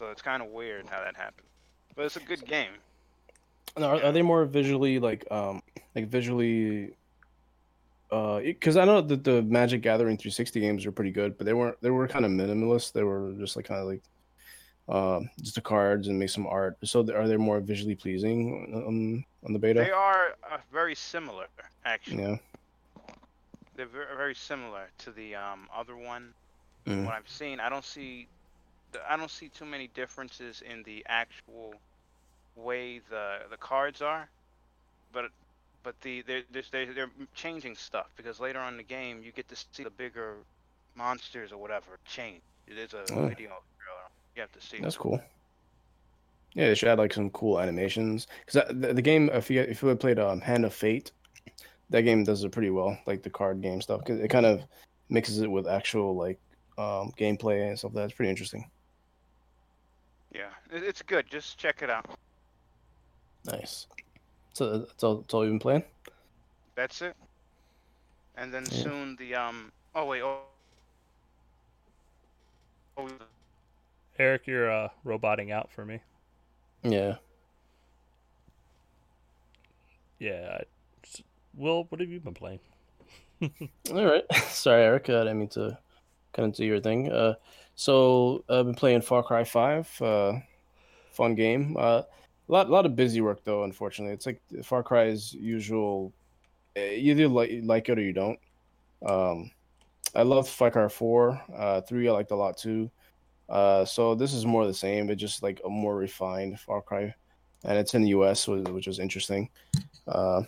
[0.01, 1.45] So it's kind of weird how that happened,
[1.95, 2.71] But it's a good game.
[3.77, 5.61] Now, are, are they more visually like um
[5.93, 6.95] like visually
[8.09, 11.53] uh because I know that the Magic Gathering 360 games are pretty good, but they
[11.53, 12.93] weren't they were kind of minimalist.
[12.93, 14.01] They were just like kind of like
[14.89, 16.77] um just the cards and make some art.
[16.83, 19.81] So are they more visually pleasing on on the beta?
[19.81, 21.45] They are uh, very similar,
[21.85, 22.23] actually.
[22.23, 22.37] Yeah.
[23.75, 26.33] They're very, very similar to the um, other one.
[26.87, 27.05] Mhm.
[27.05, 28.27] What I've seen, I don't see,
[29.09, 31.73] I don't see too many differences in the actual
[32.55, 34.29] way the the cards are,
[35.13, 35.25] but
[35.83, 39.47] but the they're they're, they're changing stuff because later on in the game you get
[39.49, 40.35] to see the bigger
[40.95, 42.41] monsters or whatever change.
[42.67, 43.27] There's a Oh.
[43.27, 43.51] video.
[44.35, 44.79] You have to see.
[44.79, 45.21] That's cool.
[46.53, 49.29] Yeah, they should add like some cool animations because the, the game.
[49.33, 51.11] If you if you had played um, Hand of Fate,
[51.89, 53.99] that game does it pretty well, like the card game stuff.
[53.99, 54.61] Because it kind of
[55.09, 56.39] mixes it with actual like
[56.77, 57.93] um, gameplay and stuff.
[57.93, 58.69] That's pretty interesting.
[60.71, 61.29] Yeah, it, it's good.
[61.29, 62.05] Just check it out.
[63.45, 63.87] Nice.
[64.53, 65.17] So that's all.
[65.17, 65.83] That's all you've been playing.
[66.75, 67.15] That's it.
[68.37, 68.83] And then Yeah.
[68.83, 69.71] soon the um.
[69.95, 70.21] Oh wait.
[70.21, 70.41] Oh.
[72.97, 73.07] oh
[74.19, 75.99] Eric, you're uh, roboting out for me.
[76.83, 77.15] Yeah.
[80.19, 80.57] Yeah.
[80.59, 80.65] I-
[81.05, 81.21] s-
[81.55, 82.59] Will, what have you been playing?
[83.91, 84.23] All right.
[84.47, 85.09] Sorry, Eric.
[85.09, 85.77] I didn't mean to
[86.33, 87.11] cut into your thing.
[87.11, 87.33] Uh,
[87.75, 89.89] so I've been playing Far Cry Five.
[90.01, 90.33] Uh,
[91.21, 91.75] fun game.
[91.77, 92.01] Uh,
[92.49, 93.63] a lot, lot of busy work though.
[93.63, 96.11] Unfortunately, it's like Far Cry's usual.
[96.75, 98.39] eh, You either like like it or you don't.
[99.05, 99.51] Um,
[100.15, 101.41] I loved Far Cry Four.
[101.55, 102.89] Uh, three I liked a lot too.
[103.47, 107.13] Uh, so this is more the same, but just like a more refined Far Cry,
[107.65, 109.49] and it's in the U.S., which, is interesting.
[110.07, 110.41] Uh,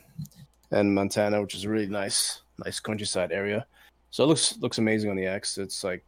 [0.71, 3.65] and Montana, which is a really nice, nice countryside area.
[4.09, 5.57] So it looks looks amazing on the X.
[5.57, 6.05] It's like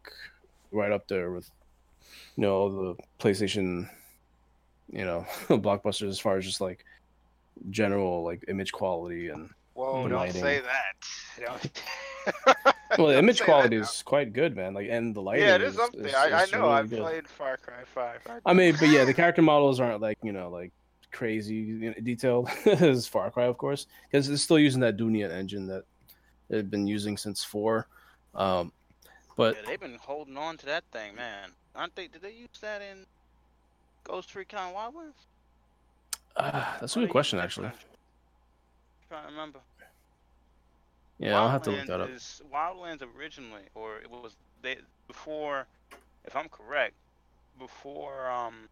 [0.72, 1.50] right up there with,
[2.36, 3.90] you know, the PlayStation,
[4.92, 6.86] you know, blockbusters as far as just like
[7.70, 10.08] general like image quality and Whoa!
[10.08, 10.42] Don't lighting.
[10.42, 11.46] say that.
[11.46, 12.66] Don't.
[12.98, 14.74] well, the image quality is quite good, man.
[14.74, 15.44] Like and the lighting.
[15.46, 16.18] Yeah, it is is up there.
[16.18, 16.60] I, I is know.
[16.62, 17.00] really I've good.
[17.02, 18.22] played Far Cry Five.
[18.46, 20.72] I mean, but yeah, the character models aren't like you know like
[21.12, 25.30] crazy you know, detailed as Far Cry, of course, because it's still using that Dunia
[25.30, 25.84] engine that
[26.50, 27.88] they've been using since four.
[28.34, 28.72] Um,
[29.36, 31.52] but Yeah, they've been holding on to that thing, man.
[31.76, 32.08] Aren't they?
[32.08, 33.06] Did they use that in
[34.06, 35.20] Ghost Recon Wildlands?
[36.38, 37.70] uh, that's a good question, actually.
[39.10, 39.60] Trying to remember.
[41.20, 42.10] Yeah, I'll have to look that up.
[42.10, 44.78] Is Wildlands originally, or it was they
[45.08, 45.66] before,
[46.26, 46.94] if I'm correct,
[47.60, 48.70] before um.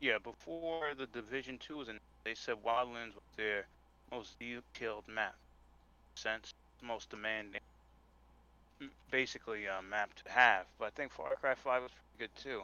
[0.00, 3.66] Yeah, before the Division Two was in, they said Wildlands was their
[4.10, 5.34] most detailed map,
[6.14, 7.60] sense most demanding,
[9.10, 10.66] basically uh, map to have.
[10.78, 12.62] But I think Far Cry Five was pretty good too.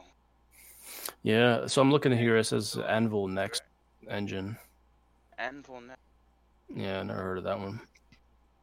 [1.23, 2.37] Yeah, so I'm looking here.
[2.37, 3.63] It says Anvil Next
[4.09, 4.57] engine.
[5.37, 6.01] Anvil Next.
[6.75, 7.79] Yeah, I never heard of that one.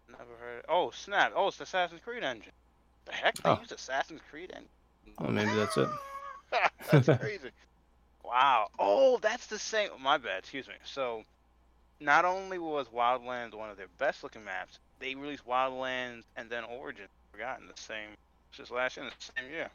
[0.09, 0.65] Never heard.
[0.69, 1.33] Oh snap!
[1.35, 2.53] Oh, it's the Assassin's Creed engine.
[3.05, 3.37] The heck?
[3.37, 3.59] They oh.
[3.61, 4.69] use Assassin's Creed engine.
[5.19, 5.89] Oh, maybe that's it.
[6.91, 7.51] that's crazy.
[8.25, 8.69] Wow.
[8.79, 9.91] Oh, that's the same.
[10.01, 10.41] My bad.
[10.41, 10.75] Excuse me.
[10.85, 11.25] So,
[12.01, 16.65] not only was Wildlands one of their best looking maps, they released Wildlands and then
[16.65, 17.07] Origin.
[17.33, 18.11] Forgotten the same.
[18.53, 19.71] Just last year, the same year.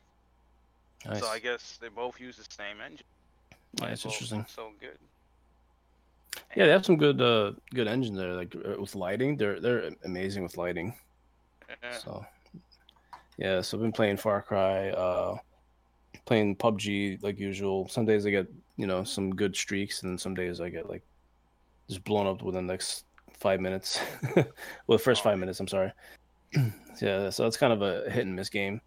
[1.05, 1.19] Nice.
[1.19, 3.05] So I guess they both use the same engine.
[3.80, 4.45] Yeah, that's interesting.
[4.47, 4.97] So good.
[6.55, 8.34] Yeah, they have some good uh good engines there.
[8.34, 10.93] Like uh, with lighting, they're they're amazing with lighting.
[11.69, 11.97] Yeah.
[11.97, 12.25] So
[13.38, 15.38] yeah, so I've been playing Far Cry, uh
[16.25, 17.88] playing PUBG like usual.
[17.89, 18.47] Some days I get
[18.77, 21.03] you know some good streaks, and some days I get like
[21.89, 23.05] just blown up within the next
[23.39, 23.99] five minutes.
[24.35, 25.91] well, the first five minutes, I'm sorry.
[27.01, 28.80] yeah, so it's kind of a hit and miss game.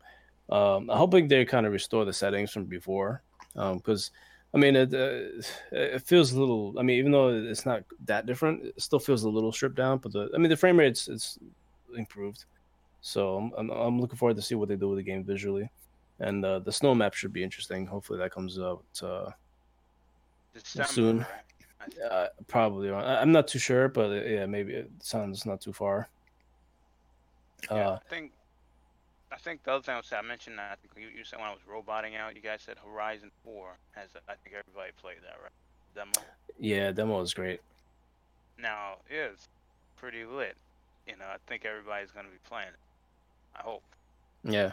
[0.49, 3.23] Um, I'm hoping they kind of restore the settings from before,
[3.55, 4.11] because
[4.55, 5.43] um, I mean it, uh,
[5.73, 6.75] it feels a little.
[6.79, 9.99] I mean, even though it's not that different, it still feels a little stripped down.
[9.99, 11.39] But the I mean, the frame rate's it's
[11.97, 12.45] improved,
[13.01, 15.69] so I'm, I'm looking forward to see what they do with the game visually,
[16.21, 17.87] and uh, the snow map should be interesting.
[17.87, 19.31] Hopefully, that comes out uh,
[20.55, 21.27] soon.
[22.11, 22.91] Uh, probably.
[22.91, 26.09] I'm not too sure, but uh, yeah, maybe it sounds not too far.
[27.71, 28.33] Yeah, uh, I think
[29.33, 31.39] I think the other thing I, was, I mentioned that I think you, you said
[31.39, 34.11] when I was roboting out, you guys said Horizon Four has.
[34.29, 35.53] I think everybody played that, right?
[35.95, 36.13] Demo.
[36.59, 37.61] Yeah, demo was great.
[38.59, 39.49] Now it is
[39.97, 40.57] pretty lit.
[41.07, 42.79] You know, I think everybody's gonna be playing it.
[43.57, 43.83] I hope.
[44.45, 44.73] Yeah,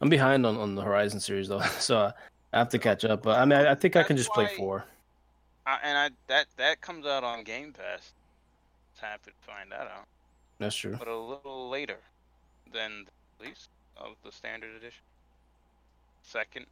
[0.00, 2.12] I'm behind on, on the Horizon series though, so
[2.52, 3.22] I have to catch up.
[3.22, 4.84] But I mean, I, I think I can just play four.
[5.66, 8.12] I, and I that that comes out on Game Pass.
[8.92, 10.06] It's happy to find that out.
[10.58, 10.96] That's true.
[10.98, 11.98] But a little later
[12.72, 13.06] than
[13.40, 15.02] release of the standard edition.
[16.22, 16.66] Second,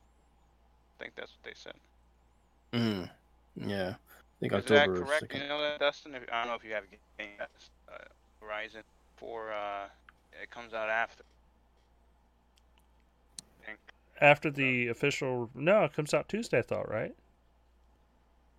[0.99, 1.75] I think that's what they said.
[2.73, 3.05] Hmm.
[3.69, 3.95] Yeah.
[3.95, 4.95] I think is October.
[4.95, 5.35] Is that correct?
[5.35, 6.15] You know that, Dustin?
[6.15, 6.85] If, I don't know if you have
[7.19, 7.95] Game uh,
[8.41, 8.83] Horizon
[9.17, 9.87] for uh,
[10.43, 11.23] it comes out after.
[14.21, 16.59] After the official, no, it comes out Tuesday.
[16.59, 17.13] I thought, right?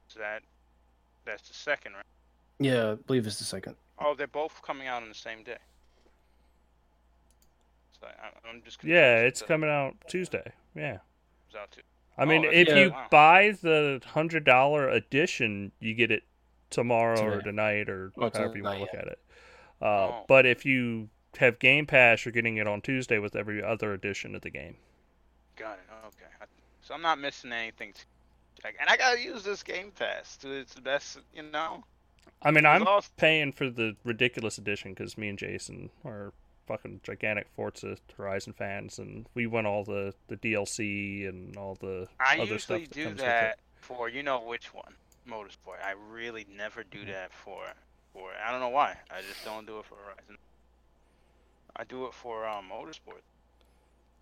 [0.09, 0.43] So that
[1.25, 2.05] that's the second, right?
[2.59, 3.75] Yeah, I believe it's the second.
[3.99, 5.57] Oh, they're both coming out on the same day.
[8.03, 8.83] I, am just.
[8.83, 10.51] Yeah, it's coming out Tuesday.
[10.75, 10.99] Yeah.
[11.47, 11.81] It's out too.
[12.17, 12.75] I mean, oh, if yeah.
[12.75, 13.07] you wow.
[13.11, 16.23] buy the hundred dollar edition, you get it
[16.69, 17.27] tomorrow Today.
[17.27, 19.19] or tonight or oh, however you want to look at it.
[19.81, 20.25] Uh, oh.
[20.27, 24.35] But if you have Game Pass, you're getting it on Tuesday with every other edition
[24.35, 24.77] of the game.
[25.57, 26.07] Got it.
[26.07, 26.25] Okay.
[26.81, 27.93] So I'm not missing anything.
[28.63, 31.83] And I gotta use this Game Pass to its the best, you know.
[32.41, 33.11] I mean, I'm awesome.
[33.17, 36.33] paying for the ridiculous edition because me and Jason are
[36.67, 42.07] fucking gigantic Forza Horizon fans, and we want all the the DLC and all the
[42.19, 42.77] I other stuff.
[42.77, 44.93] I usually do that for you know which one,
[45.27, 45.83] Motorsport.
[45.83, 47.11] I really never do mm-hmm.
[47.11, 47.63] that for
[48.13, 48.29] for.
[48.45, 48.97] I don't know why.
[49.11, 50.37] I just don't do it for Horizon.
[51.75, 53.21] I do it for um, Motorsport.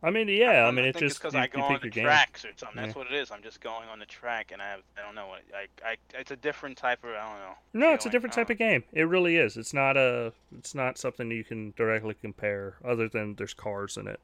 [0.03, 0.65] I mean, yeah.
[0.65, 2.75] I, I mean, it's just because I go on the tracks or something.
[2.75, 3.01] That's yeah.
[3.01, 3.31] what it is.
[3.31, 5.27] I'm just going on the track, and I have I don't know.
[5.27, 7.55] What I, I it's a different type of I don't know.
[7.73, 7.95] No, feeling.
[7.95, 8.83] it's a different type of game.
[8.91, 9.55] It really is.
[9.55, 10.33] It's not a.
[10.57, 14.19] It's not something you can directly compare, other than there's cars in it.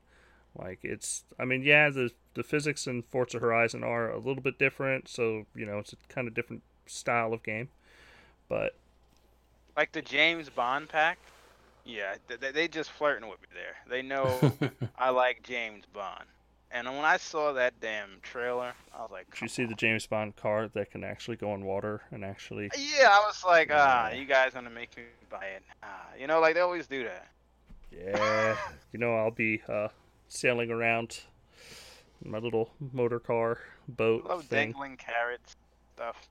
[0.54, 1.24] Like it's.
[1.40, 5.46] I mean, yeah, the the physics in Forza Horizon are a little bit different, so
[5.56, 7.70] you know it's a kind of different style of game,
[8.50, 8.76] but.
[9.78, 11.20] Like the James Bond pack,
[11.90, 13.76] yeah, they, they just flirting with me there.
[13.90, 14.40] They know
[14.98, 16.26] I like James Bond.
[16.72, 19.70] And when I saw that damn trailer, I was like, Did you see on.
[19.70, 22.70] the James Bond car that can actually go in water and actually.
[22.78, 25.64] Yeah, I was like, ah, you guys gonna make me buy it?
[25.82, 27.28] Ah, you know, like they always do that.
[27.92, 28.56] Yeah,
[28.94, 29.88] you know, I'll be uh,
[30.28, 31.22] sailing around
[32.24, 33.58] my little motor car
[33.88, 34.24] boat.
[34.26, 34.68] I love thing.
[34.72, 35.56] dangling carrots
[35.96, 36.30] stuff.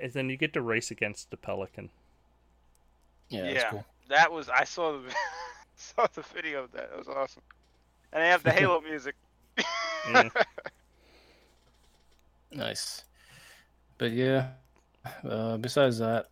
[0.00, 1.90] And then you get to race against the pelican.
[3.28, 3.84] Yeah, yeah, cool.
[4.08, 5.14] that was I saw the
[5.76, 6.90] saw the video of that.
[6.92, 7.42] It was awesome,
[8.12, 9.14] and they have the Halo music.
[12.52, 13.04] nice,
[13.98, 14.48] but yeah.
[15.28, 16.26] Uh, besides that,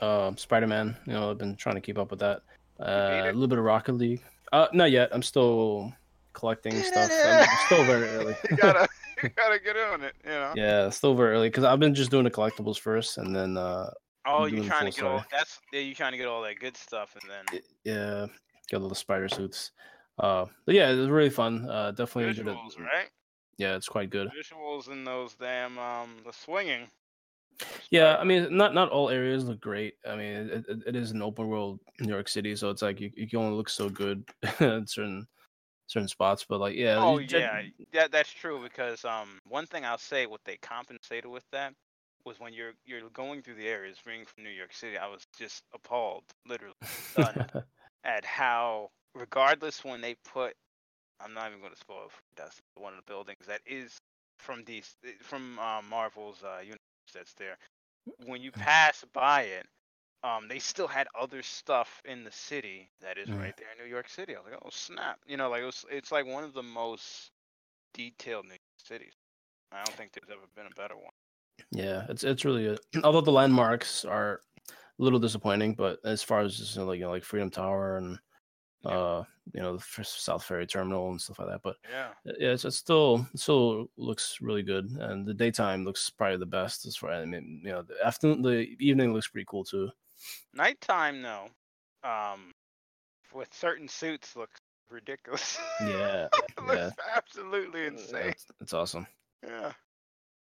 [0.00, 0.96] uh, Spider Man.
[1.06, 2.42] You know, I've been trying to keep up with that.
[2.80, 4.22] Uh, a little bit of Rocket League.
[4.52, 5.10] Uh, not yet.
[5.12, 5.92] I'm still
[6.32, 7.10] collecting stuff.
[7.12, 8.36] I'm still very early.
[8.50, 9.03] you gotta, you
[9.36, 10.14] gotta get on it.
[10.24, 10.52] You know.
[10.54, 13.90] Yeah, still very early because I've been just doing the collectibles first, and then uh,
[14.26, 16.58] Oh, you the trying to get all that's yeah, you trying to get all that
[16.58, 18.26] good stuff, and then yeah,
[18.70, 19.72] got all the spider suits.
[20.18, 21.68] Uh, but yeah, it was really fun.
[21.68, 22.56] Uh, definitely enjoyed it.
[22.56, 23.08] visuals, right?
[23.58, 24.28] Yeah, it's quite good.
[24.28, 26.88] Visuals in those damn um the swinging.
[27.90, 29.94] Yeah, I mean, not not all areas look great.
[30.08, 33.00] I mean, it, it, it is an open world New York City, so it's like
[33.00, 34.24] you, you can only look so good
[34.60, 35.26] in certain
[35.86, 36.44] certain spots.
[36.48, 37.62] But like, yeah, Oh yeah,
[37.92, 41.74] that that's true because um one thing I'll say what they compensated with that
[42.24, 45.24] was when you're you're going through the areas being from New York City, I was
[45.36, 46.74] just appalled, literally
[47.12, 47.52] stunned
[48.04, 50.54] at how regardless when they put
[51.20, 53.98] I'm not even gonna spoil that's one of the buildings that is
[54.38, 56.78] from these from uh, Marvel's uh universe
[57.14, 57.58] that's there.
[58.26, 59.66] When you pass by it,
[60.24, 63.86] um, they still had other stuff in the city that is right there in New
[63.90, 64.36] York City.
[64.36, 65.20] I was like, oh snap!
[65.26, 67.32] You know, like it was, it's like one of the most
[67.94, 69.14] detailed New York cities.
[69.72, 71.12] I don't think there's ever been a better one.
[71.70, 72.80] yeah, it's it's really good.
[73.04, 76.98] Although the landmarks are a little disappointing, but as far as just you know, like
[76.98, 78.18] you know, like Freedom Tower and
[78.82, 78.96] Yeah.
[78.96, 79.24] uh,
[79.54, 82.14] you know, the South Ferry Terminal and stuff like that, but Yeah.
[82.24, 86.46] yeah, it's, it's still it still looks really good, and the daytime looks probably the
[86.46, 87.12] best as far.
[87.12, 89.90] as I mean, you know, the afternoon, the evening looks pretty cool too.
[90.52, 91.48] Nighttime though,
[92.02, 92.52] um,
[93.34, 94.58] with certain suits looks
[94.90, 95.58] ridiculous.
[95.80, 96.90] Yeah, it looks yeah.
[97.16, 98.34] absolutely insane.
[98.60, 99.06] It's, awesome.
[99.46, 99.72] Yeah.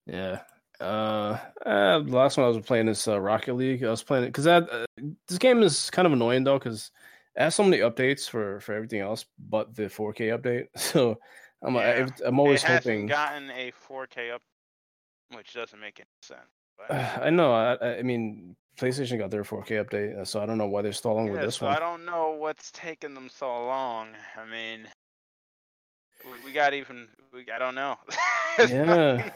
[0.06, 0.40] Yeah.
[0.80, 3.82] Uh, uh, the last one I was playing is uh, Rocket League.
[3.82, 4.86] I was playing it because that uh,
[5.26, 6.90] this game is kind of annoying though because
[7.34, 10.66] it has so many updates for for everything else but the 4K update.
[10.76, 11.18] So
[11.62, 12.06] I'm Yeah.
[12.24, 13.06] I'm always it hasn't hoping.
[13.06, 14.42] gotten a 4K up,
[15.34, 16.40] which doesn't make any sense.
[16.78, 16.90] But
[17.22, 17.52] I know.
[17.52, 20.82] I, I- I mean, PlayStation got their 4K update, uh, so I don't know why
[20.82, 21.76] they're stalling with this so one.
[21.76, 24.08] I don't know what's taking them so long.
[24.36, 24.86] I mean,
[26.24, 27.08] we, we got even.
[27.32, 27.96] We, I don't know.
[28.58, 29.30] Yeah.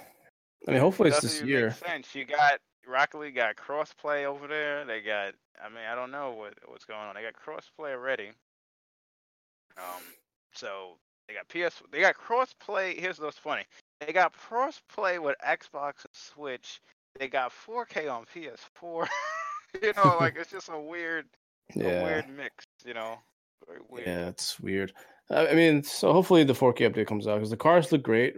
[0.66, 1.72] I mean, hopefully it's this year.
[1.72, 2.14] Sense.
[2.14, 4.86] You got Rocket League got crossplay over there.
[4.86, 5.34] They got.
[5.62, 7.14] I mean, I don't know what what's going on.
[7.14, 8.30] They got crossplay already.
[9.76, 10.02] Um,
[10.54, 10.96] so
[11.28, 11.82] they got PS.
[11.92, 12.98] They got crossplay.
[12.98, 13.64] Here's what's funny.
[14.00, 16.80] They got crossplay with Xbox and Switch.
[17.18, 19.08] They got 4K on PS4.
[19.82, 21.26] you know, like it's just a weird,
[21.76, 22.04] a Yeah.
[22.04, 22.64] weird mix.
[22.84, 23.18] You know,
[23.66, 24.06] very weird.
[24.06, 24.92] Yeah, it's weird.
[25.30, 28.34] I mean, so hopefully the 4K update comes out because the cars look great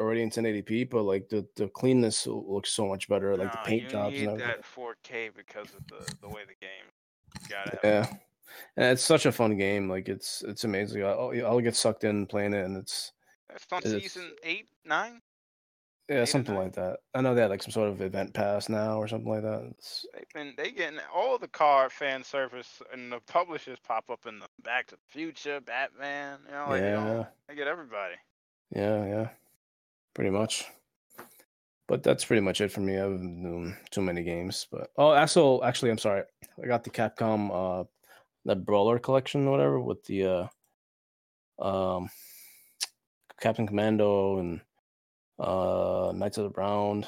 [0.00, 3.84] already in 1080p, but like the, the cleanness looks so much better, like the paint
[3.84, 7.48] you jobs need and that 4K because of the the way the game.
[7.48, 8.06] You have Yeah,
[8.76, 9.88] and it's such a fun game.
[9.88, 11.04] Like it's it's amazing.
[11.04, 13.12] I'll, I'll get sucked in playing it, and it's
[13.54, 15.20] It's on It's- season eight, nine.
[16.08, 16.98] Yeah something like that.
[17.14, 19.66] I know they had like some sort of event pass now or something like that.
[19.70, 24.26] It's, They've been they getting all the car fan service and the publishers pop up
[24.26, 26.40] in the Back to the Future, Batman.
[26.46, 28.14] You know, like yeah, don't, they get everybody.
[28.74, 29.28] yeah, yeah,
[30.14, 30.64] pretty much.
[31.88, 32.94] But that's pretty much it for me.
[32.94, 34.66] I haven't been doing too many games.
[34.70, 36.22] But oh, also, actually, I'm sorry.
[36.62, 37.84] I got the Capcom uh
[38.44, 40.48] that Brawler collection or whatever with the
[41.60, 42.08] uh um
[43.40, 44.60] Captain Commando and
[45.42, 47.06] uh Knights of the Round.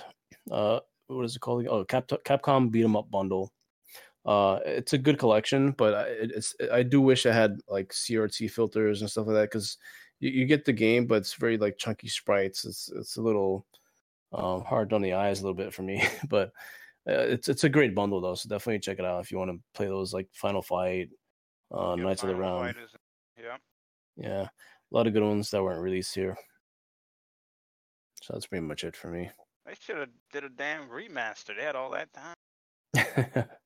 [0.50, 1.66] Uh what is it called?
[1.66, 3.52] Oh, Cap- Capcom Beat 'em Up bundle.
[4.26, 8.50] Uh it's a good collection, but I, it's I do wish I had like CRT
[8.50, 9.78] filters and stuff like that cuz
[10.20, 12.64] you, you get the game but it's very like chunky sprites.
[12.64, 13.66] It's it's a little
[14.32, 16.48] um hard on the eyes a little bit for me, but
[17.06, 19.50] uh, it's it's a great bundle though, so definitely check it out if you want
[19.50, 21.10] to play those like Final Fight,
[21.70, 22.76] uh, Yeah, Knights of the Round.
[22.82, 22.96] Is-
[23.38, 23.58] Yeah.
[24.16, 26.36] Yeah, a lot of good ones that weren't released here.
[28.24, 29.30] So that's pretty much it for me.
[29.66, 31.54] They should have did a damn remaster.
[31.54, 32.34] They had all that time.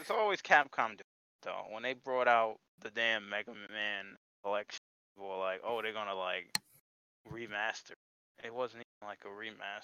[0.00, 0.98] It's always Capcom
[1.42, 1.64] though.
[1.70, 4.80] When they brought out the damn Mega Man collection,
[5.14, 6.50] people were like, "Oh, they're gonna like
[7.30, 7.92] remaster."
[8.42, 9.82] It wasn't even like a remaster.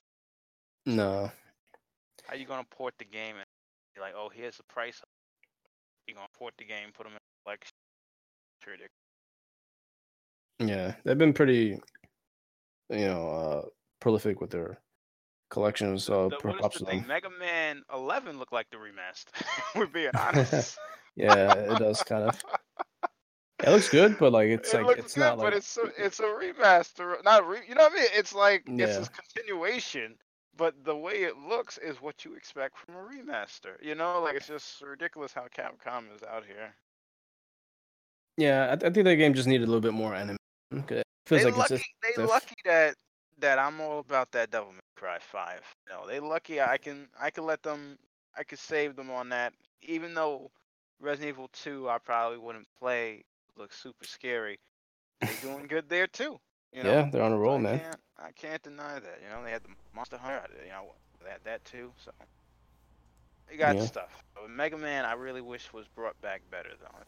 [0.86, 1.30] no,
[2.24, 3.44] How you gonna port the game and
[3.94, 5.02] be like, "Oh, here's the price."
[6.06, 7.72] You gonna port the game, put them in the collection?
[10.58, 11.80] Yeah, they've been pretty,
[12.88, 13.68] you know, uh,
[14.02, 14.78] prolific with their
[15.50, 16.04] collections.
[16.04, 16.98] So The- props to the thing?
[17.00, 17.08] them.
[17.08, 19.30] Mega Man 11 looked like the remaster.
[19.74, 20.78] We're being honest.
[21.14, 22.42] Yeah, it does kind of.
[23.62, 26.20] It looks good, but like it's it like it's good, not but it's a, it's
[26.20, 27.18] a remaster.
[27.18, 28.06] Uh, not re, you know what I mean?
[28.14, 30.16] It's like it's a continuation,
[30.56, 33.74] but the way it looks is what you expect from a remaster.
[33.82, 36.74] You know, like it's just ridiculous how Capcom is out here.
[38.38, 38.68] yeah.
[38.70, 40.38] I, I think that game just needed a little bit more anime.
[40.72, 42.94] It feels they like lucky, it's they lucky that
[43.38, 45.62] that I'm all about that Devil May Cry Five.
[45.86, 47.98] You know, they lucky I can I can let them
[48.36, 49.52] I could save them on that.
[49.82, 50.50] Even though
[51.00, 53.24] Resident Evil Two I probably wouldn't play.
[53.56, 54.58] Looks super scary.
[55.26, 56.38] They're doing good there too.
[56.72, 57.80] You know, yeah, they're on a roll, I man.
[57.80, 59.20] Can't, I can't deny that.
[59.22, 60.48] You know, they had the Monster Hunter.
[60.64, 61.92] You know, they had that too.
[62.04, 62.12] So
[63.48, 63.80] they got Yeah.
[63.80, 64.22] stuff.
[64.34, 66.98] But Mega Man, I really wish was brought back better though.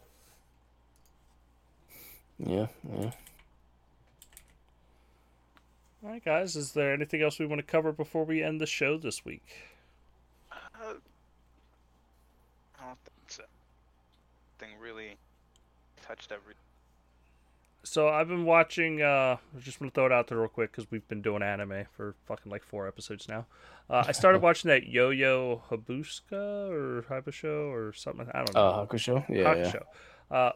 [2.38, 3.10] Yeah, yeah.
[6.14, 6.54] All right, guys.
[6.54, 9.42] Is there anything else we want to cover before we end the show this week?
[10.52, 10.94] Uh,
[12.78, 13.42] I don't think so.
[14.60, 15.16] Thing really
[16.06, 16.54] touched every.
[17.82, 19.02] So I've been watching.
[19.02, 21.42] Uh, I just want to throw it out there real quick because we've been doing
[21.42, 23.46] anime for fucking like four episodes now.
[23.90, 28.28] Uh, I started watching that Yo-Yo Habuska or Habusho or something.
[28.32, 28.60] I don't know.
[28.60, 29.28] Uh, Hakusho.
[29.28, 29.72] Yeah, yeah.
[29.72, 29.82] Hakusho.
[30.30, 30.52] Uh,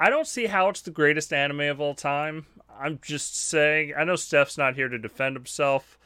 [0.00, 2.46] I don't see how it's the greatest anime of all time.
[2.80, 3.94] I'm just saying.
[3.96, 5.98] I know Steph's not here to defend himself.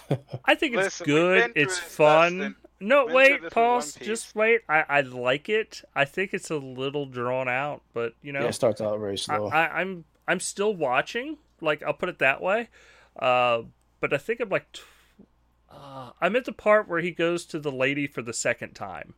[0.44, 1.52] I think it's Listen, good.
[1.56, 2.54] It's fun.
[2.78, 3.74] No, Been wait, this with Paul.
[3.74, 3.94] One Piece.
[3.96, 4.60] Just wait.
[4.68, 5.82] I, I like it.
[5.94, 9.12] I think it's a little drawn out, but you know, Yeah, it starts out very
[9.12, 9.48] I, slow.
[9.48, 11.38] I, I'm I'm still watching.
[11.60, 12.68] Like I'll put it that way.
[13.18, 13.62] Uh,
[13.98, 14.84] but I think I'm like, tw-
[15.70, 19.14] uh, I'm at the part where he goes to the lady for the second time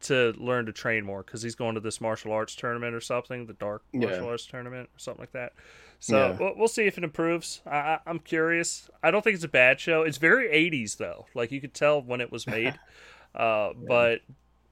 [0.00, 3.46] to learn to train more because he's going to this martial arts tournament or something,
[3.46, 4.06] the dark Yeah.
[4.06, 5.52] martial arts tournament or something like that.
[6.00, 6.36] So Yeah.
[6.38, 7.60] we'll, we'll see if it improves.
[7.66, 8.88] I, I'm curious.
[9.02, 10.02] I don't think it's a bad show.
[10.02, 11.26] It's very 80s though.
[11.34, 12.78] Like you could tell when it was made.
[13.34, 14.20] uh, But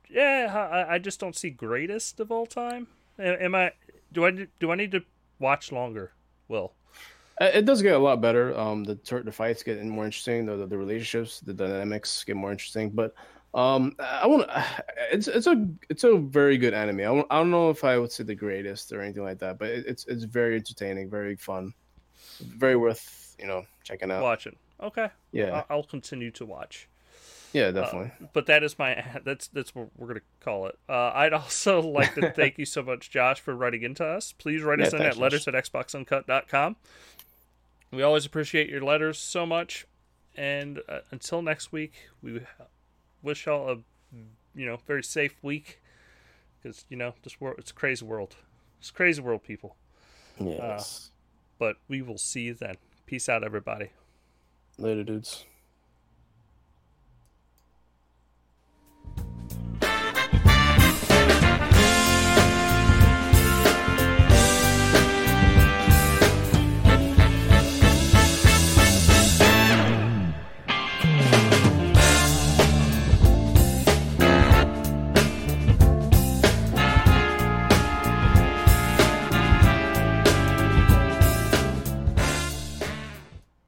[0.09, 0.53] yeah,
[0.89, 2.87] I, I just don't see greatest of all time.
[3.19, 3.73] Am I?
[4.13, 4.31] Do I
[4.61, 5.03] do I need to
[5.39, 6.13] watch longer?
[6.49, 6.73] Will
[7.41, 8.57] It does get a lot better.
[8.59, 10.47] Um, the the fights get more interesting.
[10.47, 12.91] The, the the relationships, the dynamics get more interesting.
[12.91, 13.15] But
[13.57, 14.49] um, I want
[15.13, 17.01] it's it's a it's a very good anime.
[17.01, 19.69] I, I don't know if I would say the greatest or anything like that, but
[19.71, 21.75] it, it's it's very entertaining, very fun,
[22.41, 24.23] very worth you know checking out.
[24.23, 24.57] watching?
[24.81, 26.89] Okay, Yeah, I'll continue to watch.
[27.53, 28.13] yeah, definitely.
[28.33, 30.79] But that is my that's that's what we're gonna call it.
[30.89, 34.33] Uh, I'd also like to thank you so much, Josh, for writing into us.
[34.33, 36.77] Please write Yeah, us in at letters at xboxuncut.com.
[37.91, 39.87] We always appreciate your letters so much.
[40.35, 42.41] And uh, until next week, we
[43.27, 43.77] wish y'all a
[44.55, 45.83] you know very safe week
[46.63, 48.37] because you know this world it's a crazy world.
[48.81, 49.77] It's a crazy world, people.
[50.39, 51.11] yes.
[51.11, 51.13] Uh,
[51.59, 52.77] but we will see you then.
[53.07, 53.91] Peace out, everybody.
[54.79, 55.45] Later, dudes.